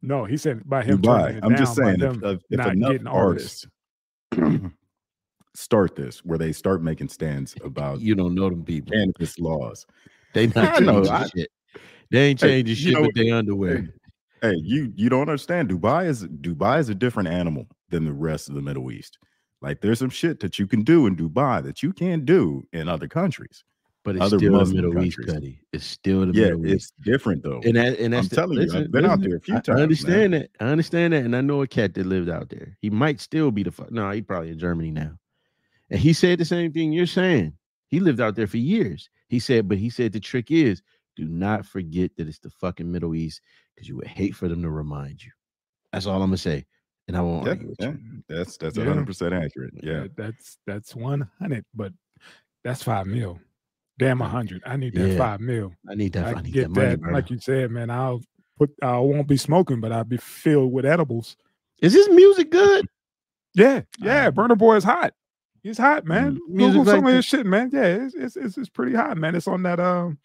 No, 0.00 0.24
he 0.24 0.38
said 0.38 0.62
by 0.68 0.82
him 0.82 1.02
Dubai. 1.02 1.38
I'm 1.42 1.56
just 1.56 1.76
down, 1.76 1.98
by 1.98 2.06
saying 2.06 2.16
if, 2.16 2.22
if, 2.22 2.40
if 2.50 2.56
not 2.58 2.72
enough 2.72 2.90
getting 2.92 3.06
artists. 3.06 3.66
artists 4.38 4.66
start 5.54 5.94
this 5.96 6.24
where 6.24 6.38
they 6.38 6.52
start 6.52 6.82
making 6.82 7.08
stands 7.08 7.54
about 7.64 8.00
You 8.00 8.14
don't 8.14 8.34
know 8.34 8.48
them 8.48 8.64
people. 8.64 8.92
cannabis 8.92 9.38
laws. 9.38 9.86
They 10.32 10.46
not 10.56 10.76
I 10.76 10.78
know, 10.78 10.94
changing 11.04 11.12
I- 11.12 11.26
shit. 11.28 11.48
They 12.10 12.28
ain't 12.28 12.40
Hey, 12.40 12.48
changing 12.62 12.68
you 12.70 12.74
shit 12.76 12.92
know- 12.94 13.02
with 13.02 13.14
their 13.14 13.34
underwear. 13.34 13.88
Hey, 14.42 14.54
you 14.62 14.92
you 14.96 15.08
don't 15.08 15.28
understand. 15.28 15.68
Dubai 15.70 16.06
is 16.06 16.24
Dubai 16.24 16.78
is 16.78 16.88
a 16.88 16.94
different 16.94 17.28
animal 17.28 17.66
than 17.90 18.04
the 18.04 18.12
rest 18.12 18.48
of 18.48 18.54
the 18.54 18.62
Middle 18.62 18.90
East. 18.90 19.18
Like 19.62 19.80
there's 19.80 19.98
some 19.98 20.10
shit 20.10 20.40
that 20.40 20.58
you 20.58 20.66
can 20.66 20.82
do 20.82 21.06
in 21.06 21.16
Dubai 21.16 21.62
that 21.64 21.82
you 21.82 21.92
can't 21.92 22.24
do 22.24 22.64
in 22.72 22.88
other 22.88 23.08
countries. 23.08 23.64
But 24.04 24.14
it's 24.16 24.24
Other 24.24 24.38
still 24.38 24.52
the 24.52 24.58
Muslim 24.58 24.76
Middle 24.84 25.04
East, 25.04 25.16
countries. 25.16 25.34
Cuddy. 25.34 25.60
It's 25.72 25.84
still 25.84 26.26
the 26.26 26.32
yeah, 26.32 26.50
Middle 26.50 26.66
East. 26.66 26.92
it's 26.98 27.04
different 27.04 27.42
though. 27.42 27.60
And 27.64 27.74
that, 27.74 27.98
and 27.98 28.12
that's 28.12 28.26
I'm 28.26 28.28
the- 28.28 28.36
telling 28.36 28.58
you, 28.58 28.62
I've 28.62 28.68
listen, 28.72 28.90
been 28.92 29.04
out 29.06 29.20
there 29.20 29.36
a 29.36 29.40
few 29.40 29.56
I- 29.56 29.60
times, 29.60 29.68
I 29.68 29.72
man. 29.74 29.82
understand 29.82 30.34
that. 30.34 30.50
I 30.60 30.64
understand 30.66 31.12
that, 31.12 31.24
and 31.24 31.34
I 31.34 31.40
know 31.40 31.62
a 31.62 31.66
cat 31.66 31.94
that 31.94 32.06
lived 32.06 32.28
out 32.28 32.48
there. 32.50 32.76
He 32.80 32.88
might 32.90 33.20
still 33.20 33.50
be 33.50 33.64
the 33.64 33.72
fuck. 33.72 33.90
No, 33.90 34.08
he 34.12 34.22
probably 34.22 34.50
in 34.50 34.58
Germany 34.60 34.92
now. 34.92 35.12
And 35.90 35.98
he 35.98 36.12
said 36.12 36.38
the 36.38 36.44
same 36.44 36.72
thing 36.72 36.92
you're 36.92 37.06
saying. 37.06 37.54
He 37.88 37.98
lived 37.98 38.20
out 38.20 38.36
there 38.36 38.46
for 38.46 38.58
years. 38.58 39.08
He 39.28 39.40
said, 39.40 39.68
but 39.68 39.78
he 39.78 39.90
said 39.90 40.12
the 40.12 40.20
trick 40.20 40.52
is 40.52 40.82
do 41.16 41.24
not 41.26 41.66
forget 41.66 42.10
that 42.16 42.28
it's 42.28 42.38
the 42.38 42.50
fucking 42.50 42.90
Middle 42.90 43.14
East 43.14 43.40
because 43.74 43.88
you 43.88 43.96
would 43.96 44.06
hate 44.06 44.34
for 44.36 44.48
them 44.48 44.62
to 44.62 44.70
remind 44.70 45.22
you. 45.24 45.30
That's 45.92 46.06
all 46.06 46.22
I'm 46.22 46.28
gonna 46.28 46.36
say, 46.36 46.66
and 47.08 47.16
I 47.16 47.20
won't 47.22 47.44
Yeah, 47.44 47.50
argue 47.50 47.68
with 47.68 47.76
yeah, 47.80 47.90
you. 47.92 48.22
that's 48.28 48.56
that's 48.56 48.76
Yeah. 48.76 48.84
hundred 48.84 49.06
percent 49.06 49.34
accurate. 49.34 49.74
Yeah. 49.82 50.00
That- 50.02 50.16
that's 50.16 50.58
that's 50.66 50.94
one 50.94 51.28
hundred, 51.38 51.64
but 51.74 51.92
that's 52.64 52.82
five 52.82 53.06
mil. 53.06 53.38
Damn, 53.98 54.20
a 54.20 54.28
hundred. 54.28 54.62
I 54.66 54.76
need 54.76 54.94
that 54.94 55.08
Yeah. 55.12 55.18
five 55.18 55.40
mil. 55.40 55.72
I 55.88 55.94
need 55.94 56.12
that. 56.12 56.26
I 56.26 56.38
I, 56.38 56.42
need 56.42 56.52
get 56.52 56.74
that 56.74 56.80
money, 56.80 56.96
that. 56.96 57.12
Like 57.12 57.30
you 57.30 57.38
said, 57.38 57.70
man. 57.70 57.88
I'll 57.90 58.20
put. 58.58 58.70
I 58.82 58.98
won't 58.98 59.26
be 59.28 59.38
smoking, 59.38 59.80
but 59.80 59.90
I'll 59.92 60.04
be 60.04 60.18
filled 60.18 60.72
with 60.72 60.84
edibles. 60.84 61.36
Is 61.80 61.94
his 61.94 62.08
music 62.10 62.50
good? 62.50 62.86
Yeah, 63.54 63.82
yeah. 64.00 64.26
Ah. 64.26 64.30
Burna 64.30 64.58
Boy 64.58 64.76
is 64.76 64.84
hot. 64.84 65.14
He's 65.62 65.78
hot, 65.78 66.04
man. 66.04 66.38
music 66.48 66.74
Google 66.78 66.84
some 66.84 67.04
like 67.04 67.10
of 67.12 67.16
his 67.16 67.24
shit, 67.24 67.46
man. 67.46 67.70
Yeah, 67.72 67.84
it's, 67.86 68.14
it's 68.14 68.36
it's 68.36 68.58
it's 68.58 68.68
pretty 68.68 68.94
hot, 68.94 69.16
man. 69.16 69.34
It's 69.34 69.48
on 69.48 69.62
that 69.62 69.80
um. 69.80 70.18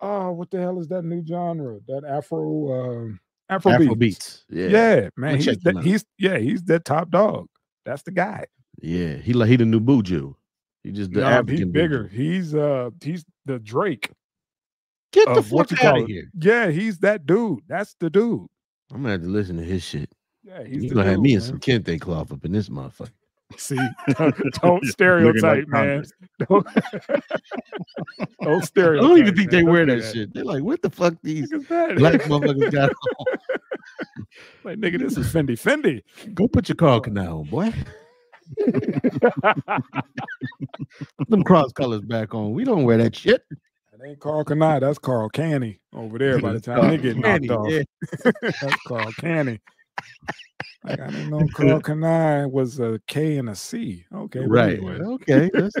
Oh, 0.00 0.32
what 0.32 0.50
the 0.50 0.60
hell 0.60 0.78
is 0.78 0.88
that 0.88 1.04
new 1.04 1.24
genre? 1.26 1.78
That 1.88 2.04
Afro 2.04 2.72
um 3.02 3.20
Afro, 3.48 3.72
Afro 3.72 3.94
beats. 3.94 3.98
beats. 4.18 4.44
Yeah. 4.50 4.66
Yeah, 4.68 5.08
man. 5.16 5.36
He's 5.36 5.58
that, 5.58 5.80
he's 5.82 6.04
yeah, 6.18 6.38
he's 6.38 6.62
that 6.64 6.84
top 6.84 7.10
dog. 7.10 7.46
That's 7.84 8.02
the 8.02 8.10
guy. 8.10 8.46
Yeah. 8.82 9.14
He 9.16 9.32
like 9.32 9.48
he 9.48 9.56
the 9.56 9.64
new 9.64 9.80
Buju. 9.80 10.34
He 10.82 10.92
just 10.92 11.12
the 11.12 11.20
No, 11.20 11.26
African 11.26 11.56
he's 11.56 11.64
Buju. 11.66 11.72
bigger. 11.72 12.08
He's 12.08 12.54
uh 12.54 12.90
he's 13.02 13.24
the 13.44 13.58
Drake. 13.58 14.10
Get 15.12 15.32
the 15.34 15.42
fuck 15.42 15.72
out 15.84 16.00
of 16.00 16.06
here. 16.06 16.30
Yeah, 16.38 16.68
he's 16.70 16.98
that 16.98 17.24
dude. 17.26 17.60
That's 17.68 17.94
the 18.00 18.10
dude. 18.10 18.46
I'm 18.92 19.02
gonna 19.02 19.12
have 19.12 19.22
to 19.22 19.28
listen 19.28 19.56
to 19.56 19.64
his 19.64 19.82
shit. 19.82 20.10
Yeah, 20.42 20.62
he's 20.64 20.82
the 20.82 20.88
gonna 20.90 21.10
have 21.10 21.20
me 21.20 21.32
man. 21.34 21.40
some 21.40 21.58
kente 21.58 22.00
cloth 22.00 22.32
up 22.32 22.44
in 22.44 22.52
this 22.52 22.68
motherfucker. 22.68 23.10
See, 23.56 23.76
don't, 24.18 24.34
don't 24.62 24.84
stereotype, 24.84 25.42
like 25.42 25.68
man. 25.68 26.04
Don't, 26.48 26.66
don't 28.42 28.64
stereotype. 28.64 29.04
I 29.04 29.08
don't 29.08 29.18
even 29.18 29.36
think 29.36 29.52
man. 29.52 29.64
they 29.64 29.70
wear 29.70 29.86
do 29.86 30.00
that, 30.00 30.12
shit. 30.12 30.34
They're 30.34 30.44
like, 30.44 30.62
what 30.62 30.82
the 30.82 30.90
fuck 30.90 31.14
these 31.22 31.50
Look 31.52 31.68
that. 31.68 31.96
black 31.96 32.22
motherfuckers 32.22 32.72
got 32.72 32.90
on? 32.90 33.26
like, 34.64 34.78
nigga, 34.78 34.98
this 34.98 35.16
is 35.16 35.32
Fendi. 35.32 35.52
Fendi. 35.52 36.02
Go 36.34 36.48
put 36.48 36.68
your 36.68 36.76
Carl 36.76 37.00
Canal 37.00 37.40
on, 37.40 37.44
boy. 37.44 37.72
Put 41.18 41.28
them 41.28 41.42
cross 41.42 41.72
colors 41.72 42.02
back 42.02 42.34
on. 42.34 42.52
We 42.52 42.64
don't 42.64 42.84
wear 42.84 42.98
that 42.98 43.16
shit. 43.16 43.44
That 43.92 44.06
ain't 44.06 44.20
Karl 44.20 44.44
Kani. 44.44 44.80
That's 44.80 44.98
Carl 44.98 45.28
Canny 45.30 45.80
over 45.94 46.18
there. 46.18 46.38
By 46.38 46.52
the 46.52 46.60
time 46.60 46.88
they 46.88 46.98
get 46.98 47.16
knocked 47.16 47.46
Candy, 47.46 47.50
off, 47.50 47.68
yeah. 47.70 47.82
that's 48.60 48.76
Carl 48.86 49.10
Canny. 49.12 49.60
Like 50.84 51.00
I 51.00 51.06
didn't 51.08 51.30
know 51.30 51.46
Karl 51.52 51.80
Kani 51.80 52.48
was 52.50 52.78
a 52.78 53.00
K 53.08 53.38
and 53.38 53.48
a 53.48 53.56
C. 53.56 54.04
Okay, 54.14 54.40
Right. 54.46 54.74
anyway. 54.78 55.00
Okay. 55.00 55.50
Let's, 55.52 55.74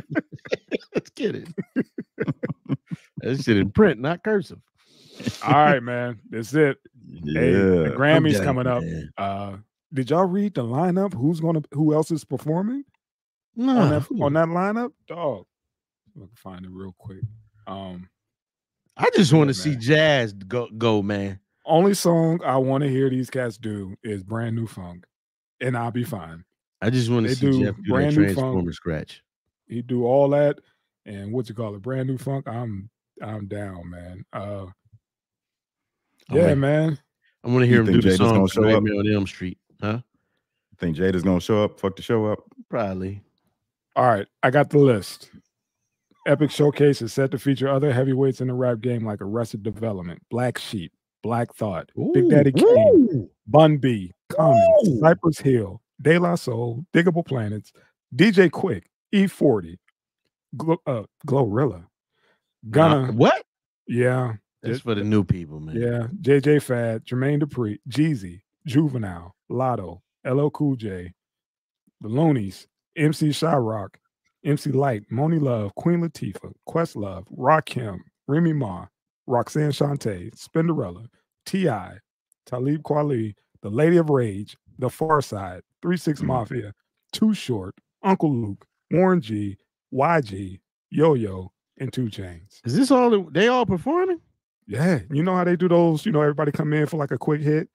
let's 0.94 1.10
get 1.10 1.36
it. 1.36 1.48
that 3.18 3.40
shit 3.42 3.56
in 3.56 3.70
print, 3.70 4.00
not 4.00 4.24
cursive. 4.24 4.60
All 5.44 5.52
right, 5.52 5.82
man. 5.82 6.18
That's 6.28 6.52
it. 6.54 6.78
Yeah. 7.08 7.40
Hey, 7.40 7.52
the 7.52 7.94
Grammys 7.96 8.42
coming 8.42 8.66
up. 8.66 8.82
man. 8.82 9.10
Uh, 9.16 9.56
did 9.94 10.10
y'all 10.10 10.24
read 10.24 10.54
the 10.54 10.64
lineup? 10.64 11.14
Who's 11.14 11.40
gonna? 11.40 11.62
Who 11.72 11.94
else 11.94 12.10
is 12.10 12.24
performing 12.24 12.84
on 13.58 13.66
that 13.90 14.06
on 14.20 14.32
that 14.32 14.48
lineup? 14.48 14.90
Dog. 15.06 15.46
I 16.16 16.20
can 16.20 16.28
find 16.34 16.64
it 16.64 16.70
real 16.72 16.94
quick. 16.98 17.22
Um, 17.66 18.08
I 18.96 19.08
just 19.14 19.32
want 19.32 19.48
to 19.48 19.54
see. 19.54 19.76
Jazz 19.76 20.32
go, 20.32 20.68
go, 20.76 21.00
man. 21.02 21.38
Only 21.66 21.94
song 21.94 22.40
I 22.44 22.56
want 22.56 22.82
to 22.84 22.90
hear 22.90 23.10
these 23.10 23.30
cats 23.30 23.58
do 23.58 23.94
is 24.02 24.22
brand 24.22 24.56
new 24.56 24.66
funk, 24.66 25.04
and 25.60 25.76
I'll 25.76 25.90
be 25.90 26.04
fine. 26.04 26.44
I 26.82 26.90
just 26.90 27.10
want 27.10 27.26
to 27.26 27.34
see 27.34 27.50
do 27.50 27.64
Jeff 27.64 27.76
do 27.76 27.82
that 27.82 27.88
brand 27.88 28.16
new 28.16 28.24
funk. 28.26 28.36
Transformer 28.38 28.72
scratch. 28.72 29.22
He 29.66 29.82
do 29.82 30.04
all 30.06 30.28
that, 30.30 30.58
and 31.04 31.32
what 31.32 31.48
you 31.48 31.54
call 31.54 31.74
it, 31.74 31.82
brand 31.82 32.08
new 32.08 32.18
funk. 32.18 32.46
I'm 32.48 32.88
I'm 33.22 33.46
down, 33.48 33.90
man. 33.90 34.24
Uh, 34.32 34.66
yeah, 36.30 36.46
like- 36.48 36.58
man. 36.58 36.98
I 37.44 37.48
want 37.48 37.60
to 37.62 37.66
hear 37.66 37.76
You 37.76 37.80
him 37.82 37.86
think 37.86 38.02
do 38.02 38.08
Jada's 38.08 38.18
gonna 38.18 38.48
song 38.48 38.64
show 38.64 38.68
up? 38.76 38.82
On 38.82 39.12
Elm 39.12 39.26
Street. 39.26 39.58
Huh? 39.80 40.00
Think 40.78 40.96
Jada's 40.96 41.22
gonna 41.22 41.40
show 41.40 41.62
up? 41.64 41.78
Fuck 41.78 41.94
the 41.96 42.02
show 42.02 42.26
up. 42.26 42.40
Probably. 42.68 43.22
All 43.94 44.06
right, 44.06 44.26
I 44.42 44.50
got 44.50 44.70
the 44.70 44.78
list. 44.78 45.30
Epic 46.26 46.50
Showcase 46.50 47.00
is 47.02 47.12
set 47.12 47.30
to 47.30 47.38
feature 47.38 47.68
other 47.68 47.92
heavyweights 47.92 48.40
in 48.40 48.48
the 48.48 48.54
rap 48.54 48.80
game 48.80 49.06
like 49.06 49.20
Arrested 49.20 49.62
Development, 49.62 50.20
Black 50.28 50.58
Sheep, 50.58 50.92
Black 51.22 51.52
Thought, 51.54 51.90
Big 52.12 52.28
Daddy 52.28 52.52
Kane, 52.52 52.64
Ooh. 53.12 53.30
Bun 53.46 53.78
B, 53.78 54.12
Common, 54.28 54.74
Ooh. 54.86 54.98
Cypress 55.00 55.38
Hill, 55.38 55.80
De 56.00 56.18
La 56.18 56.34
Soul, 56.34 56.84
Diggable 56.94 57.24
Planets, 57.26 57.72
DJ 58.14 58.50
Quik, 58.50 58.84
E40, 59.14 59.76
Glo- 60.56 60.80
uh, 60.86 61.02
Glorilla, 61.26 61.84
Gunna, 62.70 63.08
Uh, 63.08 63.12
what? 63.12 63.44
yeah, 63.86 64.34
That's 64.62 64.80
for 64.80 64.94
the 64.94 65.04
new 65.04 65.24
people, 65.24 65.60
man. 65.60 65.76
yeah, 65.76 66.08
JJ 66.20 66.62
Fad, 66.62 67.04
Jermaine 67.04 67.42
Dupri, 67.42 67.78
Jeezy, 67.88 68.40
Juvenile, 68.66 69.34
Latto, 69.50 70.00
LL 70.24 70.50
Cool 70.50 70.76
J, 70.76 71.12
The 72.00 72.08
Luniz, 72.08 72.66
MC 72.96 73.32
Sha-Rock, 73.32 73.98
MC 74.44 74.70
Lyte, 74.72 75.04
Monie 75.10 75.40
Love, 75.40 75.74
Queen 75.76 76.00
Latifah, 76.00 76.52
Questlove, 76.68 77.26
Rakim, 77.36 77.98
Remy 78.28 78.52
Ma, 78.54 78.86
Roxanne 79.26 79.70
Shante, 79.72 80.30
Spinderella, 80.36 81.06
T.I., 81.44 81.98
Talib 82.46 82.82
Kweli, 82.82 83.34
The 83.62 83.70
Lady 83.70 83.96
of 83.96 84.10
Rage, 84.10 84.56
The 84.78 84.88
Pharcyde, 84.88 85.62
3 85.82 85.96
6 85.96 86.20
Mhm. 86.20 86.26
Mafia, 86.26 86.72
Too 87.12 87.34
Short, 87.34 87.74
Uncle 88.02 88.32
Luke, 88.34 88.64
Warren 88.90 89.20
G, 89.20 89.56
YG, 89.92 90.60
Yo 90.90 91.14
Yo, 91.14 91.52
and 91.78 91.92
Two 91.92 92.06
Chainz. 92.06 92.60
Is 92.64 92.76
this 92.76 92.90
all 92.90 93.10
the- 93.10 93.26
they 93.32 93.48
all 93.48 93.66
performing? 93.66 94.20
Yeah, 94.68 95.00
you 95.10 95.22
know 95.22 95.34
how 95.36 95.44
they 95.44 95.56
do 95.56 95.68
those. 95.68 96.04
You 96.06 96.12
know, 96.12 96.20
everybody 96.22 96.50
come 96.52 96.72
in 96.72 96.86
for 96.86 96.96
like 96.96 97.10
a 97.12 97.18
quick 97.18 97.40
hit. 97.40 97.68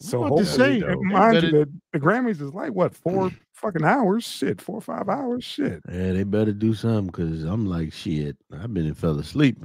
So 0.00 0.22
hopefully, 0.22 0.44
say, 0.44 0.80
they 0.80 0.94
mind 1.00 1.42
you, 1.44 1.50
the, 1.50 1.72
the 1.92 2.00
Grammys 2.00 2.40
is 2.40 2.52
like 2.52 2.72
what 2.72 2.94
four 2.96 3.30
fucking 3.54 3.84
hours? 3.84 4.24
Shit, 4.26 4.60
four 4.60 4.78
or 4.78 4.80
five 4.80 5.08
hours? 5.08 5.44
Shit. 5.44 5.80
Yeah, 5.88 6.12
they 6.12 6.24
better 6.24 6.52
do 6.52 6.74
something 6.74 7.06
because 7.06 7.44
I'm 7.44 7.66
like, 7.66 7.92
shit. 7.92 8.36
I've 8.52 8.74
been 8.74 8.86
and 8.86 8.98
fell 8.98 9.18
asleep. 9.20 9.58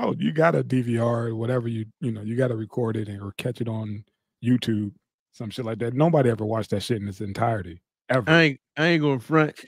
Oh, 0.00 0.14
you 0.18 0.32
got 0.32 0.54
a 0.54 0.64
DVR, 0.64 1.34
whatever 1.36 1.68
you 1.68 1.86
you 2.00 2.10
know, 2.12 2.22
you 2.22 2.36
got 2.36 2.48
to 2.48 2.56
record 2.56 2.96
it 2.96 3.08
and, 3.08 3.22
or 3.22 3.32
catch 3.32 3.60
it 3.60 3.68
on 3.68 4.04
YouTube, 4.44 4.92
some 5.32 5.50
shit 5.50 5.64
like 5.64 5.78
that. 5.78 5.94
Nobody 5.94 6.30
ever 6.30 6.44
watched 6.44 6.70
that 6.70 6.82
shit 6.82 7.00
in 7.00 7.08
its 7.08 7.20
entirety 7.20 7.80
ever. 8.08 8.28
I 8.28 8.42
ain't 8.42 8.60
I 8.76 8.86
ain't 8.86 9.02
gonna 9.02 9.20
front. 9.20 9.64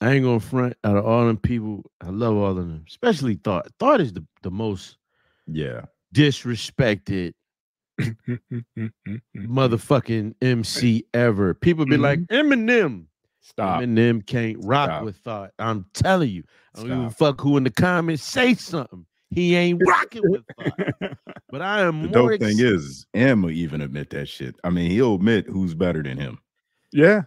I 0.00 0.12
ain't 0.12 0.24
gonna 0.24 0.40
front 0.40 0.76
out 0.84 0.96
of 0.96 1.06
all 1.06 1.26
them 1.26 1.38
people. 1.38 1.90
I 2.00 2.10
love 2.10 2.36
all 2.36 2.50
of 2.50 2.56
them, 2.56 2.84
especially 2.88 3.36
Thought. 3.36 3.68
Thought 3.78 4.00
is 4.00 4.12
the, 4.12 4.24
the 4.42 4.50
most 4.50 4.98
Yeah. 5.46 5.82
disrespected 6.14 7.32
motherfucking 9.36 10.34
MC 10.42 11.06
ever. 11.14 11.54
People 11.54 11.86
be 11.86 11.96
like, 11.96 12.20
mm-hmm. 12.20 12.52
Eminem. 12.52 13.06
Stop. 13.40 13.80
Eminem 13.80 14.26
can't 14.26 14.58
rock 14.60 14.90
Stop. 14.90 15.04
with 15.04 15.16
Thought. 15.18 15.52
I'm 15.58 15.86
telling 15.94 16.30
you. 16.30 16.42
I 16.74 16.82
don't 16.82 17.06
a 17.06 17.10
fuck 17.10 17.40
who 17.40 17.56
in 17.56 17.64
the 17.64 17.70
comments 17.70 18.22
say 18.22 18.54
something. 18.54 19.06
He 19.30 19.56
ain't 19.56 19.82
rocking 19.86 20.22
with 20.24 20.42
Thought. 20.56 21.16
But 21.50 21.62
I 21.62 21.80
am 21.82 22.02
The 22.02 22.18
more 22.18 22.30
dope 22.30 22.40
thing 22.40 22.58
is, 22.58 23.06
M 23.14 23.42
will 23.42 23.50
even 23.50 23.80
admit 23.80 24.10
that 24.10 24.28
shit. 24.28 24.56
I 24.64 24.70
mean, 24.70 24.90
he'll 24.90 25.14
admit 25.14 25.46
who's 25.46 25.74
better 25.74 26.02
than 26.02 26.18
him. 26.18 26.38
yeah, 26.92 27.22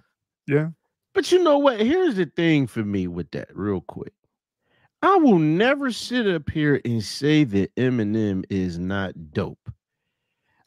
yeah. 0.48 0.70
But 1.14 1.32
you 1.32 1.44
know 1.44 1.58
what? 1.58 1.80
Here's 1.80 2.16
the 2.16 2.26
thing 2.26 2.68
for 2.68 2.84
me 2.84 3.08
with 3.08 3.32
that, 3.32 3.50
real 3.54 3.82
quick. 3.82 4.14
I 5.02 5.16
will 5.16 5.40
never 5.40 5.92
sit 5.92 6.28
up 6.28 6.50
here 6.50 6.82
and 6.86 7.04
say 7.04 7.44
that 7.46 7.74
Eminem 7.76 8.44
is 8.50 8.78
not 8.78 9.14
dope. 9.32 9.72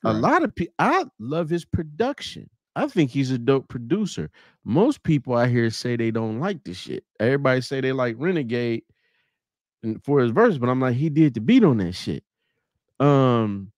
A 0.04 0.12
lot 0.12 0.42
of 0.42 0.54
people, 0.54 0.74
I 0.78 1.04
love 1.20 1.48
his 1.48 1.64
production. 1.64 2.50
I 2.74 2.88
think 2.88 3.10
he's 3.10 3.30
a 3.30 3.38
dope 3.38 3.68
producer. 3.68 4.30
Most 4.64 5.02
people 5.02 5.34
I 5.34 5.46
hear 5.48 5.70
say 5.70 5.96
they 5.96 6.10
don't 6.10 6.40
like 6.40 6.64
this 6.64 6.78
shit. 6.78 7.04
Everybody 7.20 7.60
say 7.60 7.80
they 7.80 7.92
like 7.92 8.16
Renegade 8.18 8.82
and 8.88 8.91
for 10.04 10.20
his 10.20 10.30
verse, 10.30 10.58
but 10.58 10.68
I'm 10.68 10.80
like, 10.80 10.96
he 10.96 11.08
did 11.08 11.34
the 11.34 11.40
beat 11.40 11.64
on 11.64 11.78
that 11.78 11.92
shit. 11.92 12.24
Um, 13.00 13.72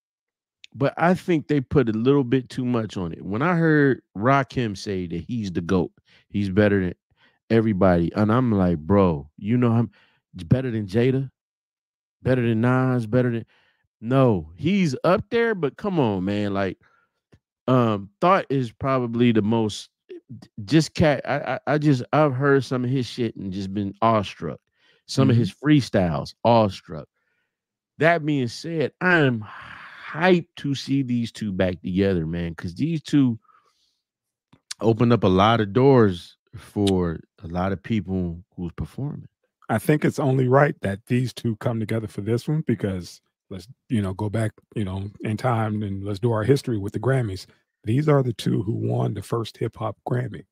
but 0.74 0.92
I 0.96 1.14
think 1.14 1.48
they 1.48 1.60
put 1.60 1.88
a 1.88 1.92
little 1.92 2.24
bit 2.24 2.48
too 2.48 2.64
much 2.64 2.96
on 2.96 3.12
it. 3.12 3.24
When 3.24 3.42
I 3.42 3.54
heard 3.56 4.02
Rakim 4.16 4.76
say 4.76 5.06
that 5.06 5.24
he's 5.26 5.52
the 5.52 5.60
GOAT, 5.60 5.92
he's 6.28 6.50
better 6.50 6.80
than 6.80 6.94
everybody. 7.50 8.12
And 8.14 8.32
I'm 8.32 8.52
like, 8.52 8.78
bro, 8.78 9.28
you 9.36 9.56
know 9.56 9.72
I'm 9.72 9.90
better 10.34 10.70
than 10.70 10.86
Jada, 10.86 11.30
better 12.22 12.42
than 12.42 12.60
Nas, 12.60 13.06
better 13.06 13.30
than 13.30 13.46
no, 14.00 14.50
he's 14.56 14.94
up 15.02 15.30
there, 15.30 15.54
but 15.54 15.78
come 15.78 15.98
on, 15.98 16.26
man. 16.26 16.52
Like, 16.52 16.78
um, 17.66 18.10
thought 18.20 18.44
is 18.50 18.70
probably 18.70 19.32
the 19.32 19.40
most 19.40 19.88
just 20.66 20.94
cat. 20.94 21.22
I, 21.24 21.54
I 21.54 21.74
I 21.74 21.78
just 21.78 22.02
I've 22.12 22.34
heard 22.34 22.64
some 22.64 22.84
of 22.84 22.90
his 22.90 23.06
shit 23.06 23.34
and 23.36 23.52
just 23.52 23.72
been 23.72 23.94
awestruck. 24.02 24.60
Some 25.06 25.30
of 25.30 25.36
Mhm. 25.36 25.40
his 25.40 25.52
freestyles, 25.54 26.34
awestruck. 26.44 27.08
That 27.98 28.24
being 28.24 28.48
said, 28.48 28.92
I'm 29.00 29.40
hyped 29.40 30.48
to 30.56 30.74
see 30.74 31.02
these 31.02 31.30
two 31.32 31.52
back 31.52 31.80
together, 31.82 32.26
man, 32.26 32.50
because 32.50 32.74
these 32.74 33.02
two 33.02 33.38
opened 34.80 35.12
up 35.12 35.24
a 35.24 35.28
lot 35.28 35.60
of 35.60 35.72
doors 35.72 36.36
for 36.56 37.20
a 37.42 37.46
lot 37.48 37.72
of 37.72 37.82
people 37.82 38.44
who's 38.56 38.72
performing. 38.72 39.28
I 39.68 39.78
think 39.78 40.04
it's 40.04 40.18
only 40.18 40.46
right 40.48 40.78
that 40.82 41.06
these 41.06 41.32
two 41.32 41.56
come 41.56 41.80
together 41.80 42.06
for 42.06 42.20
this 42.20 42.46
one 42.46 42.62
because 42.66 43.20
let's 43.50 43.66
you 43.88 44.02
know 44.02 44.12
go 44.14 44.28
back 44.28 44.52
you 44.74 44.84
know 44.84 45.10
in 45.20 45.36
time 45.36 45.82
and 45.82 46.04
let's 46.04 46.18
do 46.18 46.32
our 46.32 46.44
history 46.44 46.78
with 46.78 46.92
the 46.92 47.00
Grammys. 47.00 47.46
These 47.84 48.08
are 48.08 48.22
the 48.22 48.32
two 48.32 48.62
who 48.62 48.72
won 48.72 49.14
the 49.14 49.22
first 49.22 49.56
hip 49.58 49.76
hop 49.76 49.96
Grammy. 50.08 50.44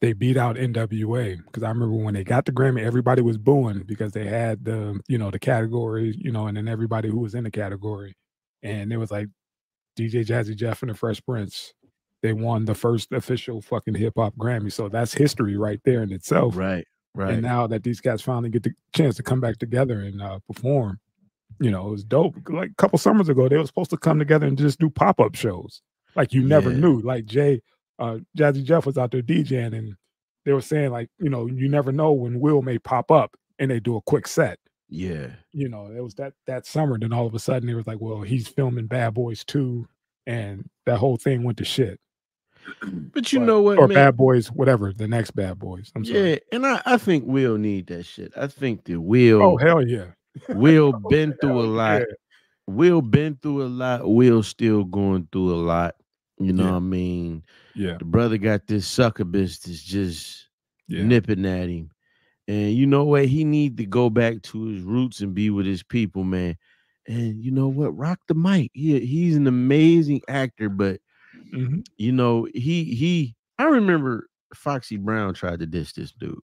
They 0.00 0.14
beat 0.14 0.38
out 0.38 0.56
NWA 0.56 1.44
because 1.44 1.62
I 1.62 1.68
remember 1.68 1.94
when 1.94 2.14
they 2.14 2.24
got 2.24 2.46
the 2.46 2.52
Grammy, 2.52 2.82
everybody 2.82 3.20
was 3.20 3.36
booing 3.36 3.82
because 3.86 4.12
they 4.12 4.24
had 4.26 4.64
the 4.64 4.98
you 5.08 5.18
know 5.18 5.30
the 5.30 5.38
category 5.38 6.14
you 6.18 6.32
know 6.32 6.46
and 6.46 6.56
then 6.56 6.68
everybody 6.68 7.08
who 7.10 7.18
was 7.18 7.34
in 7.34 7.44
the 7.44 7.50
category, 7.50 8.16
and 8.62 8.92
it 8.92 8.96
was 8.96 9.10
like 9.10 9.28
DJ 9.98 10.24
Jazzy 10.26 10.56
Jeff 10.56 10.82
and 10.82 10.90
the 10.90 10.94
Fresh 10.94 11.22
Prince. 11.24 11.74
They 12.22 12.32
won 12.34 12.64
the 12.66 12.74
first 12.74 13.12
official 13.12 13.60
fucking 13.62 13.94
hip 13.94 14.14
hop 14.16 14.34
Grammy, 14.36 14.72
so 14.72 14.88
that's 14.88 15.14
history 15.14 15.56
right 15.56 15.80
there 15.84 16.02
in 16.02 16.12
itself. 16.12 16.56
Right, 16.56 16.86
right. 17.14 17.32
And 17.34 17.42
now 17.42 17.66
that 17.66 17.82
these 17.82 18.00
guys 18.00 18.20
finally 18.22 18.50
get 18.50 18.62
the 18.62 18.72
chance 18.94 19.16
to 19.16 19.22
come 19.22 19.40
back 19.40 19.58
together 19.58 20.00
and 20.00 20.20
uh, 20.22 20.38
perform, 20.46 20.98
you 21.60 21.70
know, 21.70 21.88
it 21.88 21.90
was 21.90 22.04
dope. 22.04 22.36
Like 22.48 22.70
a 22.70 22.74
couple 22.74 22.98
summers 22.98 23.28
ago, 23.30 23.48
they 23.48 23.56
were 23.56 23.66
supposed 23.66 23.90
to 23.90 23.96
come 23.96 24.18
together 24.18 24.46
and 24.46 24.56
just 24.58 24.78
do 24.78 24.90
pop 24.90 25.18
up 25.20 25.34
shows. 25.34 25.80
Like 26.14 26.32
you 26.34 26.42
never 26.42 26.70
Yeah. 26.70 26.78
knew. 26.80 27.00
Like 27.00 27.24
Jay, 27.24 27.62
uh, 28.00 28.18
Jazzy 28.36 28.64
Jeff 28.64 28.86
was 28.86 28.98
out 28.98 29.10
there 29.12 29.22
DJing, 29.22 29.76
and 29.76 29.94
they 30.44 30.52
were 30.52 30.60
saying 30.62 30.90
like, 30.90 31.08
you 31.18 31.28
know, 31.30 31.46
you 31.46 31.68
never 31.68 31.92
know 31.92 32.12
when 32.12 32.40
Will 32.40 32.62
may 32.62 32.78
pop 32.78 33.10
up 33.10 33.36
and 33.58 33.70
they 33.70 33.78
do 33.80 33.96
a 33.96 34.00
quick 34.02 34.26
set. 34.26 34.58
yeah. 34.88 35.28
You 35.52 35.68
know, 35.68 35.86
it 35.94 36.00
was 36.02 36.14
that 36.14 36.32
that 36.46 36.66
summer. 36.66 36.98
Then 36.98 37.12
all 37.12 37.26
of 37.26 37.34
a 37.34 37.38
sudden, 37.38 37.68
it 37.68 37.74
was 37.74 37.86
like, 37.86 38.00
well, 38.00 38.22
he's 38.22 38.48
filming 38.48 38.86
Bad 38.86 39.14
Boys 39.14 39.44
two, 39.44 39.86
and 40.26 40.68
that 40.86 40.98
whole 40.98 41.16
thing 41.16 41.42
went 41.44 41.58
to 41.58 41.64
shit. 41.64 42.00
But 43.12 43.32
you 43.32 43.40
But- 43.40 43.46
know 43.46 43.62
what, 43.62 43.78
or 43.78 43.88
man? 43.88 43.94
Bad 43.96 44.16
Boys, 44.16 44.48
whatever 44.50 44.92
the 44.92 45.08
next 45.08 45.32
Bad 45.32 45.58
Boys. 45.58 45.90
I'm 45.94 46.04
sorry. 46.04 46.30
yeah, 46.30 46.36
and 46.52 46.66
I, 46.66 46.80
I 46.86 46.96
think 46.98 47.24
Will 47.26 47.58
need 47.58 47.86
that 47.88 48.04
shit. 48.04 48.32
I 48.36 48.46
think 48.46 48.84
that 48.84 49.00
Will 49.00 49.42
Oh 49.42 49.56
hell 49.56 49.86
yeah. 49.86 50.06
Will 50.48 50.92
been 50.92 51.34
through 51.40 51.60
a 51.60 51.66
lot. 51.66 52.00
yeah. 52.02 52.14
Will 52.66 53.02
been 53.02 53.36
through 53.42 53.64
a 53.64 53.68
lot. 53.68 54.08
Will 54.08 54.42
still 54.44 54.84
going 54.84 55.28
through 55.32 55.54
a 55.54 55.56
lot. 55.56 55.96
You 56.38 56.52
know 56.52 56.64
Yeah. 56.64 56.70
what 56.70 56.76
I 56.76 56.80
mean? 56.80 57.42
Yeah. 57.74 57.96
The 57.98 58.04
brother 58.04 58.38
got 58.38 58.66
this 58.66 58.86
succubus 58.86 59.58
that's 59.58 59.82
just 59.82 60.48
Yeah. 60.88 61.02
nipping 61.04 61.44
at 61.46 61.68
him. 61.68 61.90
And 62.48 62.72
you 62.74 62.86
know 62.86 63.04
what? 63.04 63.26
He 63.26 63.44
need 63.44 63.76
to 63.76 63.86
go 63.86 64.10
back 64.10 64.42
to 64.42 64.64
his 64.66 64.82
roots 64.82 65.20
and 65.20 65.34
be 65.34 65.50
with 65.50 65.66
his 65.66 65.82
people, 65.82 66.24
man. 66.24 66.56
And 67.06 67.42
you 67.42 67.50
know 67.52 67.68
what? 67.68 67.96
Rock 67.96 68.18
the 68.28 68.34
mic. 68.34 68.70
He, 68.74 68.98
he's 69.06 69.36
an 69.36 69.46
amazing 69.46 70.20
actor, 70.28 70.68
but 70.68 71.00
Mhm. 71.54 71.84
you 71.96 72.12
know, 72.12 72.46
he 72.54 72.84
he 72.84 73.34
I 73.58 73.64
remember 73.64 74.28
Foxy 74.54 74.96
Brown 74.96 75.34
tried 75.34 75.60
to 75.60 75.66
diss 75.66 75.92
this 75.92 76.12
dude. 76.12 76.38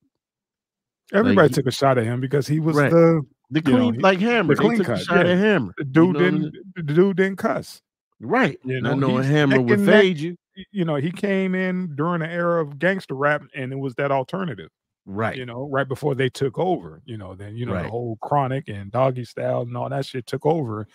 Everybody 1.13 1.47
he- 1.49 1.53
took 1.53 1.67
a 1.67 1.71
shot 1.71 1.97
at 1.97 2.03
him 2.05 2.19
because 2.19 2.47
he 2.47 2.59
was 2.59 2.75
Right. 2.75 2.91
the, 2.91 3.21
The 3.49 3.61
You 3.65 3.71
know, 3.71 3.77
clean 3.91 4.01
like 4.01 4.19
Hammer. 4.19 4.55
the 4.55 4.61
They 4.61 4.67
clean 4.67 4.77
took 4.79 4.87
a 4.87 4.91
cut, 4.95 5.01
shot 5.05 5.25
yeah. 5.25 5.31
at 5.31 5.37
Hammer. 5.37 5.73
the 5.77 5.85
you 5.85 5.91
dude 5.91 5.93
know 6.15 6.19
what 6.19 6.27
I'm 6.27 6.41
didn't 6.41 6.55
the 6.75 6.93
dude 6.93 7.15
didn't 7.17 7.37
cuss. 7.37 7.81
Right. 8.19 8.59
You 8.65 8.81
know, 8.81 8.93
knowing 8.95 9.23
he's 9.23 9.31
Hammer 9.31 9.61
would 9.61 9.79
that- 9.79 9.85
fade 9.85 10.17
you. 10.17 10.35
Y- 10.57 10.63
You 10.71 10.85
know, 10.85 10.95
he 10.95 11.11
came 11.11 11.55
in 11.55 11.95
during 11.95 12.19
the 12.21 12.29
era 12.29 12.61
of 12.61 12.79
gangster 12.79 13.13
rap 13.15 13.43
and 13.55 13.71
it 13.71 13.77
was 13.77 13.95
that 13.95 14.11
alternative, 14.11 14.69
Right. 15.05 15.37
you 15.37 15.45
know, 15.45 15.69
right 15.69 15.87
before 15.87 16.15
they 16.15 16.29
took 16.29 16.57
over. 16.57 17.01
You 17.05 17.17
know, 17.17 17.35
then 17.35 17.55
you 17.55 17.65
know 17.65 17.73
Right. 17.73 17.83
the 17.83 17.89
whole 17.89 18.17
chronic 18.21 18.67
and 18.67 18.91
doggy 18.91 19.23
style 19.25 19.61
and 19.61 19.77
all 19.77 19.89
that 19.89 20.05
shit 20.05 20.25
took 20.27 20.45
over. 20.45 20.87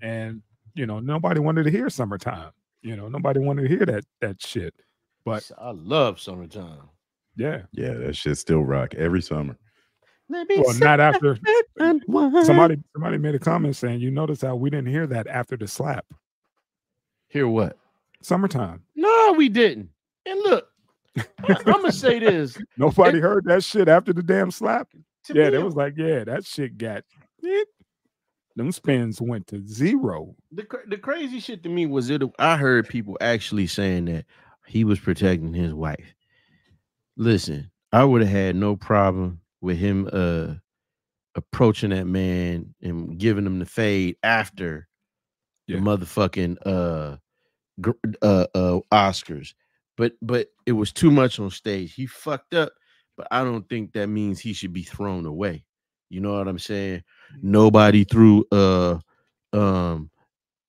And 0.00 0.42
you 0.74 0.86
know, 0.86 1.00
nobody 1.00 1.40
wanted 1.40 1.64
to 1.64 1.70
hear 1.70 1.90
summertime. 1.90 2.52
You 2.82 2.96
know, 2.96 3.08
nobody 3.08 3.40
wanted 3.40 3.62
to 3.62 3.68
hear 3.68 3.84
that 3.86 4.04
that 4.20 4.40
shit. 4.40 4.74
But 5.24 5.50
I 5.58 5.70
love 5.72 6.18
summertime. 6.20 6.88
yeah. 7.36 7.62
Yeah, 7.72 7.92
that 7.94 8.16
shit 8.16 8.38
still 8.38 8.64
rock 8.64 8.94
every 8.94 9.20
summer. 9.20 9.58
Let 10.30 10.48
me 10.48 10.62
Well, 10.64 10.74
not 10.78 11.00
after 11.00 11.36
somebody 12.44 12.78
somebody 12.94 13.18
made 13.18 13.34
a 13.34 13.38
comment 13.40 13.74
saying, 13.76 14.00
you 14.00 14.10
notice 14.12 14.40
how 14.42 14.54
we 14.56 14.70
didn't 14.70 14.86
hear 14.88 15.06
that 15.08 15.26
after 15.26 15.56
the 15.56 15.66
slap. 15.68 16.06
hear 17.28 17.48
what? 17.48 17.76
Summertime. 18.22 18.82
No, 19.30 19.36
we 19.36 19.48
didn't. 19.48 19.90
And 20.26 20.40
look, 20.40 20.66
I, 21.16 21.22
am 21.48 21.64
gonna 21.64 21.92
say 21.92 22.18
this. 22.18 22.58
Nobody 22.76 23.20
heard 23.20 23.44
that 23.44 23.62
shit 23.64 23.88
after 23.88 24.12
the 24.12 24.22
damn 24.22 24.50
slap. 24.50 24.88
Yeah, 25.32 25.44
me, 25.44 25.50
they 25.50 25.58
was 25.62 25.74
like, 25.76 25.94
yeah, 25.96 26.24
that 26.24 26.44
shit 26.44 26.76
got 26.78 27.04
it. 27.42 27.68
Them 28.56 28.72
spins 28.72 29.20
went 29.20 29.46
to 29.48 29.64
zero. 29.66 30.34
the 30.50 30.66
the 30.88 30.98
crazy 30.98 31.38
shit 31.40 31.62
to 31.62 31.68
me 31.68 31.86
was 31.86 32.10
it. 32.10 32.22
I 32.38 32.56
heard 32.56 32.88
people 32.88 33.16
actually 33.20 33.66
saying 33.68 34.06
that 34.06 34.24
he 34.66 34.84
was 34.84 34.98
protecting 34.98 35.54
his 35.54 35.72
wife. 35.72 36.14
Listen, 37.16 37.70
I 37.92 38.04
would 38.04 38.22
have 38.22 38.30
had 38.30 38.56
no 38.56 38.76
problem 38.76 39.40
with 39.60 39.78
him 39.78 40.08
uh 40.12 40.54
approaching 41.36 41.90
that 41.90 42.06
man 42.06 42.74
and 42.82 43.16
giving 43.18 43.46
him 43.46 43.60
the 43.60 43.66
fade 43.66 44.16
after 44.24 44.88
Yeah. 45.68 45.76
the 45.76 45.82
motherfucking 45.82 46.56
uh 46.66 47.16
gr- 47.16 47.18
uh 48.22 48.46
uh 48.54 48.80
Oscars. 48.92 49.54
But 49.96 50.14
but 50.22 50.48
it 50.66 50.72
was 50.72 50.92
too 50.92 51.10
much 51.10 51.38
on 51.38 51.50
stage. 51.50 51.94
He 51.94 52.06
fucked 52.06 52.54
up, 52.54 52.72
but 53.16 53.28
I 53.30 53.44
don't 53.44 53.68
think 53.68 53.92
that 53.92 54.06
means 54.08 54.40
he 54.40 54.52
should 54.52 54.72
be 54.72 54.82
thrown 54.82 55.26
away. 55.26 55.64
You 56.08 56.20
know 56.20 56.36
what 56.36 56.48
I'm 56.48 56.58
saying? 56.58 57.02
Nobody 57.42 58.04
threw 58.04 58.44
uh 58.50 58.98
um 59.52 60.10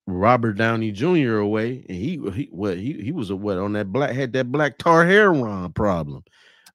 Robert 0.08 0.54
Downey 0.54 0.92
Jr. 0.92 1.38
away, 1.38 1.86
and 1.88 1.98
he 1.98 2.20
he 2.34 2.50
what 2.52 2.78
he 2.78 2.94
he 2.94 3.12
was 3.12 3.30
a 3.30 3.36
what 3.36 3.58
on 3.58 3.74
that 3.74 3.92
black 3.92 4.12
had 4.12 4.34
that 4.34 4.52
black 4.52 4.78
tar 4.78 5.06
heroin 5.06 5.72
problem, 5.74 6.24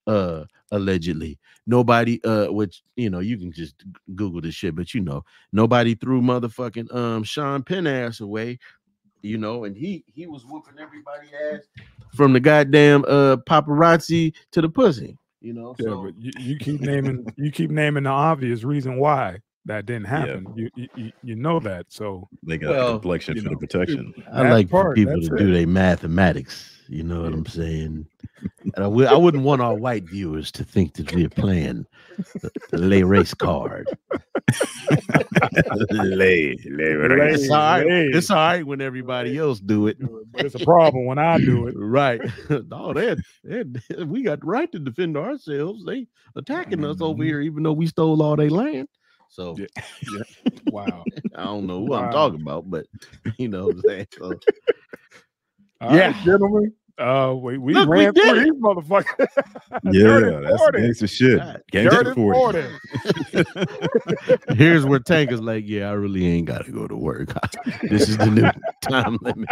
uh 0.07 0.45
allegedly. 0.71 1.39
Nobody 1.67 2.23
uh 2.25 2.47
which 2.47 2.83
you 2.97 3.11
know 3.11 3.19
you 3.21 3.37
can 3.37 3.53
just 3.53 3.75
Google 4.15 4.41
this 4.41 4.55
shit, 4.55 4.75
but 4.75 4.95
you 4.95 5.01
know 5.01 5.25
nobody 5.53 5.95
threw 5.95 6.21
motherfucking 6.23 6.95
um 6.95 7.25
Sean 7.25 7.63
Penn 7.63 7.87
ass 7.87 8.21
away, 8.21 8.59
you 9.27 9.39
know, 9.39 9.65
and 9.65 9.77
he 9.77 10.05
he 10.07 10.27
was 10.27 10.45
whooping 10.47 10.79
everybody 10.81 11.29
ass 11.53 11.63
from 12.15 12.33
the 12.33 12.41
goddamn 12.41 13.05
uh 13.09 13.37
paparazzi 13.49 14.33
to 14.53 14.61
the 14.63 14.69
pussy, 14.69 15.19
you 15.41 15.53
know. 15.53 15.75
Yeah, 15.79 15.87
so 15.91 16.05
but 16.05 16.15
you, 16.19 16.33
you 16.37 16.57
keep 16.59 16.81
naming 16.81 17.27
you 17.37 17.51
keep 17.51 17.71
naming 17.71 18.05
the 18.05 18.11
obvious 18.11 18.65
reason 18.65 18.99
why. 18.99 19.39
that 19.67 19.85
didn't 19.85 20.07
happen. 20.07 20.47
You, 20.55 20.71
you 20.77 20.89
you- 20.95 21.13
you 21.23 21.35
know 21.37 21.59
that. 21.61 21.87
So 21.89 22.29
They 22.45 22.57
got 22.57 22.71
Well, 22.71 22.87
the 22.87 22.93
complexion 23.01 23.37
you 23.37 23.43
for 23.43 23.49
the 23.51 23.57
protection. 23.57 24.15
I 24.33 24.43
like 24.49 24.71
part, 24.71 24.95
people 24.95 25.15
that's 25.15 25.29
to 25.29 25.37
do 25.37 25.53
their 25.53 25.67
mathematics. 25.67 26.73
You 26.89 27.03
know 27.03 27.23
what 27.23 27.33
I'm 27.35 27.47
saying? 27.47 28.07
And 28.63 28.73
I 28.77 28.83
w- 28.83 29.09
I 29.09 29.17
wouldn't 29.17 29.43
want 29.43 29.61
our 29.61 29.75
white 29.75 30.05
viewers 30.05 30.53
to 30.53 30.63
think 30.65 30.95
that 30.95 31.13
we're 31.13 31.29
playing 31.29 31.85
the, 32.43 32.51
the 32.71 32.79
lay 32.79 33.03
race 33.03 33.35
card. 33.35 33.89
lay, 35.91 36.57
lay, 36.65 36.97
Lay. 36.97 37.33
It's 37.33 37.51
all 37.51 37.57
right. 37.57 37.87
Hey. 37.87 38.09
It's 38.13 38.31
all 38.31 38.37
right 38.37 38.67
when 38.67 38.81
everybody 38.81 39.37
else 39.39 39.61
do 39.61 39.87
it. 39.89 39.99
but 40.33 40.45
it's 40.45 40.55
a 40.55 40.61
problem 40.61 41.07
when 41.07 41.19
I 41.19 41.39
do 41.39 41.67
it. 41.69 41.75
Right. 41.77 42.21
no, 42.69 42.93
they, 42.93 43.07
had- 43.09 43.23
they 43.45 44.05
we 44.05 44.23
got 44.23 44.41
the 44.41 44.47
right 44.47 44.71
to 44.73 44.79
defend 44.79 45.17
ourselves. 45.17 45.85
They 45.85 46.07
attacking 46.37 46.85
us 46.85 47.01
over 47.01 47.23
Mhm. 47.23 47.27
here, 47.27 47.41
even 47.41 47.63
though 47.63 47.73
we 47.73 47.87
stole 47.87 48.23
all 48.23 48.37
their 48.37 48.51
land. 48.51 48.89
So 49.29 49.57
Yeah. 50.07 50.23
Wow. 50.71 51.05
I 51.35 51.45
don't 51.45 51.67
know 51.67 51.81
who 51.81 51.91
Wow. 51.91 52.07
I'm 52.07 52.13
talking 52.13 52.41
about, 52.41 52.71
but 52.71 52.87
you 53.39 53.49
know 53.49 53.67
what 53.67 53.77
I'm 53.77 53.83
saying. 53.83 54.07
So, 54.19 54.25
All 55.81 55.89
right, 55.91 55.97
Yeah. 55.99 56.25
gentlemen. 56.25 56.73
Uh, 56.99 57.35
we, 57.39 57.59
we 57.59 57.75
Look, 57.75 57.89
ran 57.89 58.15
did 58.15 58.23
through 58.23 58.41
it. 58.41 58.45
these 58.45 58.53
motherfuckers. 58.55 59.27
Yeah, 59.93 60.03
Dirty 60.03 60.45
that's 60.47 60.57
40. 60.57 60.81
gangster 60.83 61.07
shit. 61.07 61.39
God, 61.39 61.63
Gangster 61.71 62.03
Dirty 62.05 62.15
40. 62.15 62.63
40. 63.33 63.67
here's 64.57 64.85
where 64.87 64.99
Tank 64.99 65.31
is 65.33 65.41
like, 65.41 65.65
yeah, 65.67 65.91
I 65.91 65.93
really 65.93 66.27
ain't 66.27 66.47
got 66.47 66.65
to 66.65 66.73
go 66.73 66.87
to 66.89 66.97
work. 66.97 67.33
this 67.83 68.09
is 68.09 68.17
the 68.17 68.31
new 68.31 68.51
time 68.89 69.19
limit. 69.21 69.49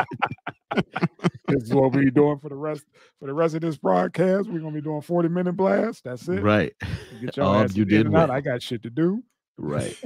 This 1.49 1.65
is 1.65 1.75
what 1.75 1.93
we're 1.93 2.11
doing 2.11 2.39
for 2.39 2.49
the 2.49 2.55
rest 2.57 2.85
for 3.21 3.27
the 3.27 3.35
rest 3.35 3.55
of 3.55 3.61
this 3.61 3.77
broadcast. 3.77 4.49
We're 4.49 4.61
gonna 4.61 4.75
be 4.75 4.81
doing 4.81 5.03
40 5.03 5.29
minute 5.29 5.53
blast. 5.57 6.03
That's 6.05 6.27
it. 6.29 6.43
Right. 6.43 6.73
Get 7.21 7.37
your 7.37 7.47
Oh, 7.47 7.55
ass 7.63 7.77
you 7.77 7.85
did 7.85 8.07
and 8.07 8.17
out. 8.17 8.31
I 8.31 8.41
got 8.41 8.63
shit 8.63 8.83
to 8.85 8.91
do. 8.91 9.23
Right. 9.59 9.97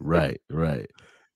right. 0.00 0.40
Right. 0.50 0.90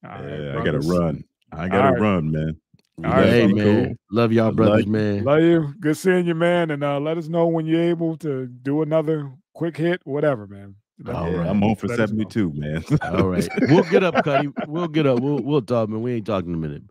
All 0.04 0.10
right, 0.22 0.40
Yeah, 0.40 0.58
I 0.60 0.64
gotta 0.64 0.78
run. 0.80 1.24
I 1.52 1.68
gotta 1.68 1.88
Alright. 1.88 2.00
run, 2.00 2.30
man. 2.30 2.56
All 3.04 3.10
right, 3.10 3.28
hey 3.28 3.46
man. 3.46 3.86
Cool. 3.88 3.96
Love 4.10 4.32
y'all 4.32 4.52
brothers, 4.52 4.86
you. 4.86 4.92
man. 4.92 5.24
Love 5.24 5.40
you. 5.40 5.74
Good 5.80 5.96
seeing 5.96 6.26
you, 6.26 6.34
man. 6.34 6.70
And 6.70 6.82
uh, 6.82 6.98
let 6.98 7.18
us 7.18 7.28
know 7.28 7.46
when 7.46 7.66
you're 7.66 7.82
able 7.82 8.16
to 8.18 8.46
do 8.46 8.82
another 8.82 9.30
quick 9.54 9.76
hit, 9.76 10.00
whatever, 10.04 10.46
man. 10.46 10.76
Let- 11.04 11.16
All 11.16 11.30
Yeah, 11.30 11.38
right. 11.38 11.48
I'm 11.48 11.62
on 11.62 11.76
for 11.76 11.88
Let 11.88 12.00
us 12.00 12.10
know. 12.10 12.24
72, 12.30 12.52
man. 12.54 12.84
All 13.02 13.28
right. 13.28 13.48
We'll 13.68 13.84
get 13.84 14.02
up, 14.02 14.22
Cuddy. 14.22 14.48
We'll 14.66 14.88
get 14.88 15.06
up. 15.06 15.20
We'll 15.20 15.42
we'll 15.42 15.62
talk, 15.62 15.90
man. 15.90 16.00
We 16.00 16.14
ain't 16.14 16.26
talking 16.26 16.50
in 16.50 16.54
a 16.54 16.58
minute. 16.58 16.84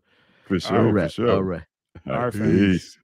for 0.48 0.60
sure. 0.60 0.92
right. 0.92 1.08
For 1.08 1.14
sure. 1.14 1.32
All 1.32 1.44
right. 1.44 1.64
All 2.08 2.20
right, 2.26 2.34
fam. 2.34 2.52
Peace. 2.52 3.00